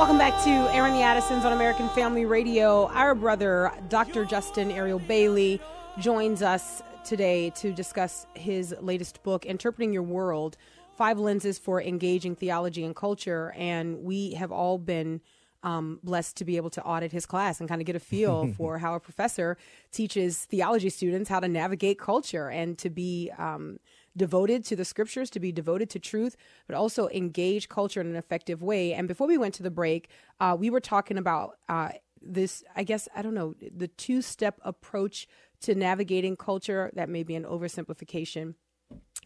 Welcome 0.00 0.16
back 0.16 0.42
to 0.44 0.50
Airing 0.74 0.94
the 0.94 1.02
Addisons 1.02 1.44
on 1.44 1.52
American 1.52 1.86
Family 1.90 2.24
Radio. 2.24 2.86
Our 2.86 3.14
brother, 3.14 3.70
Dr. 3.90 4.24
Justin 4.24 4.70
Ariel 4.70 4.98
Bailey, 4.98 5.60
joins 5.98 6.40
us 6.40 6.82
today 7.04 7.50
to 7.56 7.70
discuss 7.70 8.26
his 8.32 8.74
latest 8.80 9.22
book, 9.22 9.44
Interpreting 9.44 9.92
Your 9.92 10.02
World 10.02 10.56
Five 10.96 11.18
Lenses 11.18 11.58
for 11.58 11.82
Engaging 11.82 12.34
Theology 12.34 12.82
and 12.82 12.96
Culture. 12.96 13.52
And 13.54 14.02
we 14.02 14.32
have 14.32 14.50
all 14.50 14.78
been 14.78 15.20
um, 15.62 16.00
blessed 16.02 16.38
to 16.38 16.46
be 16.46 16.56
able 16.56 16.70
to 16.70 16.82
audit 16.82 17.12
his 17.12 17.26
class 17.26 17.60
and 17.60 17.68
kind 17.68 17.82
of 17.82 17.86
get 17.86 17.94
a 17.94 18.00
feel 18.00 18.50
for 18.56 18.78
how 18.78 18.94
a 18.94 19.00
professor 19.00 19.58
teaches 19.92 20.46
theology 20.46 20.88
students 20.88 21.28
how 21.28 21.40
to 21.40 21.48
navigate 21.48 21.98
culture 21.98 22.48
and 22.48 22.78
to 22.78 22.88
be. 22.88 23.30
Um, 23.36 23.78
devoted 24.16 24.64
to 24.66 24.76
the 24.76 24.84
scriptures, 24.84 25.30
to 25.30 25.40
be 25.40 25.52
devoted 25.52 25.90
to 25.90 25.98
truth, 25.98 26.36
but 26.66 26.76
also 26.76 27.08
engage 27.08 27.68
culture 27.68 28.00
in 28.00 28.08
an 28.08 28.16
effective 28.16 28.62
way. 28.62 28.92
And 28.92 29.08
before 29.08 29.26
we 29.26 29.38
went 29.38 29.54
to 29.54 29.62
the 29.62 29.70
break, 29.70 30.08
uh, 30.40 30.56
we 30.58 30.70
were 30.70 30.80
talking 30.80 31.18
about 31.18 31.56
uh, 31.68 31.90
this, 32.20 32.64
I 32.76 32.82
guess, 32.82 33.08
I 33.14 33.22
don't 33.22 33.34
know, 33.34 33.54
the 33.60 33.88
two 33.88 34.22
step 34.22 34.60
approach 34.62 35.26
to 35.62 35.74
navigating 35.74 36.36
culture. 36.36 36.90
That 36.94 37.08
may 37.08 37.22
be 37.22 37.34
an 37.34 37.44
oversimplification. 37.44 38.54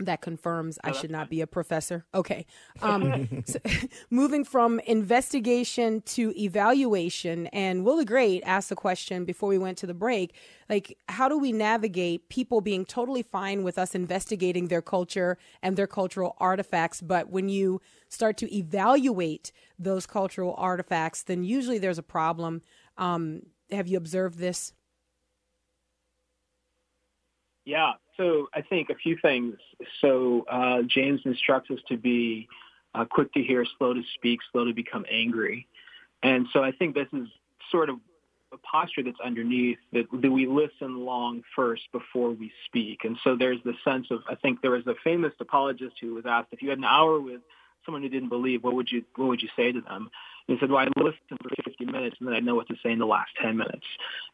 That 0.00 0.22
confirms 0.22 0.76
I 0.82 0.90
should 0.90 1.12
not 1.12 1.30
be 1.30 1.40
a 1.40 1.46
professor. 1.46 2.04
Okay. 2.12 2.46
Um, 2.82 3.28
so, 3.46 3.60
moving 4.10 4.44
from 4.44 4.80
investigation 4.80 6.00
to 6.02 6.34
evaluation. 6.36 7.46
And 7.48 7.84
Will 7.84 7.98
the 7.98 8.04
Great 8.04 8.42
asked 8.44 8.70
the 8.70 8.74
question 8.74 9.24
before 9.24 9.48
we 9.48 9.56
went 9.56 9.78
to 9.78 9.86
the 9.86 9.94
break 9.94 10.34
like, 10.68 10.98
how 11.08 11.28
do 11.28 11.38
we 11.38 11.52
navigate 11.52 12.28
people 12.28 12.60
being 12.60 12.84
totally 12.84 13.22
fine 13.22 13.62
with 13.62 13.78
us 13.78 13.94
investigating 13.94 14.66
their 14.66 14.82
culture 14.82 15.38
and 15.62 15.76
their 15.76 15.86
cultural 15.86 16.34
artifacts? 16.38 17.00
But 17.00 17.30
when 17.30 17.48
you 17.48 17.80
start 18.08 18.36
to 18.38 18.52
evaluate 18.52 19.52
those 19.78 20.06
cultural 20.06 20.54
artifacts, 20.58 21.22
then 21.22 21.44
usually 21.44 21.78
there's 21.78 21.98
a 21.98 22.02
problem. 22.02 22.62
Um, 22.96 23.42
have 23.70 23.86
you 23.86 23.96
observed 23.96 24.38
this? 24.38 24.72
Yeah. 27.64 27.92
So 28.16 28.48
I 28.54 28.62
think 28.62 28.90
a 28.90 28.94
few 28.94 29.16
things. 29.20 29.56
So 30.00 30.44
uh, 30.48 30.82
James 30.82 31.20
instructs 31.24 31.70
us 31.70 31.80
to 31.88 31.96
be 31.96 32.48
uh, 32.94 33.04
quick 33.04 33.32
to 33.34 33.42
hear, 33.42 33.64
slow 33.78 33.92
to 33.92 34.02
speak, 34.14 34.40
slow 34.52 34.64
to 34.64 34.72
become 34.72 35.04
angry. 35.10 35.66
And 36.22 36.46
so 36.52 36.62
I 36.62 36.72
think 36.72 36.94
this 36.94 37.08
is 37.12 37.28
sort 37.70 37.90
of 37.90 37.96
a 38.52 38.58
posture 38.58 39.02
that's 39.02 39.18
underneath 39.24 39.78
that, 39.92 40.06
that 40.12 40.30
we 40.30 40.46
listen 40.46 41.04
long 41.04 41.42
first 41.56 41.82
before 41.90 42.30
we 42.30 42.52
speak. 42.66 43.00
And 43.04 43.18
so 43.24 43.34
there's 43.36 43.58
the 43.64 43.74
sense 43.84 44.06
of, 44.10 44.20
I 44.28 44.36
think 44.36 44.62
there 44.62 44.70
was 44.70 44.86
a 44.86 44.94
famous 45.02 45.32
apologist 45.40 45.96
who 46.00 46.14
was 46.14 46.24
asked, 46.24 46.48
if 46.52 46.62
you 46.62 46.70
had 46.70 46.78
an 46.78 46.84
hour 46.84 47.20
with 47.20 47.40
someone 47.84 48.02
who 48.02 48.08
didn't 48.08 48.28
believe, 48.28 48.62
what 48.62 48.74
would 48.74 48.90
you, 48.90 49.04
what 49.16 49.26
would 49.26 49.42
you 49.42 49.48
say 49.56 49.72
to 49.72 49.80
them? 49.80 50.08
And 50.48 50.58
he 50.58 50.60
said, 50.60 50.70
well, 50.70 50.80
I 50.80 50.88
listen 50.96 51.38
for 51.42 51.50
50 51.64 51.86
minutes 51.86 52.16
and 52.20 52.28
then 52.28 52.34
I 52.34 52.40
know 52.40 52.54
what 52.54 52.68
to 52.68 52.74
say 52.82 52.92
in 52.92 52.98
the 52.98 53.06
last 53.06 53.30
10 53.42 53.56
minutes. 53.56 53.86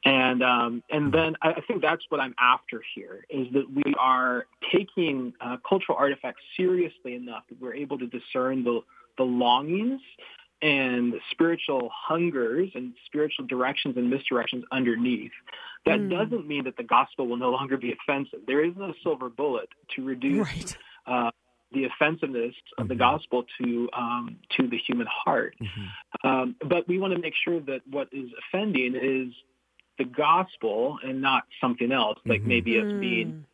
And, 0.05 0.43
um, 0.43 0.83
and 0.91 1.13
then 1.13 1.37
I, 1.41 1.51
I 1.53 1.61
think 1.67 1.83
that's 1.83 2.03
what 2.09 2.21
I'm 2.21 2.35
after 2.41 2.83
here 2.95 3.25
is 3.31 3.47
that 3.53 3.67
we 3.73 3.95
are 3.99 4.47
taking 4.73 5.33
uh, 5.41 5.57
cultural 5.69 5.97
artifacts 5.99 6.43
seriously 6.57 7.15
enough 7.15 7.45
that 7.49 7.61
we're 7.61 7.75
able 7.75 7.99
to 7.99 8.07
discern 8.07 8.65
the, 8.65 8.81
the 9.19 9.25
longings 9.25 10.01
and 10.63 11.15
spiritual 11.31 11.91
hungers 11.95 12.71
and 12.75 12.93
spiritual 13.07 13.47
directions 13.47 13.97
and 13.97 14.13
misdirections 14.13 14.63
underneath. 14.73 15.33
That 15.87 16.11
doesn't 16.11 16.47
mean 16.47 16.65
that 16.65 16.77
the 16.77 16.83
gospel 16.83 17.27
will 17.27 17.39
no 17.39 17.51
longer 17.51 17.79
be 17.79 17.93
offensive. 17.93 18.41
There 18.47 18.63
is 18.63 18.75
no 18.77 18.93
silver 19.03 19.31
bullet 19.31 19.69
to 19.97 20.05
reduce 20.05 20.47
Right. 20.47 20.77
uh, 21.07 21.31
the 21.73 21.85
offensiveness 21.85 22.55
of 22.79 22.89
the 22.89 22.95
gospel 22.95 23.45
to 23.61 23.89
um, 23.93 24.37
to 24.57 24.69
the 24.69 24.79
human 24.79 25.07
heart. 25.07 25.57
Um, 26.25 26.57
but 26.69 26.87
we 26.89 26.99
want 26.99 27.15
to 27.15 27.21
make 27.21 27.35
sure 27.45 27.61
that 27.61 27.81
what 27.91 28.09
is 28.13 28.31
offending 28.39 28.95
is 28.95 29.33
the 29.99 30.05
gospel 30.05 30.99
and 31.05 31.21
not 31.21 31.45
something 31.61 31.93
else, 31.93 32.19
like 32.25 32.43
maybe 32.43 32.79
us 32.79 32.87
being 33.01 33.45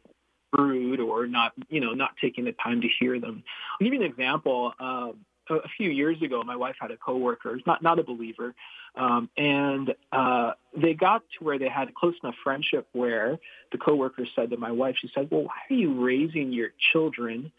rude 0.57 1.01
or 1.01 1.27
not, 1.27 1.53
you 1.69 1.81
know, 1.81 1.93
not 1.93 2.13
taking 2.21 2.45
the 2.45 2.53
time 2.53 2.81
to 2.81 2.89
hear 3.01 3.21
them. 3.21 3.43
I'll 3.73 3.85
give 3.85 3.95
you 3.95 4.01
an 4.01 4.07
example. 4.07 4.73
Uh, 4.79 5.13
a, 5.51 5.55
a 5.55 5.69
few 5.77 5.91
years 5.91 6.21
ago, 6.23 6.43
my 6.43 6.57
wife 6.57 6.77
had 6.81 6.91
a 6.91 6.97
coworker, 6.97 7.59
not 7.67 7.83
not 7.83 7.99
a 7.99 8.03
believer, 8.03 8.55
um, 8.97 9.29
and 9.37 9.95
uh, 10.13 10.53
they 10.77 10.95
got 10.95 11.23
to 11.39 11.45
where 11.45 11.59
they 11.59 11.69
had 11.69 11.89
a 11.89 11.93
close 11.93 12.15
enough 12.23 12.35
friendship 12.43 12.89
where 12.93 13.39
the 13.73 13.79
coworker 13.79 14.27
said 14.35 14.51
to 14.51 14.57
my 14.57 14.71
wife, 14.71 14.97
she 15.01 15.11
said, 15.15 15.29
"Well, 15.31 15.45
why 15.45 15.55
are 15.71 15.75
you 15.75 16.05
raising 16.05 16.53
your 16.53 16.71
children?" 16.93 17.53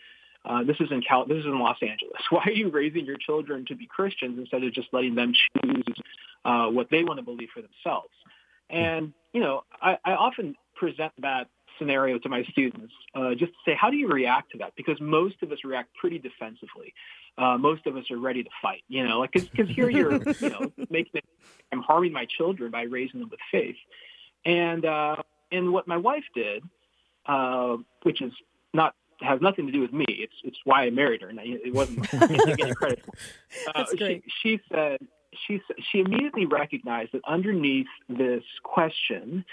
Uh, 0.47 0.63
this 0.63 0.77
is 0.79 0.87
in 0.91 1.01
Cal- 1.01 1.25
this 1.25 1.37
is 1.37 1.45
in 1.45 1.59
Los 1.59 1.77
Angeles. 1.81 2.21
Why 2.29 2.43
are 2.45 2.51
you 2.51 2.69
raising 2.69 3.05
your 3.05 3.17
children 3.17 3.65
to 3.67 3.75
be 3.75 3.85
Christians 3.85 4.39
instead 4.39 4.63
of 4.63 4.73
just 4.73 4.87
letting 4.93 5.15
them 5.15 5.33
choose 5.33 5.83
uh, 6.45 6.67
what 6.67 6.89
they 6.89 7.03
want 7.03 7.19
to 7.19 7.23
believe 7.23 7.49
for 7.53 7.61
themselves? 7.61 8.13
And 8.69 9.13
you 9.33 9.41
know, 9.41 9.63
I, 9.81 9.97
I 10.05 10.11
often 10.13 10.55
present 10.75 11.11
that 11.21 11.47
scenario 11.77 12.17
to 12.17 12.29
my 12.29 12.43
students 12.43 12.93
uh, 13.13 13.31
just 13.31 13.51
to 13.51 13.57
say, 13.65 13.77
how 13.79 13.89
do 13.89 13.97
you 13.97 14.07
react 14.07 14.51
to 14.51 14.57
that? 14.59 14.73
Because 14.75 14.99
most 14.99 15.35
of 15.43 15.51
us 15.51 15.59
react 15.63 15.93
pretty 15.95 16.17
defensively. 16.17 16.93
Uh, 17.37 17.57
most 17.57 17.85
of 17.85 17.95
us 17.95 18.09
are 18.09 18.17
ready 18.17 18.43
to 18.43 18.49
fight. 18.61 18.83
You 18.87 19.07
know, 19.07 19.19
like 19.19 19.33
because 19.33 19.69
here 19.75 19.89
you're, 19.89 20.23
you 20.39 20.49
know, 20.49 20.71
making 20.89 21.21
I'm 21.71 21.81
harming 21.81 22.13
my 22.13 22.25
children 22.37 22.71
by 22.71 22.83
raising 22.83 23.19
them 23.19 23.29
with 23.29 23.39
faith. 23.51 23.75
And 24.45 24.85
uh, 24.85 25.17
and 25.51 25.73
what 25.73 25.87
my 25.87 25.97
wife 25.97 26.23
did, 26.33 26.63
uh, 27.25 27.77
which 28.03 28.21
is 28.21 28.31
not 28.73 28.95
has 29.22 29.41
nothing 29.41 29.65
to 29.65 29.72
do 29.72 29.82
with 29.82 29.93
me. 29.93 30.05
It's 30.09 30.34
it's 30.43 30.57
why 30.63 30.84
I 30.84 30.89
married 30.89 31.22
her, 31.22 31.30
and 31.30 31.39
it 31.41 31.74
wasn't 31.74 32.09
getting 32.57 32.74
credit. 32.74 33.03
Uh. 33.74 33.86
She, 33.97 34.24
she 34.43 34.59
said 34.72 34.99
she 35.45 35.61
she 35.91 35.99
immediately 35.99 36.45
recognized 36.45 37.11
that 37.13 37.22
underneath 37.28 37.88
this 38.09 38.43
question 38.63 39.45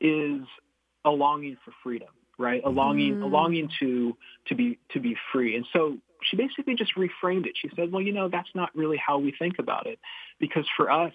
is 0.00 0.40
a 1.04 1.10
longing 1.10 1.56
for 1.64 1.72
freedom, 1.82 2.08
right? 2.38 2.62
A 2.64 2.70
longing 2.70 3.22
a 3.22 3.26
longing 3.26 3.68
to 3.80 4.16
to 4.48 4.54
be 4.54 4.78
to 4.92 5.00
be 5.00 5.16
free, 5.32 5.56
and 5.56 5.66
so 5.72 5.98
she 6.22 6.36
basically 6.36 6.74
just 6.74 6.94
reframed 6.96 7.46
it. 7.46 7.52
She 7.60 7.70
said, 7.76 7.92
"Well, 7.92 8.02
you 8.02 8.12
know, 8.12 8.28
that's 8.28 8.50
not 8.54 8.70
really 8.74 8.96
how 8.96 9.18
we 9.18 9.32
think 9.38 9.58
about 9.58 9.86
it, 9.86 9.98
because 10.38 10.66
for 10.76 10.90
us, 10.90 11.14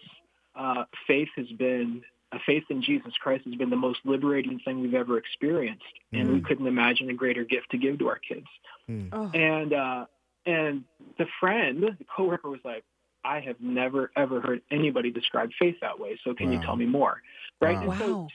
uh, 0.55 0.85
faith 1.07 1.29
has 1.35 1.47
been." 1.57 2.03
A 2.37 2.39
faith 2.45 2.65
in 2.69 2.83
Jesus 2.83 3.13
Christ 3.19 3.45
has 3.45 3.55
been 3.55 3.71
the 3.71 3.75
most 3.75 3.99
liberating 4.05 4.59
thing 4.63 4.81
we've 4.81 4.93
ever 4.93 5.17
experienced, 5.17 5.83
and 6.13 6.31
we 6.31 6.39
mm. 6.39 6.45
couldn't 6.45 6.67
imagine 6.67 7.09
a 7.09 7.13
greater 7.13 7.43
gift 7.43 7.71
to 7.71 7.77
give 7.77 7.97
to 7.97 8.09
our 8.09 8.19
kids. 8.19 8.45
Mm. 8.87 9.09
Oh. 9.11 9.31
And 9.33 9.73
uh, 9.73 10.05
and 10.45 10.83
the 11.17 11.25
friend, 11.39 11.81
the 11.81 12.05
coworker, 12.15 12.49
was 12.49 12.59
like, 12.63 12.83
"I 13.23 13.39
have 13.39 13.55
never 13.59 14.11
ever 14.15 14.39
heard 14.41 14.61
anybody 14.69 15.09
describe 15.09 15.49
faith 15.57 15.77
that 15.81 15.99
way. 15.99 16.19
So 16.23 16.35
can 16.35 16.51
you 16.51 16.61
tell 16.61 16.75
me 16.75 16.85
more?" 16.85 17.21
Right? 17.59 17.77
Wow. 17.77 17.91
And 17.91 17.99
so 17.99 18.27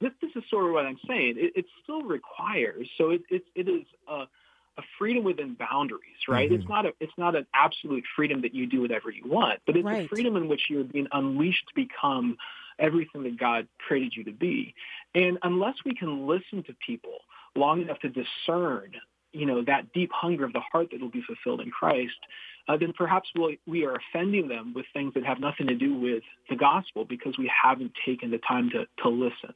this, 0.00 0.12
this 0.22 0.30
is 0.36 0.42
sort 0.48 0.66
of 0.66 0.72
what 0.72 0.86
I'm 0.86 0.98
saying. 1.06 1.34
It, 1.36 1.52
it 1.56 1.64
still 1.82 2.02
requires 2.02 2.88
so 2.96 3.10
it 3.10 3.22
it, 3.28 3.42
it 3.54 3.68
is 3.68 3.84
a, 4.08 4.26
a 4.78 4.82
freedom 4.98 5.24
within 5.24 5.54
boundaries, 5.54 6.02
right? 6.28 6.50
It's 6.50 6.62
mm-hmm. 6.62 6.72
not 6.72 6.86
a 6.86 6.92
it's 7.00 7.12
not 7.18 7.36
an 7.36 7.46
absolute 7.54 8.04
freedom 8.16 8.42
that 8.42 8.54
you 8.54 8.66
do 8.66 8.80
whatever 8.80 9.10
you 9.10 9.26
want, 9.26 9.60
but 9.66 9.76
it's 9.76 9.84
Right. 9.84 10.04
a 10.04 10.08
freedom 10.08 10.36
in 10.36 10.48
which 10.48 10.62
you're 10.68 10.84
being 10.84 11.08
unleashed 11.12 11.66
to 11.68 11.74
become 11.74 12.36
everything 12.80 13.22
that 13.24 13.38
God 13.38 13.68
created 13.86 14.14
you 14.16 14.24
to 14.24 14.32
be. 14.32 14.74
And 15.14 15.38
unless 15.42 15.74
we 15.84 15.94
can 15.94 16.26
listen 16.26 16.62
to 16.64 16.74
people 16.86 17.18
long 17.56 17.82
enough 17.82 17.98
to 18.00 18.08
discern, 18.08 18.92
you 19.32 19.46
know, 19.46 19.62
that 19.64 19.92
deep 19.92 20.10
hunger 20.12 20.44
of 20.44 20.52
the 20.52 20.60
heart 20.60 20.88
that 20.92 21.00
will 21.00 21.10
be 21.10 21.22
fulfilled 21.22 21.60
in 21.60 21.70
Christ, 21.70 22.18
uh, 22.68 22.76
then 22.76 22.92
perhaps 22.96 23.28
we'll, 23.36 23.52
we 23.66 23.84
are 23.84 23.96
offending 23.96 24.48
them 24.48 24.72
with 24.74 24.86
things 24.92 25.14
that 25.14 25.24
have 25.24 25.40
nothing 25.40 25.66
to 25.68 25.74
do 25.74 25.94
with 25.94 26.22
the 26.48 26.56
gospel 26.56 27.04
because 27.04 27.36
we 27.38 27.50
haven't 27.50 27.92
taken 28.04 28.30
the 28.30 28.38
time 28.38 28.70
to, 28.70 28.86
to 29.02 29.08
listen 29.08 29.54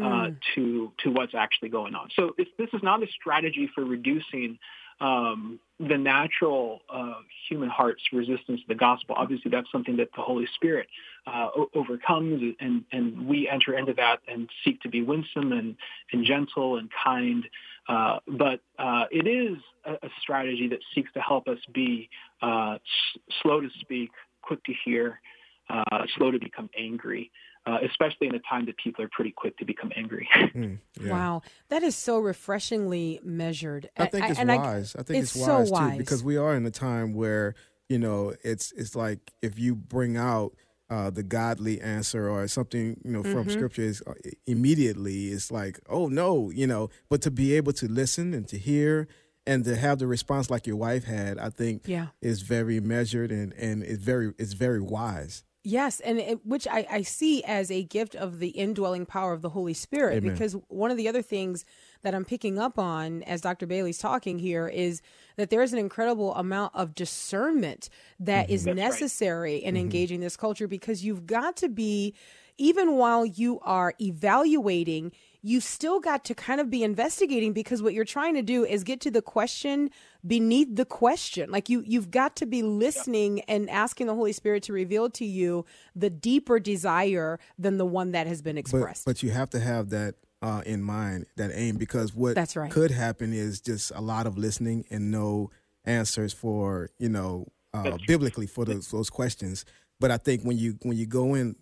uh, 0.00 0.28
to 0.54 0.92
to 1.02 1.10
what's 1.10 1.34
actually 1.34 1.68
going 1.68 1.94
on. 1.94 2.08
So 2.16 2.34
it's, 2.38 2.50
this 2.58 2.68
is 2.72 2.82
not 2.82 3.02
a 3.02 3.06
strategy 3.08 3.68
for 3.74 3.84
reducing 3.84 4.58
um, 5.02 5.58
the 5.80 5.98
natural 5.98 6.80
uh, 6.88 7.14
human 7.48 7.68
heart's 7.68 8.02
resistance 8.12 8.60
to 8.60 8.68
the 8.68 8.74
gospel. 8.74 9.16
Obviously, 9.18 9.50
that's 9.50 9.70
something 9.72 9.96
that 9.96 10.08
the 10.16 10.22
Holy 10.22 10.46
Spirit 10.54 10.86
uh, 11.26 11.48
o- 11.56 11.70
overcomes, 11.74 12.54
and, 12.60 12.84
and 12.92 13.26
we 13.26 13.48
enter 13.48 13.76
into 13.76 13.92
that 13.94 14.20
and 14.28 14.48
seek 14.64 14.80
to 14.82 14.88
be 14.88 15.02
winsome 15.02 15.52
and, 15.52 15.76
and 16.12 16.24
gentle 16.24 16.76
and 16.76 16.88
kind. 17.04 17.44
Uh, 17.88 18.18
but 18.28 18.60
uh, 18.78 19.04
it 19.10 19.26
is 19.26 19.58
a, 19.84 20.06
a 20.06 20.10
strategy 20.20 20.68
that 20.68 20.78
seeks 20.94 21.12
to 21.14 21.20
help 21.20 21.48
us 21.48 21.58
be 21.74 22.08
uh, 22.40 22.74
s- 22.74 23.20
slow 23.42 23.60
to 23.60 23.68
speak, 23.80 24.10
quick 24.40 24.62
to 24.64 24.72
hear, 24.84 25.20
uh, 25.68 26.04
slow 26.16 26.30
to 26.30 26.38
become 26.38 26.70
angry, 26.78 27.30
uh, 27.66 27.78
especially 27.88 28.26
in 28.26 28.34
a 28.34 28.40
time 28.40 28.66
that 28.66 28.76
people 28.76 29.04
are 29.04 29.08
pretty 29.12 29.30
quick 29.30 29.56
to 29.58 29.64
become 29.64 29.92
angry. 29.96 30.28
Mm, 30.54 30.78
yeah. 31.00 31.10
Wow, 31.10 31.42
that 31.70 31.82
is 31.82 31.96
so 31.96 32.18
refreshingly 32.18 33.20
measured. 33.24 33.88
I 33.96 34.06
think 34.06 34.28
it's 34.30 34.38
and 34.38 34.48
wise. 34.50 34.94
I, 34.98 35.02
think 35.02 35.22
it's, 35.22 35.32
so 35.32 35.60
wise, 35.60 35.70
wise. 35.70 35.92
too 35.92 35.98
because 35.98 36.22
we 36.22 36.36
are 36.36 36.54
in 36.54 36.66
a 36.66 36.70
time 36.70 37.14
where 37.14 37.54
you 37.88 37.98
know 37.98 38.34
it's 38.44 38.72
it's 38.72 38.94
like 38.94 39.32
if 39.40 39.58
you 39.58 39.74
bring 39.74 40.16
out 40.18 40.52
uh, 40.90 41.08
the 41.08 41.22
godly 41.22 41.80
answer 41.80 42.28
or 42.28 42.46
something 42.48 43.00
you 43.04 43.10
know 43.12 43.22
Mm-hmm. 43.22 43.32
from 43.32 43.48
scripture 43.48 43.82
is 43.82 44.02
uh, 44.06 44.12
immediately 44.46 45.28
it's 45.28 45.50
like 45.50 45.80
oh 45.88 46.06
no 46.08 46.50
you 46.50 46.66
know 46.66 46.90
but 47.08 47.22
to 47.22 47.30
be 47.30 47.54
able 47.54 47.72
to 47.72 47.88
listen 47.88 48.34
and 48.34 48.46
to 48.48 48.58
hear 48.58 49.08
and 49.46 49.64
to 49.64 49.74
have 49.76 49.98
the 49.98 50.06
response 50.06 50.50
like 50.50 50.66
your 50.66 50.76
wife 50.76 51.04
had 51.04 51.38
I 51.38 51.48
think 51.50 51.82
Yeah. 51.86 52.08
is 52.20 52.42
very 52.42 52.78
measured 52.80 53.30
and 53.32 53.52
and 53.54 53.82
it's 53.82 54.02
very 54.02 54.32
it's 54.38 54.52
very 54.52 54.80
wise. 54.80 55.44
Yes, 55.64 56.00
and 56.00 56.18
it, 56.18 56.44
which 56.44 56.66
I, 56.66 56.86
I 56.90 57.02
see 57.02 57.44
as 57.44 57.70
a 57.70 57.84
gift 57.84 58.16
of 58.16 58.40
the 58.40 58.48
indwelling 58.48 59.06
power 59.06 59.32
of 59.32 59.42
the 59.42 59.50
Holy 59.50 59.74
Spirit. 59.74 60.16
Amen. 60.16 60.32
Because 60.32 60.56
one 60.66 60.90
of 60.90 60.96
the 60.96 61.08
other 61.08 61.22
things 61.22 61.64
that 62.02 62.16
I'm 62.16 62.24
picking 62.24 62.58
up 62.58 62.80
on 62.80 63.22
as 63.22 63.40
Dr. 63.40 63.66
Bailey's 63.66 63.98
talking 63.98 64.40
here 64.40 64.66
is 64.66 65.02
that 65.36 65.50
there 65.50 65.62
is 65.62 65.72
an 65.72 65.78
incredible 65.78 66.34
amount 66.34 66.74
of 66.74 66.96
discernment 66.96 67.88
that 68.18 68.46
mm-hmm. 68.46 68.54
is 68.54 68.64
That's 68.64 68.76
right. 68.76 68.84
necessary 68.84 69.56
in 69.56 69.74
mm-hmm. 69.74 69.82
engaging 69.82 70.20
this 70.20 70.36
culture 70.36 70.66
because 70.66 71.04
you've 71.04 71.26
got 71.26 71.56
to 71.58 71.68
be, 71.68 72.14
even 72.58 72.96
while 72.96 73.24
you 73.24 73.60
are 73.60 73.94
evaluating, 74.00 75.12
you 75.44 75.60
still 75.60 75.98
got 75.98 76.24
to 76.26 76.34
kind 76.34 76.60
of 76.60 76.70
be 76.70 76.84
investigating 76.84 77.52
because 77.52 77.82
what 77.82 77.94
you're 77.94 78.04
trying 78.04 78.34
to 78.34 78.42
do 78.42 78.64
is 78.64 78.84
get 78.84 79.00
to 79.00 79.10
the 79.10 79.20
question 79.22 79.90
beneath 80.24 80.68
the 80.76 80.84
question. 80.84 81.50
Like 81.50 81.68
you 81.68 81.82
you've 81.86 82.10
got 82.12 82.36
to 82.36 82.46
be 82.46 82.62
listening 82.62 83.40
and 83.48 83.68
asking 83.68 84.06
the 84.06 84.14
Holy 84.14 84.32
Spirit 84.32 84.62
to 84.64 84.72
reveal 84.72 85.10
to 85.10 85.24
you 85.24 85.64
the 85.96 86.10
deeper 86.10 86.60
desire 86.60 87.40
than 87.58 87.76
the 87.78 87.86
one 87.86 88.12
that 88.12 88.26
has 88.28 88.40
been 88.40 88.54
But 88.54 88.60
expressed. 88.60 89.04
but 89.04 89.22
you 89.22 89.30
have 89.30 89.50
to 89.50 89.60
have 89.60 89.90
that 89.90 90.14
uh, 90.42 90.62
in 90.66 90.82
mind, 90.82 91.26
that 91.36 91.50
aim, 91.54 91.76
because 91.76 92.14
what 92.14 92.34
That's 92.34 92.56
right. 92.56 92.70
could 92.70 92.90
happen 92.90 93.32
is 93.32 93.60
just 93.60 93.92
a 93.94 94.00
lot 94.00 94.26
of 94.26 94.36
listening 94.38 94.84
and 94.90 95.10
no 95.10 95.50
answers 95.84 96.32
for 96.32 96.90
you 96.98 97.08
know 97.08 97.46
uh, 97.74 97.98
biblically 98.06 98.46
for 98.46 98.64
those 98.64 98.88
those 98.92 99.10
questions. 99.10 99.64
But 99.98 100.10
I 100.12 100.18
think 100.18 100.42
when 100.42 100.56
you 100.58 100.78
when 100.82 100.96
you 100.96 101.06
go 101.06 101.34
in 101.34 101.56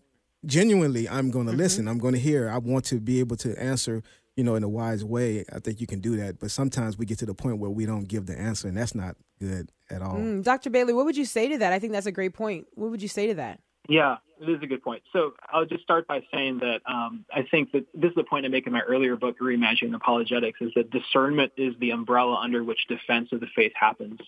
genuinely, 0.47 1.09
I'm 1.09 1.31
going 1.31 1.47
to 1.47 1.53
Mm-hmm. 1.53 1.61
listen. 1.61 1.89
I'm 1.89 1.99
going 1.99 2.15
to 2.15 2.21
hear. 2.21 2.49
I 2.51 2.59
want 2.59 2.85
to 2.87 3.01
be 3.01 3.21
able 3.21 3.37
to 3.37 3.61
answer. 3.61 4.03
You 4.37 4.45
know, 4.45 4.55
in 4.55 4.63
a 4.63 4.69
wise 4.69 5.05
way. 5.05 5.45
I 5.53 5.59
think 5.59 5.81
you 5.83 5.87
can 5.87 6.01
do 6.01 6.17
that. 6.17 6.39
But 6.39 6.51
sometimes 6.51 6.97
we 6.97 7.05
get 7.05 7.19
to 7.19 7.27
the 7.27 7.35
point 7.35 7.59
where 7.59 7.69
we 7.69 7.85
don't 7.85 8.05
give 8.09 8.25
the 8.25 8.39
answer, 8.39 8.69
and 8.69 8.77
that's 8.77 8.95
not 8.95 9.17
good 9.39 9.71
at 9.91 10.01
all. 10.01 10.15
Mm, 10.17 10.43
Dr. 10.43 10.71
Bailey, 10.71 10.95
what 10.95 11.05
would 11.05 11.17
you 11.17 11.27
say 11.27 11.49
to 11.49 11.59
that? 11.59 11.75
I 11.75 11.79
think 11.79 11.93
that's 11.93 12.07
a 12.07 12.13
great 12.13 12.33
point. 12.33 12.67
What 12.75 12.91
would 12.91 13.03
you 13.03 13.09
say 13.09 13.27
to 13.27 13.35
that? 13.35 13.61
Yeah, 13.89 14.17
it 14.41 14.49
is 14.49 14.63
a 14.63 14.67
good 14.67 14.83
point. 14.83 15.03
So 15.13 15.35
I'll 15.53 15.67
just 15.67 15.83
start 15.83 16.07
by 16.07 16.23
saying 16.33 16.61
that 16.61 16.81
um, 16.87 17.25
I 17.35 17.43
think 17.51 17.73
that 17.73 17.87
this 17.93 18.11
is 18.11 18.15
the 18.15 18.25
point 18.25 18.47
I 18.47 18.49
make 18.49 18.67
in 18.67 18.73
my 18.73 18.81
earlier 18.83 19.17
book, 19.17 19.39
Reimagining 19.41 19.95
Apologetics, 19.95 20.61
is 20.63 20.71
that 20.75 20.91
discernment 20.91 21.53
is 21.59 21.75
the 21.79 21.91
umbrella 21.91 22.37
under 22.37 22.63
which 22.65 22.87
defense 22.89 23.31
of 23.33 23.41
the 23.41 23.49
faith 23.55 23.73
happens. 23.75 24.21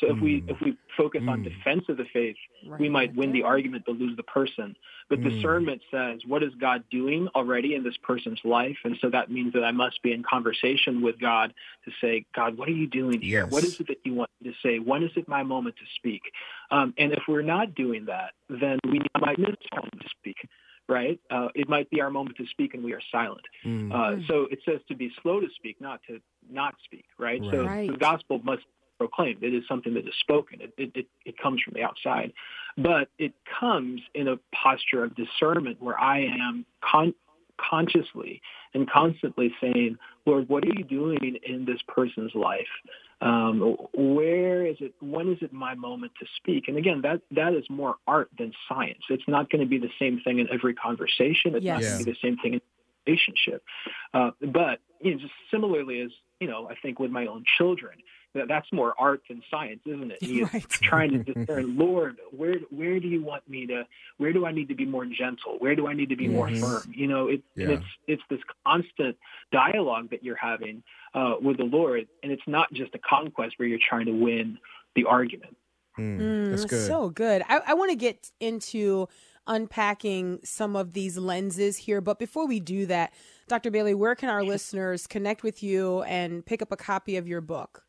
So 0.00 0.14
if 0.14 0.20
we 0.20 0.44
if 0.46 0.56
we 0.60 0.76
focus 0.96 1.22
on 1.28 1.42
defense 1.42 1.84
of 1.88 1.96
the 1.96 2.06
faith, 2.12 2.36
we 2.78 2.88
might 2.88 3.14
win 3.14 3.32
the 3.32 3.42
argument 3.42 3.84
but 3.86 3.96
lose 3.96 4.16
the 4.16 4.22
person. 4.22 4.76
But 5.08 5.22
discernment 5.22 5.80
says, 5.90 6.20
what 6.26 6.42
is 6.42 6.52
God 6.60 6.84
doing 6.90 7.28
already 7.34 7.74
in 7.74 7.82
this 7.82 7.96
person's 8.02 8.40
life? 8.44 8.76
And 8.84 8.96
so 9.00 9.08
that 9.10 9.30
means 9.30 9.54
that 9.54 9.64
I 9.64 9.72
must 9.72 10.02
be 10.02 10.12
in 10.12 10.22
conversation 10.22 11.00
with 11.00 11.18
God 11.18 11.54
to 11.86 11.90
say, 12.00 12.26
God, 12.34 12.58
what 12.58 12.68
are 12.68 12.72
you 12.72 12.86
doing 12.86 13.22
here? 13.22 13.44
Yes. 13.44 13.52
What 13.52 13.64
is 13.64 13.74
it 13.80 13.88
that 13.88 13.98
you 14.04 14.14
want 14.14 14.30
me 14.40 14.50
to 14.50 14.56
say? 14.62 14.78
When 14.78 15.02
is 15.02 15.10
it 15.16 15.26
my 15.26 15.42
moment 15.42 15.76
to 15.76 15.84
speak? 15.96 16.22
Um, 16.70 16.94
and 16.98 17.12
if 17.12 17.22
we're 17.26 17.42
not 17.42 17.74
doing 17.74 18.04
that, 18.06 18.32
then 18.48 18.78
we 18.84 19.00
might 19.18 19.38
miss 19.38 19.56
our 19.72 19.80
moment 19.80 20.02
to 20.02 20.08
speak, 20.18 20.36
right? 20.88 21.18
Uh, 21.30 21.48
it 21.54 21.68
might 21.68 21.88
be 21.90 22.00
our 22.02 22.10
moment 22.10 22.36
to 22.36 22.46
speak 22.46 22.74
and 22.74 22.84
we 22.84 22.92
are 22.92 23.02
silent. 23.10 23.46
Mm. 23.64 23.92
Uh, 23.92 24.22
so 24.26 24.46
it 24.50 24.60
says 24.64 24.80
to 24.88 24.94
be 24.94 25.10
slow 25.22 25.40
to 25.40 25.48
speak, 25.56 25.80
not 25.80 26.00
to 26.08 26.20
not 26.50 26.74
speak, 26.84 27.06
right? 27.18 27.40
So 27.50 27.62
the 27.92 27.96
gospel 27.98 28.40
must 28.44 28.62
be 28.62 28.77
proclaimed. 28.98 29.42
It 29.42 29.54
is 29.54 29.62
something 29.68 29.94
that 29.94 30.06
is 30.06 30.14
spoken. 30.20 30.60
It, 30.60 30.72
it, 30.76 31.06
it, 31.24 31.38
comes 31.38 31.62
from 31.62 31.74
the 31.74 31.82
outside. 31.82 32.32
But 32.76 33.08
it 33.18 33.32
comes 33.60 34.00
in 34.14 34.28
a 34.28 34.36
posture 34.54 35.04
of 35.04 35.14
discernment 35.14 35.80
where 35.80 35.98
I 35.98 36.24
am 36.24 36.66
con- 36.82 37.14
consciously 37.58 38.40
and 38.74 38.90
constantly 38.90 39.52
saying, 39.60 39.96
Lord, 40.26 40.48
what 40.48 40.64
are 40.64 40.72
you 40.74 40.84
doing 40.84 41.38
in 41.44 41.64
this 41.64 41.80
person's 41.88 42.34
life? 42.34 42.68
Um, 43.20 43.76
where 43.94 44.64
is 44.64 44.76
it? 44.80 44.94
When 45.00 45.32
is 45.32 45.38
it 45.40 45.52
my 45.52 45.74
moment 45.74 46.12
to 46.20 46.26
speak? 46.36 46.68
And 46.68 46.76
again, 46.76 47.00
that 47.02 47.20
that 47.32 47.52
is 47.54 47.64
more 47.68 47.96
art 48.06 48.30
than 48.38 48.52
science. 48.68 49.00
It's 49.10 49.26
not 49.26 49.50
going 49.50 49.60
to 49.60 49.66
be 49.66 49.78
the 49.78 49.90
same 49.98 50.20
thing 50.20 50.38
in 50.38 50.48
every 50.52 50.74
conversation. 50.74 51.56
It's 51.56 51.64
not 51.64 51.80
going 51.80 51.98
to 51.98 52.04
be 52.04 52.12
the 52.12 52.18
same 52.22 52.36
thing 52.36 52.54
in 52.54 52.60
a 52.60 53.10
relationship. 53.10 53.64
Uh, 54.14 54.30
but 54.40 54.78
you 55.00 55.12
know, 55.12 55.20
just 55.20 55.32
similarly 55.50 56.00
as 56.00 56.10
you 56.38 56.46
know, 56.46 56.68
I 56.70 56.74
think 56.80 57.00
with 57.00 57.10
my 57.10 57.26
own 57.26 57.44
children, 57.56 57.98
that's 58.34 58.70
more 58.72 58.94
art 58.98 59.22
than 59.28 59.42
science, 59.50 59.80
isn't 59.86 60.10
it? 60.12 60.18
You 60.22 60.48
Right. 60.52 60.66
trying 60.82 61.10
to 61.12 61.18
discern, 61.34 61.76
Lord, 61.76 62.18
where 62.30 62.56
where 62.70 63.00
do 63.00 63.08
you 63.08 63.22
want 63.22 63.48
me 63.48 63.66
to? 63.66 63.86
Where 64.18 64.32
do 64.32 64.46
I 64.46 64.52
need 64.52 64.68
to 64.68 64.74
be 64.74 64.84
more 64.84 65.06
gentle? 65.06 65.56
Where 65.58 65.74
do 65.74 65.86
I 65.86 65.94
need 65.94 66.08
to 66.10 66.16
be 66.16 66.28
more 66.28 66.50
firm? 66.60 66.92
You 66.94 67.06
know, 67.06 67.28
it, 67.28 67.42
Yeah. 67.56 67.70
it's 67.70 67.84
it's 68.06 68.22
this 68.30 68.40
constant 68.66 69.16
dialogue 69.52 70.10
that 70.10 70.22
you're 70.22 70.36
having 70.36 70.82
uh, 71.14 71.36
with 71.40 71.56
the 71.56 71.64
Lord, 71.64 72.06
and 72.22 72.30
it's 72.30 72.46
not 72.46 72.72
just 72.72 72.94
a 72.94 72.98
conquest 72.98 73.58
where 73.58 73.66
you're 73.68 73.78
trying 73.88 74.06
to 74.06 74.12
win 74.12 74.58
the 74.94 75.04
argument. 75.04 75.56
Mm, 75.98 76.50
that's 76.50 76.64
Mm, 76.64 76.68
good. 76.68 76.86
So 76.86 77.08
good. 77.10 77.42
I, 77.48 77.60
I 77.68 77.74
want 77.74 77.90
to 77.90 77.96
get 77.96 78.30
into 78.40 79.08
unpacking 79.46 80.40
some 80.44 80.76
of 80.76 80.92
these 80.92 81.16
lenses 81.18 81.78
here. 81.78 82.00
But 82.00 82.18
before 82.18 82.46
we 82.46 82.60
do 82.60 82.86
that, 82.86 83.12
Dr. 83.48 83.70
Bailey, 83.70 83.94
where 83.94 84.14
can 84.14 84.28
our 84.28 84.44
listeners 84.44 85.06
connect 85.06 85.42
with 85.42 85.62
you 85.62 86.02
and 86.02 86.44
pick 86.44 86.62
up 86.62 86.70
a 86.70 86.76
copy 86.76 87.16
of 87.16 87.26
your 87.26 87.40
book? 87.40 87.84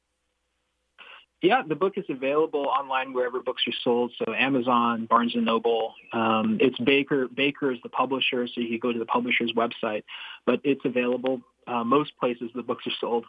Yeah, 1.41 1.61
the 1.65 1.75
book 1.75 1.93
is 1.97 2.03
available 2.09 2.65
online 2.67 3.13
wherever 3.13 3.41
books 3.41 3.63
are 3.65 3.73
sold. 3.83 4.11
So 4.17 4.33
Amazon, 4.33 5.05
Barnes 5.05 5.35
and 5.35 5.45
Noble. 5.45 5.93
Um, 6.11 6.57
it's 6.59 6.77
Baker. 6.79 7.27
Baker 7.29 7.71
is 7.71 7.79
the 7.81 7.89
publisher, 7.89 8.45
so 8.47 8.59
you 8.59 8.67
can 8.67 8.79
go 8.79 8.91
to 8.91 8.99
the 8.99 9.05
publisher's 9.05 9.53
website. 9.53 10.03
But 10.45 10.59
it's 10.63 10.81
available 10.83 11.41
uh, 11.65 11.83
most 11.83 12.11
places 12.19 12.49
the 12.55 12.63
books 12.63 12.85
are 12.87 12.93
sold. 12.99 13.25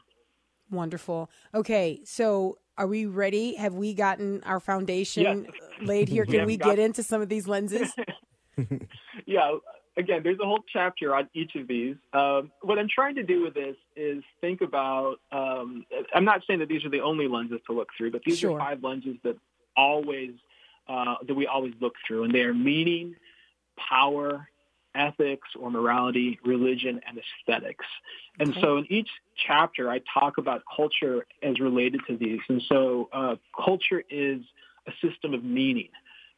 Wonderful. 0.70 1.30
Okay, 1.54 2.00
so 2.04 2.58
are 2.78 2.86
we 2.86 3.06
ready? 3.06 3.54
Have 3.54 3.74
we 3.74 3.94
gotten 3.94 4.42
our 4.44 4.60
foundation 4.60 5.48
laid 5.80 6.08
here? 6.08 6.24
Can 6.26 6.40
have 6.40 6.46
we 6.46 6.56
got- 6.56 6.70
get 6.70 6.78
into 6.78 7.02
some 7.02 7.20
of 7.22 7.28
these 7.28 7.46
lenses? 7.46 7.92
yeah, 9.26 9.56
again, 9.96 10.22
there's 10.22 10.38
a 10.40 10.44
whole 10.44 10.64
chapter 10.72 11.14
on 11.14 11.28
each 11.34 11.54
of 11.54 11.66
these. 11.68 11.96
Um, 12.12 12.50
what 12.62 12.78
I'm 12.78 12.88
trying 12.88 13.16
to 13.16 13.22
do 13.22 13.42
with 13.42 13.54
this 13.54 13.76
is 13.96 14.22
think 14.40 14.60
about. 14.60 15.16
Um, 15.32 15.84
I'm 16.14 16.24
not 16.24 16.42
saying 16.46 16.60
that 16.60 16.68
these 16.68 16.84
are 16.84 16.90
the 16.90 17.00
only 17.00 17.28
lenses 17.28 17.60
to 17.66 17.72
look 17.72 17.88
through, 17.96 18.12
but 18.12 18.22
these 18.24 18.38
Sure. 18.38 18.56
are 18.56 18.58
five 18.58 18.82
lenses 18.82 19.16
that 19.24 19.36
always 19.76 20.32
uh, 20.88 21.16
that 21.26 21.34
we 21.34 21.46
always 21.46 21.74
look 21.80 21.94
through, 22.06 22.24
and 22.24 22.34
they 22.34 22.42
are 22.42 22.54
meaning, 22.54 23.14
power, 23.76 24.48
ethics 24.94 25.48
or 25.58 25.70
morality, 25.70 26.38
religion, 26.44 27.00
and 27.06 27.18
aesthetics. 27.18 27.84
And 28.40 28.50
Okay. 28.50 28.60
so 28.60 28.78
in 28.78 28.86
each 28.90 29.08
chapter, 29.46 29.88
I 29.90 30.00
talk 30.12 30.38
about 30.38 30.62
culture 30.74 31.26
as 31.42 31.60
related 31.60 32.00
to 32.08 32.16
these. 32.16 32.40
And 32.48 32.60
so 32.62 33.08
uh, 33.12 33.36
culture 33.64 34.02
is 34.10 34.40
a 34.86 34.92
system 35.06 35.34
of 35.34 35.44
meaning, 35.44 35.90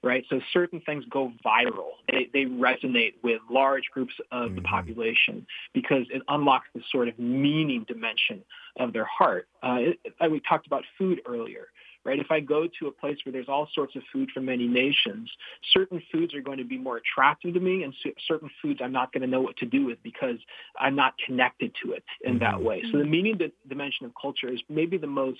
right? 0.03 0.25
So 0.29 0.41
certain 0.53 0.81
things 0.81 1.05
go 1.11 1.33
viral. 1.45 1.91
They, 2.11 2.29
they 2.33 2.45
resonate 2.45 3.15
with 3.23 3.41
large 3.51 3.85
groups 3.93 4.15
of 4.31 4.55
the 4.55 4.63
population 4.63 5.47
because 5.73 6.07
it 6.11 6.23
unlocks 6.29 6.67
this 6.75 6.85
sort 6.91 7.09
of 7.09 7.19
meaning 7.19 7.85
dimension 7.87 8.43
of 8.79 8.93
their 8.93 9.05
heart. 9.05 9.49
Uh, 9.63 9.77
it, 9.79 10.01
it- 10.05 10.31
we 10.31 10.41
talked 10.41 10.67
about 10.67 10.85
food 10.99 11.21
earlier 11.27 11.69
right? 12.05 12.19
If 12.19 12.31
I 12.31 12.41
go 12.41 12.67
to 12.81 12.89
a 12.89 12.91
place 12.91 13.17
where 13.25 13.33
there's 13.33 13.49
all 13.49 13.69
sorts 13.75 13.95
of 13.97 14.03
food 14.13 14.31
from 14.33 14.47
many 14.47 14.67
nations, 14.67 15.31
certain 15.73 16.03
foods 16.11 16.35
are 16.35 16.41
going 16.41 16.59
to 16.59 16.65
be 16.65 16.77
more 16.79 16.97
attractive 16.97 17.55
to 17.55 17.61
me, 17.61 17.85
and 17.85 17.95
certain 18.27 18.51
foods 18.61 18.81
I'm 18.83 18.93
not 18.93 19.13
going 19.13 19.23
to 19.23 19.29
know 19.29 19.41
what 19.41 19.57
to 19.59 19.67
do 19.67 19.87
with 19.87 20.03
because 20.03 20.37
I'm 20.79 20.97
not 20.97 21.15
connected 21.25 21.73
to 21.85 21.93
it 21.93 22.03
in 22.25 22.39
that 22.41 22.61
way. 22.61 22.83
So 22.91 22.99
the 22.99 23.05
meaning 23.05 23.39
di- 23.39 23.53
dimension 23.69 24.07
of 24.07 24.13
culture 24.21 24.49
is 24.53 24.61
maybe 24.69 24.99
the 24.99 25.07
most 25.07 25.39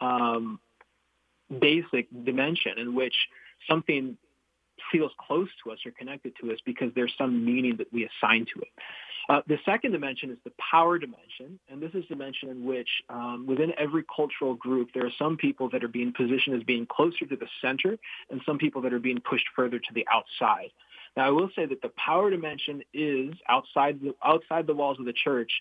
um, 0.00 0.58
basic 1.60 2.08
dimension 2.24 2.72
in 2.78 2.94
which 2.94 3.14
something 3.68 4.16
feels 4.90 5.12
close 5.26 5.48
to 5.64 5.70
us 5.70 5.78
or 5.84 5.92
connected 5.92 6.32
to 6.40 6.50
us 6.52 6.58
because 6.64 6.90
there's 6.94 7.12
some 7.18 7.44
meaning 7.44 7.76
that 7.76 7.92
we 7.92 8.08
assign 8.08 8.46
to 8.54 8.60
it. 8.60 8.68
Uh, 9.28 9.42
the 9.46 9.58
second 9.64 9.92
dimension 9.92 10.30
is 10.30 10.38
the 10.44 10.52
power 10.58 10.98
dimension, 10.98 11.60
and 11.68 11.80
this 11.80 11.90
is 11.90 12.02
the 12.08 12.16
dimension 12.16 12.48
in 12.48 12.64
which 12.64 12.88
um, 13.08 13.46
within 13.46 13.72
every 13.78 14.02
cultural 14.14 14.54
group 14.54 14.88
there 14.92 15.06
are 15.06 15.12
some 15.18 15.36
people 15.36 15.68
that 15.70 15.84
are 15.84 15.88
being 15.88 16.12
positioned 16.12 16.56
as 16.56 16.64
being 16.64 16.86
closer 16.86 17.26
to 17.26 17.36
the 17.36 17.46
center 17.62 17.96
and 18.30 18.40
some 18.44 18.58
people 18.58 18.82
that 18.82 18.92
are 18.92 18.98
being 18.98 19.20
pushed 19.20 19.46
further 19.54 19.78
to 19.78 19.94
the 19.94 20.04
outside. 20.12 20.70
Now, 21.16 21.26
I 21.26 21.30
will 21.30 21.50
say 21.54 21.66
that 21.66 21.82
the 21.82 21.90
power 21.90 22.30
dimension 22.30 22.82
is 22.92 23.34
outside 23.48 24.00
the, 24.00 24.14
outside 24.24 24.66
the 24.66 24.74
walls 24.74 24.98
of 24.98 25.06
the 25.06 25.12
church 25.12 25.52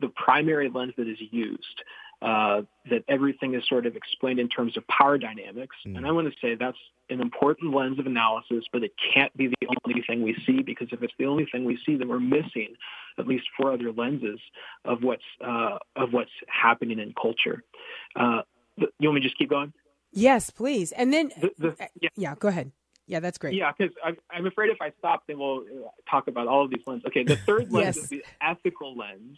the 0.00 0.08
primary 0.08 0.68
lens 0.68 0.92
that 0.96 1.08
is 1.08 1.18
used. 1.30 1.82
Uh, 2.22 2.62
that 2.90 3.04
everything 3.08 3.54
is 3.54 3.62
sort 3.68 3.84
of 3.84 3.94
explained 3.94 4.40
in 4.40 4.48
terms 4.48 4.74
of 4.78 4.82
power 4.88 5.18
dynamics. 5.18 5.76
And 5.84 6.06
I 6.06 6.12
want 6.12 6.26
to 6.32 6.34
say 6.40 6.54
that's 6.54 6.78
an 7.10 7.20
important 7.20 7.74
lens 7.74 7.98
of 7.98 8.06
analysis, 8.06 8.64
but 8.72 8.82
it 8.82 8.92
can't 9.14 9.36
be 9.36 9.48
the 9.48 9.66
only 9.84 10.00
thing 10.06 10.22
we 10.22 10.34
see 10.46 10.62
because 10.62 10.88
if 10.92 11.02
it's 11.02 11.12
the 11.18 11.26
only 11.26 11.46
thing 11.52 11.66
we 11.66 11.78
see, 11.84 11.96
then 11.96 12.08
we're 12.08 12.18
missing 12.18 12.74
at 13.18 13.26
least 13.28 13.44
four 13.54 13.70
other 13.70 13.92
lenses 13.92 14.40
of 14.86 15.02
what's 15.02 15.22
uh, 15.46 15.76
of 15.94 16.14
what's 16.14 16.30
happening 16.48 16.98
in 17.00 17.12
culture. 17.20 17.62
Uh, 18.18 18.40
you 18.78 18.88
want 19.02 19.16
me 19.16 19.20
to 19.20 19.26
just 19.28 19.36
keep 19.38 19.50
going? 19.50 19.74
yes, 20.12 20.48
please. 20.48 20.92
And 20.92 21.12
then, 21.12 21.32
The, 21.38 21.50
the, 21.58 21.88
yeah, 22.00 22.08
yeah, 22.16 22.34
go 22.38 22.48
ahead. 22.48 22.72
Yeah, 23.06 23.20
that's 23.20 23.36
great. 23.36 23.54
yeah, 23.54 23.72
because 23.76 23.94
I'm, 24.02 24.16
I'm 24.30 24.46
afraid 24.46 24.70
if 24.70 24.78
I 24.80 24.90
stop, 24.98 25.24
then 25.28 25.38
we'll 25.38 25.58
uh, 25.60 25.88
talk 26.10 26.28
about 26.28 26.48
all 26.48 26.64
of 26.64 26.70
these 26.70 26.82
lenses. 26.86 27.04
Okay, 27.08 27.24
the 27.24 27.36
third 27.36 27.70
lens 27.70 27.96
Yes. 27.96 28.04
is 28.04 28.08
the 28.08 28.24
ethical 28.40 28.96
lens. 28.96 29.36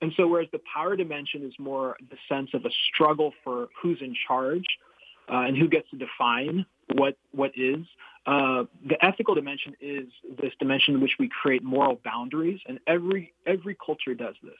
And 0.00 0.12
so, 0.16 0.26
whereas 0.26 0.48
the 0.52 0.60
power 0.72 0.96
dimension 0.96 1.44
is 1.44 1.54
more 1.58 1.96
the 2.10 2.16
sense 2.28 2.50
of 2.54 2.64
a 2.64 2.70
struggle 2.92 3.32
for 3.42 3.68
who's 3.80 4.00
in 4.00 4.14
charge 4.26 4.66
uh, 5.30 5.40
and 5.40 5.56
who 5.56 5.68
gets 5.68 5.90
to 5.90 5.96
define 5.96 6.64
what 6.94 7.16
what 7.32 7.52
is, 7.56 7.84
uh, 8.28 8.64
the 8.86 9.02
ethical 9.02 9.34
dimension 9.34 9.74
is 9.80 10.06
this 10.40 10.52
dimension 10.58 10.94
in 10.94 11.00
which 11.00 11.16
we 11.18 11.28
create 11.28 11.62
moral 11.62 11.98
boundaries, 12.04 12.60
and 12.66 12.78
every 12.86 13.32
every 13.46 13.74
culture 13.74 14.14
does 14.14 14.34
this, 14.42 14.58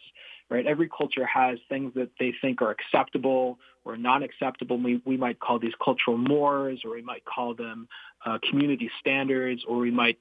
right? 0.48 0.66
Every 0.66 0.88
culture 0.88 1.26
has 1.26 1.58
things 1.68 1.92
that 1.94 2.08
they 2.18 2.32
think 2.40 2.62
are 2.62 2.70
acceptable 2.70 3.58
or 3.84 3.98
not 3.98 4.22
acceptable. 4.22 4.78
We 4.78 5.02
we 5.04 5.18
might 5.18 5.38
call 5.38 5.58
these 5.58 5.74
cultural 5.84 6.16
mores, 6.16 6.80
or 6.82 6.92
we 6.92 7.02
might 7.02 7.26
call 7.26 7.54
them 7.54 7.88
uh, 8.24 8.38
community 8.48 8.90
standards, 9.00 9.62
or 9.68 9.76
we 9.76 9.90
might 9.90 10.18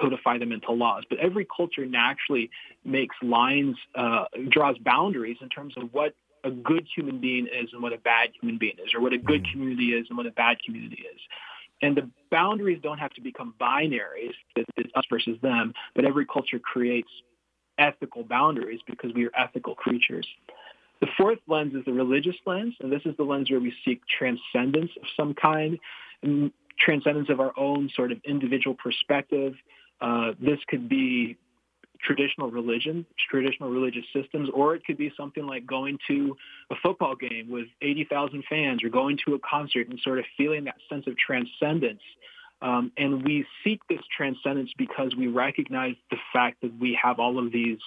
codify 0.00 0.38
them 0.38 0.52
into 0.52 0.72
laws. 0.72 1.04
But 1.08 1.18
every 1.18 1.46
culture 1.54 1.86
naturally 1.86 2.50
makes 2.84 3.16
lines, 3.22 3.76
uh, 3.94 4.24
draws 4.48 4.78
boundaries 4.78 5.36
in 5.40 5.48
terms 5.48 5.74
of 5.76 5.92
what 5.92 6.14
a 6.44 6.50
good 6.50 6.86
human 6.94 7.20
being 7.20 7.46
is 7.46 7.70
and 7.72 7.82
what 7.82 7.92
a 7.92 7.98
bad 7.98 8.30
human 8.40 8.58
being 8.58 8.76
is, 8.84 8.94
or 8.94 9.00
what 9.00 9.12
a 9.12 9.18
good 9.18 9.46
community 9.50 9.92
is 9.92 10.06
and 10.08 10.16
what 10.16 10.26
a 10.26 10.30
bad 10.30 10.56
community 10.64 11.04
is. 11.14 11.20
And 11.82 11.96
the 11.96 12.08
boundaries 12.30 12.80
don't 12.82 12.98
have 12.98 13.12
to 13.14 13.20
become 13.20 13.54
binaries, 13.60 14.34
it's 14.56 14.90
us 14.94 15.04
versus 15.10 15.38
them, 15.42 15.72
but 15.94 16.04
every 16.04 16.26
culture 16.26 16.58
creates 16.58 17.08
ethical 17.78 18.22
boundaries 18.22 18.80
because 18.86 19.12
we 19.14 19.26
are 19.26 19.30
ethical 19.36 19.74
creatures. 19.74 20.26
The 21.00 21.08
fourth 21.16 21.38
lens 21.48 21.74
is 21.74 21.84
the 21.86 21.92
religious 21.92 22.36
lens, 22.44 22.74
and 22.80 22.92
this 22.92 23.00
is 23.06 23.16
the 23.16 23.22
lens 23.22 23.50
where 23.50 23.60
we 23.60 23.72
seek 23.84 24.02
transcendence 24.06 24.90
of 25.00 25.08
some 25.16 25.32
kind, 25.34 25.78
and 26.22 26.52
transcendence 26.78 27.30
of 27.30 27.40
our 27.40 27.52
own 27.58 27.90
sort 27.94 28.12
of 28.12 28.18
individual 28.24 28.74
perspective. 28.74 29.54
Uh, 30.00 30.32
this 30.40 30.58
could 30.68 30.88
be 30.88 31.36
traditional 32.02 32.50
religion, 32.50 33.04
traditional 33.30 33.70
religious 33.70 34.04
systems, 34.14 34.48
or 34.54 34.74
it 34.74 34.84
could 34.84 34.96
be 34.96 35.12
something 35.16 35.46
like 35.46 35.66
going 35.66 35.98
to 36.08 36.36
a 36.70 36.74
football 36.82 37.14
game 37.14 37.50
with 37.50 37.66
80,000 37.82 38.44
fans 38.48 38.82
or 38.82 38.88
going 38.88 39.18
to 39.26 39.34
a 39.34 39.38
concert 39.38 39.88
and 39.88 39.98
sort 40.00 40.18
of 40.18 40.24
feeling 40.36 40.64
that 40.64 40.76
sense 40.88 41.06
of 41.06 41.16
transcendence. 41.18 42.00
Um, 42.62 42.92
and 42.96 43.22
we 43.22 43.46
seek 43.64 43.80
this 43.88 44.00
transcendence 44.14 44.70
because 44.76 45.14
we 45.16 45.26
recognize 45.26 45.94
the 46.10 46.18
fact 46.32 46.60
that 46.62 46.78
we 46.78 46.98
have 47.02 47.18
all 47.18 47.38
of 47.38 47.52
these 47.52 47.78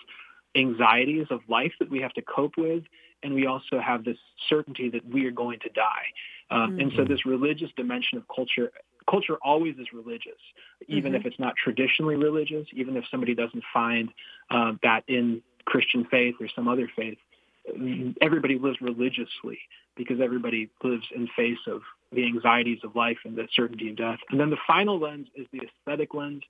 anxieties 0.56 1.28
of 1.30 1.42
life 1.48 1.74
that 1.80 1.90
we 1.90 2.02
have 2.02 2.14
to 2.14 2.22
cope 2.22 2.58
with, 2.58 2.84
and 3.22 3.34
we 3.34 3.46
also 3.46 3.80
have 3.80 4.04
this 4.04 4.18
certainty 4.50 4.90
that 4.90 5.06
we 5.08 5.26
are 5.26 5.32
going 5.32 5.60
to 5.60 5.70
die. 5.70 6.06
Um, 6.52 6.80
And 6.80 6.92
so, 6.96 7.04
this 7.06 7.26
religious 7.26 7.70
dimension 7.76 8.18
of 8.18 8.26
culture, 8.34 8.72
culture 9.10 9.38
always 9.44 9.76
is 9.78 9.88
religious, 9.94 10.40
even 10.88 11.16
if 11.16 11.26
it's 11.26 11.40
not 11.40 11.56
traditionally 11.56 12.16
religious, 12.16 12.68
even 12.74 12.98
if 12.98 13.04
somebody 13.10 13.36
doesn't 13.36 13.64
find 13.74 14.10
uh, 14.50 14.74
that 14.84 15.04
in 15.08 15.42
Christian 15.66 16.06
faith 16.06 16.36
or 16.40 16.48
some 16.56 16.68
other 16.68 16.90
faith. 16.96 17.18
Everybody 18.22 18.60
lives 18.60 18.78
religiously 18.82 19.60
because 19.96 20.20
everybody 20.22 20.70
lives 20.84 21.06
in 21.16 21.30
face 21.36 21.60
of 21.68 21.82
the 22.12 22.26
anxieties 22.26 22.80
of 22.84 22.96
life 22.96 23.18
and 23.24 23.36
the 23.36 23.48
certainty 23.56 23.90
of 23.90 23.96
death. 23.96 24.20
And 24.30 24.40
then 24.40 24.50
the 24.50 24.58
final 24.68 25.00
lens 25.00 25.28
is 25.36 25.48
the 25.54 25.62
aesthetic 25.62 26.14
lens. 26.14 26.44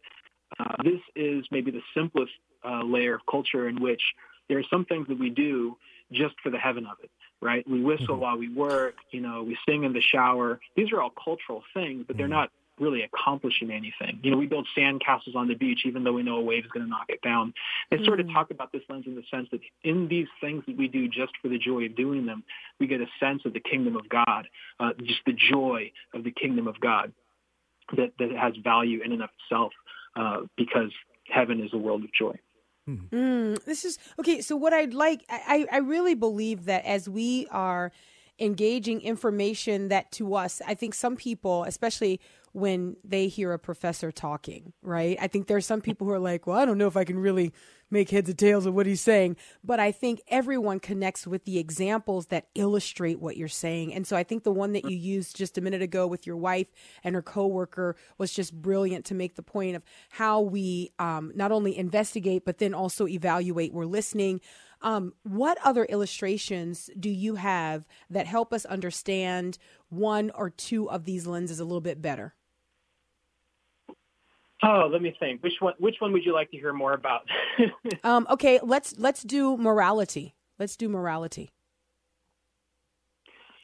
Uh, 0.60 0.76
this 0.84 1.00
is 1.16 1.46
maybe 1.52 1.72
the 1.72 1.82
simplest 1.94 2.32
uh, 2.66 2.84
layer 2.84 3.16
of 3.16 3.22
culture 3.30 3.70
in 3.70 3.82
which 3.82 4.02
there 4.50 4.58
are 4.58 4.64
some 4.70 4.86
things 4.86 5.08
that 5.08 5.20
we 5.20 5.30
do 5.30 5.78
just 6.12 6.36
for 6.42 6.50
the 6.50 6.58
heaven 6.58 6.86
of 6.86 6.98
it, 7.04 7.10
right? 7.44 7.68
We 7.70 7.82
whistle 7.82 8.16
while 8.16 8.38
we 8.38 8.50
work, 8.50 8.96
you 9.12 9.22
know, 9.22 9.44
we 9.44 9.58
sing 9.68 9.84
in 9.84 9.94
the 9.94 10.02
shower. 10.02 10.60
These 10.76 10.92
are 10.92 11.02
all 11.02 11.12
cultural 11.12 11.64
things, 11.74 12.06
but 12.08 12.18
they're 12.18 12.28
not 12.28 12.50
really 12.80 13.04
accomplishing 13.04 13.70
anything. 13.70 14.20
You 14.24 14.32
know, 14.32 14.38
we 14.38 14.48
build 14.48 14.68
sand 14.74 15.02
castles 15.06 15.36
on 15.36 15.48
the 15.48 15.54
beach 15.54 15.82
even 15.86 16.04
though 16.04 16.14
we 16.14 16.24
know 16.24 16.38
a 16.38 16.42
wave 16.42 16.66
is 16.66 16.72
going 16.72 16.86
to 16.86 16.90
knock 16.90 17.06
it 17.10 17.22
down. 17.22 17.54
They 17.92 18.04
sort 18.04 18.20
of 18.20 18.32
talk 18.32 18.50
about 18.50 18.72
this 18.72 18.82
lens 18.90 19.06
in 19.06 19.16
the 19.16 19.24
sense 19.30 19.48
that 19.52 19.60
in 19.84 20.08
these 20.08 20.28
things 20.42 20.64
that 20.68 20.78
we 20.78 20.88
do 20.88 21.08
just 21.08 21.34
for 21.42 21.50
the 21.50 21.60
joy 21.60 21.86
of 21.86 21.96
doing 21.96 22.26
them, 22.26 22.44
we 22.80 22.88
get 22.88 23.02
a 23.02 23.08
sense 23.20 23.44
of 23.46 23.54
the 23.54 23.60
kingdom 23.60 23.96
of 23.96 24.10
God, 24.10 24.48
uh, 24.80 24.92
just 25.04 25.20
the 25.26 25.34
joy 25.34 25.92
of 26.14 26.24
the 26.24 26.32
kingdom 26.32 26.68
of 26.68 26.80
God 26.80 27.14
that, 27.96 28.14
that 28.18 28.32
has 28.32 28.54
value 28.64 29.02
in 29.04 29.12
and 29.12 29.22
of 29.22 29.30
itself 29.40 29.72
uh, 30.16 30.42
because 30.58 30.92
heaven 31.30 31.62
is 31.62 31.72
a 31.74 31.78
world 31.78 32.04
of 32.04 32.12
joy. 32.14 32.36
Mm, 32.90 33.64
this 33.64 33.86
is 33.86 33.98
okay. 34.20 34.42
So 34.42 34.56
what 34.56 34.74
I'd 34.74 34.94
like, 34.94 35.24
I, 35.30 35.66
I 35.72 35.78
really 35.78 36.16
believe 36.16 36.66
that 36.66 36.86
as 36.86 37.08
we 37.08 37.48
are 37.52 37.92
engaging 38.40 39.02
information 39.02 39.90
that 39.90 40.12
to 40.14 40.36
us, 40.36 40.62
I 40.66 40.74
think 40.74 40.94
some 40.94 41.16
people, 41.16 41.64
especially 41.64 42.20
when 42.54 42.96
they 43.04 43.28
hear 43.28 43.52
a 43.52 43.60
professor 43.60 44.12
talking, 44.12 44.74
right? 44.82 45.18
I 45.20 45.28
think 45.28 45.48
there 45.48 45.58
are 45.58 45.62
some 45.62 45.82
people 45.82 46.06
who 46.06 46.14
are 46.14 46.20
like, 46.20 46.46
well, 46.46 46.58
I 46.58 46.66
don't 46.66 46.78
know 46.78 46.88
if 46.88 46.96
I 46.96 47.04
can 47.04 47.18
really 47.18 47.52
make 47.94 48.10
heads 48.10 48.30
or 48.30 48.34
tails 48.34 48.66
of 48.66 48.74
what 48.74 48.86
he's 48.86 49.02
saying. 49.02 49.38
But 49.64 49.80
I 49.80 49.92
think 49.92 50.22
everyone 50.28 50.80
connects 50.80 51.26
with 51.26 51.46
the 51.46 51.60
examples 51.60 52.28
that 52.28 52.48
illustrate 52.56 53.20
what 53.20 53.38
you're 53.38 53.48
saying. 53.48 53.94
And 53.94 54.06
so 54.06 54.18
I 54.18 54.24
think 54.24 54.44
the 54.44 54.52
one 54.52 54.74
that 54.74 54.90
you 54.90 54.98
used 54.98 55.38
just 55.38 55.58
a 55.58 55.62
minute 55.62 55.82
ago 55.82 56.06
with 56.08 56.28
your 56.28 56.36
wife 56.36 56.68
and 57.04 57.16
her 57.16 57.22
coworker 57.22 57.96
was 58.18 58.34
just 58.34 58.54
brilliant 58.54 59.06
to 59.06 59.16
make 59.16 59.36
the 59.36 59.44
point 59.44 59.76
of 59.76 59.84
how 60.10 60.42
we 60.42 60.92
um, 61.00 61.32
not 61.36 61.52
only 61.52 61.78
investigate, 61.78 62.44
but 62.46 62.58
then 62.58 62.74
also 62.74 63.08
evaluate. 63.08 63.74
We're 63.74 63.86
listening. 63.86 64.42
Um, 64.84 65.14
what 65.24 65.58
other 65.64 65.86
illustrations 65.86 66.90
do 67.00 67.10
you 67.10 67.36
have 67.36 67.88
that 68.10 68.28
help 68.28 68.54
us 68.54 68.66
understand 68.66 69.58
one 69.90 70.30
or 70.36 70.50
two 70.50 70.90
of 70.90 71.06
these 71.06 71.26
lenses 71.26 71.60
a 71.60 71.64
little 71.64 71.82
bit 71.82 72.02
better? 72.02 72.36
Oh, 74.62 74.90
let 74.92 75.02
me 75.02 75.16
think. 75.20 75.42
Which 75.42 75.56
one? 75.60 75.74
Which 75.80 75.96
one 76.00 76.14
would 76.14 76.26
you 76.26 76.34
like 76.34 76.52
to 76.52 76.58
hear 76.58 76.74
more 76.74 76.94
about? 76.94 77.28
um, 78.04 78.28
okay, 78.30 78.60
let's 78.62 78.96
let's 78.98 79.24
do 79.24 79.58
morality. 79.58 80.36
Let's 80.60 80.78
do 80.78 80.88
morality. 80.88 81.52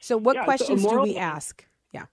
So, 0.02 0.18
what 0.18 0.36
Yeah, 0.36 0.42
so 0.42 0.46
questions 0.46 0.84
moral- 0.84 1.06
do 1.06 1.12
we 1.12 1.18
ask? 1.18 1.66
Yeah. 1.92 2.06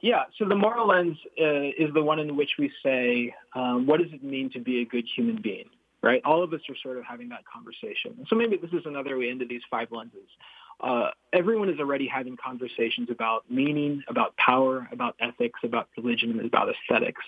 Yeah, 0.00 0.24
so 0.38 0.46
the 0.46 0.54
moral 0.54 0.88
lens 0.88 1.16
uh, 1.40 1.44
is 1.78 1.92
the 1.94 2.02
one 2.02 2.18
in 2.18 2.36
which 2.36 2.52
we 2.58 2.70
say, 2.82 3.34
um, 3.54 3.86
what 3.86 4.00
does 4.00 4.12
it 4.12 4.22
mean 4.22 4.50
to 4.50 4.60
be 4.60 4.80
a 4.82 4.84
good 4.84 5.06
human 5.14 5.40
being? 5.40 5.68
Right? 6.02 6.20
All 6.24 6.42
of 6.42 6.52
us 6.52 6.60
are 6.68 6.76
sort 6.82 6.98
of 6.98 7.04
having 7.04 7.28
that 7.30 7.44
conversation. 7.52 8.26
So 8.28 8.36
maybe 8.36 8.56
this 8.56 8.72
is 8.72 8.86
another 8.86 9.18
way 9.18 9.28
into 9.28 9.44
these 9.44 9.62
five 9.70 9.90
lenses. 9.90 10.28
Uh, 10.80 11.08
everyone 11.32 11.68
is 11.68 11.80
already 11.80 12.06
having 12.06 12.36
conversations 12.36 13.08
about 13.10 13.50
meaning, 13.50 14.02
about 14.08 14.36
power, 14.36 14.88
about 14.92 15.16
ethics, 15.20 15.60
about 15.64 15.88
religion, 15.96 16.30
and 16.32 16.46
about 16.46 16.68
aesthetics. 16.68 17.22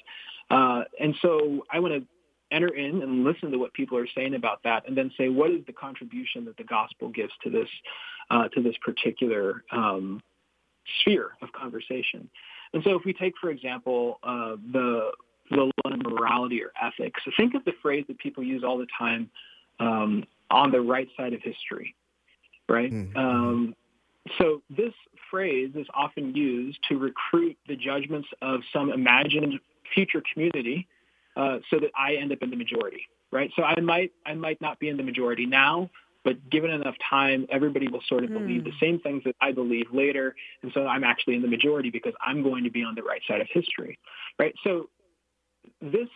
Uh, 0.50 0.84
and 1.00 1.14
so 1.22 1.64
I 1.70 1.80
want 1.80 1.94
to 1.94 2.06
enter 2.50 2.68
in 2.68 3.02
and 3.02 3.24
listen 3.24 3.50
to 3.50 3.58
what 3.58 3.72
people 3.74 3.98
are 3.98 4.08
saying 4.14 4.34
about 4.34 4.62
that, 4.64 4.86
and 4.86 4.96
then 4.96 5.10
say, 5.18 5.28
what 5.28 5.50
is 5.50 5.64
the 5.66 5.72
contribution 5.72 6.44
that 6.46 6.56
the 6.56 6.64
gospel 6.64 7.08
gives 7.08 7.32
to 7.42 7.50
this 7.50 7.68
uh, 8.30 8.48
to 8.48 8.62
this 8.62 8.74
particular 8.84 9.64
um, 9.72 10.22
sphere 11.00 11.30
of 11.42 11.52
conversation? 11.52 12.28
And 12.72 12.82
so, 12.84 12.94
if 12.96 13.04
we 13.04 13.12
take, 13.12 13.34
for 13.40 13.50
example, 13.50 14.18
uh, 14.22 14.56
the 14.72 15.10
the 15.50 15.70
line 15.84 16.00
of 16.00 16.12
morality 16.12 16.62
or 16.62 16.72
ethics, 16.80 17.20
So 17.24 17.30
think 17.36 17.54
of 17.54 17.64
the 17.64 17.72
phrase 17.82 18.04
that 18.08 18.18
people 18.18 18.42
use 18.42 18.62
all 18.64 18.78
the 18.78 18.86
time 18.98 19.30
um, 19.80 20.24
on 20.50 20.70
the 20.70 20.80
right 20.80 21.08
side 21.16 21.32
of 21.32 21.40
history, 21.42 21.94
right? 22.68 22.90
Um, 23.16 23.74
so 24.38 24.62
this 24.68 24.92
phrase 25.30 25.72
is 25.74 25.86
often 25.94 26.34
used 26.34 26.78
to 26.88 26.98
recruit 26.98 27.56
the 27.66 27.76
judgments 27.76 28.28
of 28.42 28.60
some 28.72 28.90
imagined 28.92 29.58
future 29.94 30.22
community, 30.32 30.86
uh, 31.36 31.58
so 31.70 31.78
that 31.78 31.90
I 31.96 32.16
end 32.16 32.32
up 32.32 32.38
in 32.42 32.50
the 32.50 32.56
majority, 32.56 33.08
right? 33.30 33.50
So 33.56 33.62
I 33.62 33.78
might 33.80 34.12
I 34.26 34.34
might 34.34 34.60
not 34.60 34.78
be 34.80 34.88
in 34.88 34.96
the 34.96 35.02
majority 35.02 35.46
now, 35.46 35.88
but 36.24 36.50
given 36.50 36.70
enough 36.70 36.96
time, 37.08 37.46
everybody 37.50 37.88
will 37.88 38.02
sort 38.08 38.24
of 38.24 38.32
believe 38.32 38.64
the 38.64 38.72
same 38.80 38.98
things 39.00 39.22
that 39.24 39.36
I 39.40 39.52
believe 39.52 39.86
later, 39.92 40.34
and 40.62 40.72
so 40.74 40.86
I'm 40.86 41.04
actually 41.04 41.36
in 41.36 41.42
the 41.42 41.48
majority 41.48 41.90
because 41.90 42.12
I'm 42.20 42.42
going 42.42 42.64
to 42.64 42.70
be 42.70 42.82
on 42.82 42.94
the 42.94 43.02
right 43.02 43.22
side 43.26 43.40
of 43.40 43.46
history, 43.50 43.98
right? 44.38 44.54
So 44.64 44.90
this 45.80 46.08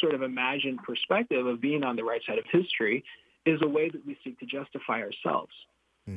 sort 0.00 0.14
of 0.14 0.22
imagined 0.22 0.80
perspective 0.82 1.46
of 1.46 1.60
being 1.60 1.84
on 1.84 1.96
the 1.96 2.04
right 2.04 2.20
side 2.26 2.38
of 2.38 2.44
history 2.50 3.04
is 3.44 3.60
a 3.62 3.68
way 3.68 3.88
that 3.88 4.04
we 4.04 4.16
seek 4.24 4.38
to 4.40 4.46
justify 4.46 5.00
ourselves. 5.00 5.52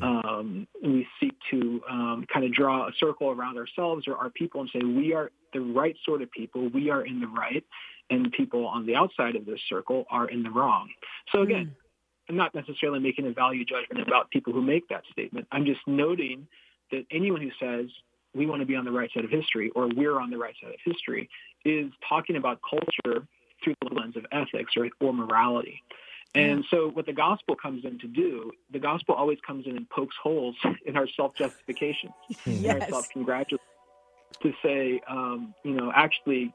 Um, 0.03 0.67
we 0.83 1.07
seek 1.19 1.33
to 1.49 1.81
um, 1.89 2.25
kind 2.31 2.45
of 2.45 2.53
draw 2.53 2.87
a 2.87 2.91
circle 2.99 3.31
around 3.31 3.57
ourselves 3.57 4.07
or 4.07 4.15
our 4.17 4.29
people 4.29 4.61
and 4.61 4.69
say 4.71 4.79
we 4.85 5.13
are 5.13 5.31
the 5.51 5.61
right 5.61 5.95
sort 6.05 6.21
of 6.21 6.29
people. 6.31 6.69
We 6.69 6.91
are 6.91 7.03
in 7.05 7.19
the 7.19 7.27
right, 7.27 7.63
and 8.11 8.31
people 8.31 8.67
on 8.67 8.85
the 8.85 8.95
outside 8.95 9.35
of 9.35 9.47
this 9.47 9.59
circle 9.67 10.05
are 10.11 10.29
in 10.29 10.43
the 10.43 10.51
wrong. 10.51 10.89
So 11.31 11.41
again, 11.41 11.75
I'm 12.29 12.35
not 12.35 12.53
necessarily 12.53 12.99
making 12.99 13.25
a 13.25 13.31
value 13.31 13.65
judgment 13.65 14.07
about 14.07 14.29
people 14.29 14.53
who 14.53 14.61
make 14.61 14.87
that 14.89 15.03
statement. 15.11 15.47
I'm 15.51 15.65
just 15.65 15.81
noting 15.87 16.47
that 16.91 17.05
anyone 17.11 17.41
who 17.41 17.51
says 17.59 17.89
we 18.35 18.45
want 18.45 18.61
to 18.61 18.67
be 18.67 18.75
on 18.75 18.85
the 18.85 18.91
right 18.91 19.09
side 19.11 19.25
of 19.25 19.31
history 19.31 19.71
or 19.75 19.87
we're 19.87 20.19
on 20.19 20.29
the 20.29 20.37
right 20.37 20.53
side 20.61 20.71
of 20.71 20.79
history 20.85 21.27
is 21.65 21.91
talking 22.07 22.35
about 22.35 22.59
culture 22.67 23.25
through 23.63 23.75
the 23.81 23.93
lens 23.93 24.15
of 24.15 24.25
ethics 24.31 24.73
or, 24.77 24.89
or 24.99 25.13
morality. 25.13 25.83
And 26.35 26.63
so 26.69 26.89
what 26.89 27.05
the 27.05 27.13
gospel 27.13 27.55
comes 27.55 27.85
in 27.85 27.97
to 27.99 28.07
do, 28.07 28.51
the 28.71 28.79
gospel 28.79 29.15
always 29.15 29.39
comes 29.45 29.65
in 29.65 29.75
and 29.75 29.89
pokes 29.89 30.15
holes 30.21 30.55
in 30.85 30.95
our 30.95 31.07
self-justification, 31.07 32.13
in 32.45 32.69
our 32.69 32.87
self-congratulation, 32.87 33.65
to 34.41 34.53
say, 34.63 35.01
um, 35.07 35.53
you 35.63 35.73
know, 35.73 35.91
actually 35.93 36.53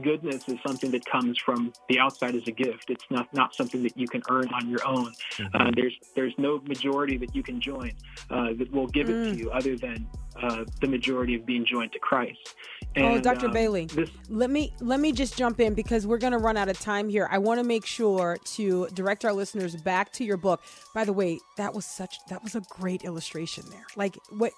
goodness 0.00 0.48
is 0.48 0.58
something 0.66 0.90
that 0.90 1.04
comes 1.04 1.38
from 1.38 1.72
the 1.88 1.98
outside 1.98 2.34
as 2.34 2.46
a 2.48 2.50
gift. 2.50 2.90
It's 2.90 3.04
not, 3.10 3.32
not 3.32 3.54
something 3.54 3.82
that 3.84 3.96
you 3.96 4.08
can 4.08 4.22
earn 4.28 4.48
on 4.52 4.68
your 4.68 4.84
own. 4.84 5.12
Uh, 5.54 5.70
there's, 5.74 5.94
there's 6.16 6.34
no 6.38 6.60
majority 6.66 7.16
that 7.18 7.34
you 7.34 7.42
can 7.42 7.60
join 7.60 7.92
uh, 8.30 8.54
that 8.54 8.72
will 8.72 8.88
give 8.88 9.08
it 9.08 9.32
to 9.32 9.36
you 9.36 9.50
other 9.50 9.76
than 9.76 10.08
uh, 10.40 10.64
the 10.80 10.88
majority 10.88 11.34
of 11.34 11.44
being 11.44 11.64
joined 11.64 11.92
to 11.92 11.98
Christ. 11.98 12.54
oh, 12.96 13.20
Dr. 13.20 13.46
um, 13.46 13.52
Bailey, 13.52 13.86
This, 13.86 14.10
let 14.28 14.50
me 14.50 14.72
let 14.80 15.00
me 15.00 15.12
just 15.12 15.36
jump 15.36 15.60
in 15.60 15.74
because 15.74 16.06
we're 16.06 16.18
going 16.18 16.32
to 16.32 16.38
run 16.38 16.56
out 16.56 16.68
of 16.68 16.78
time 16.78 17.08
here. 17.08 17.28
I 17.30 17.38
want 17.38 17.58
to 17.58 17.64
make 17.64 17.86
sure 17.86 18.38
to 18.56 18.88
direct 18.94 19.24
our 19.24 19.32
listeners 19.32 19.76
back 19.76 20.12
to 20.14 20.24
your 20.24 20.36
book. 20.36 20.62
By 20.94 21.04
the 21.04 21.12
way, 21.12 21.38
that 21.56 21.74
was 21.74 21.84
such 21.84 22.16
that 22.28 22.42
was 22.42 22.54
a 22.54 22.60
great 22.70 23.04
illustration 23.04 23.64
there. 23.70 23.86
Like 23.96 24.16
what 24.30 24.52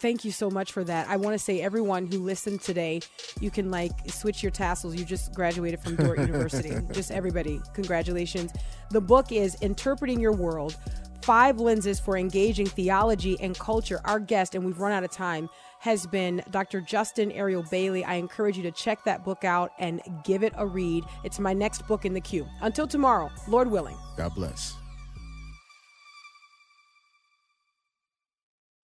Thank 0.00 0.24
you 0.24 0.32
so 0.32 0.48
much 0.48 0.72
for 0.72 0.82
that. 0.84 1.08
I 1.10 1.16
want 1.16 1.34
to 1.34 1.38
say 1.38 1.60
everyone 1.60 2.06
who 2.06 2.20
listened 2.20 2.62
today, 2.62 3.02
you 3.38 3.50
can 3.50 3.70
like 3.70 3.92
switch 4.06 4.42
your 4.42 4.50
tassels. 4.50 4.96
You 4.96 5.04
just 5.04 5.34
graduated 5.34 5.80
from 5.80 5.96
Dordt 5.96 6.18
University. 6.20 6.74
Just 6.92 7.10
everybody, 7.10 7.60
congratulations. 7.74 8.50
The 8.92 9.00
book 9.02 9.30
is 9.30 9.56
Interpreting 9.60 10.18
Your 10.18 10.32
World: 10.32 10.74
Five 11.22 11.60
Lenses 11.60 12.00
for 12.00 12.16
Engaging 12.16 12.66
Theology 12.66 13.38
and 13.40 13.58
Culture. 13.58 14.00
Our 14.04 14.18
guest, 14.18 14.54
and 14.54 14.64
we've 14.64 14.78
run 14.78 14.92
out 14.92 15.04
of 15.04 15.10
time, 15.10 15.50
has 15.80 16.06
been 16.06 16.42
Dr. 16.50 16.80
Justin 16.80 17.30
Ariel 17.32 17.64
Bailey. 17.70 18.04
I 18.04 18.14
encourage 18.14 18.56
you 18.56 18.62
to 18.64 18.70
check 18.70 19.04
that 19.04 19.24
book 19.24 19.44
out 19.44 19.72
and 19.78 20.00
give 20.24 20.42
it 20.42 20.52
a 20.56 20.66
read. 20.66 21.04
It's 21.24 21.38
my 21.38 21.52
next 21.52 21.86
book 21.86 22.04
in 22.04 22.14
the 22.14 22.20
queue. 22.20 22.46
Until 22.62 22.86
tomorrow, 22.86 23.30
Lord 23.48 23.70
willing. 23.70 23.96
God 24.16 24.34
bless. 24.34 24.79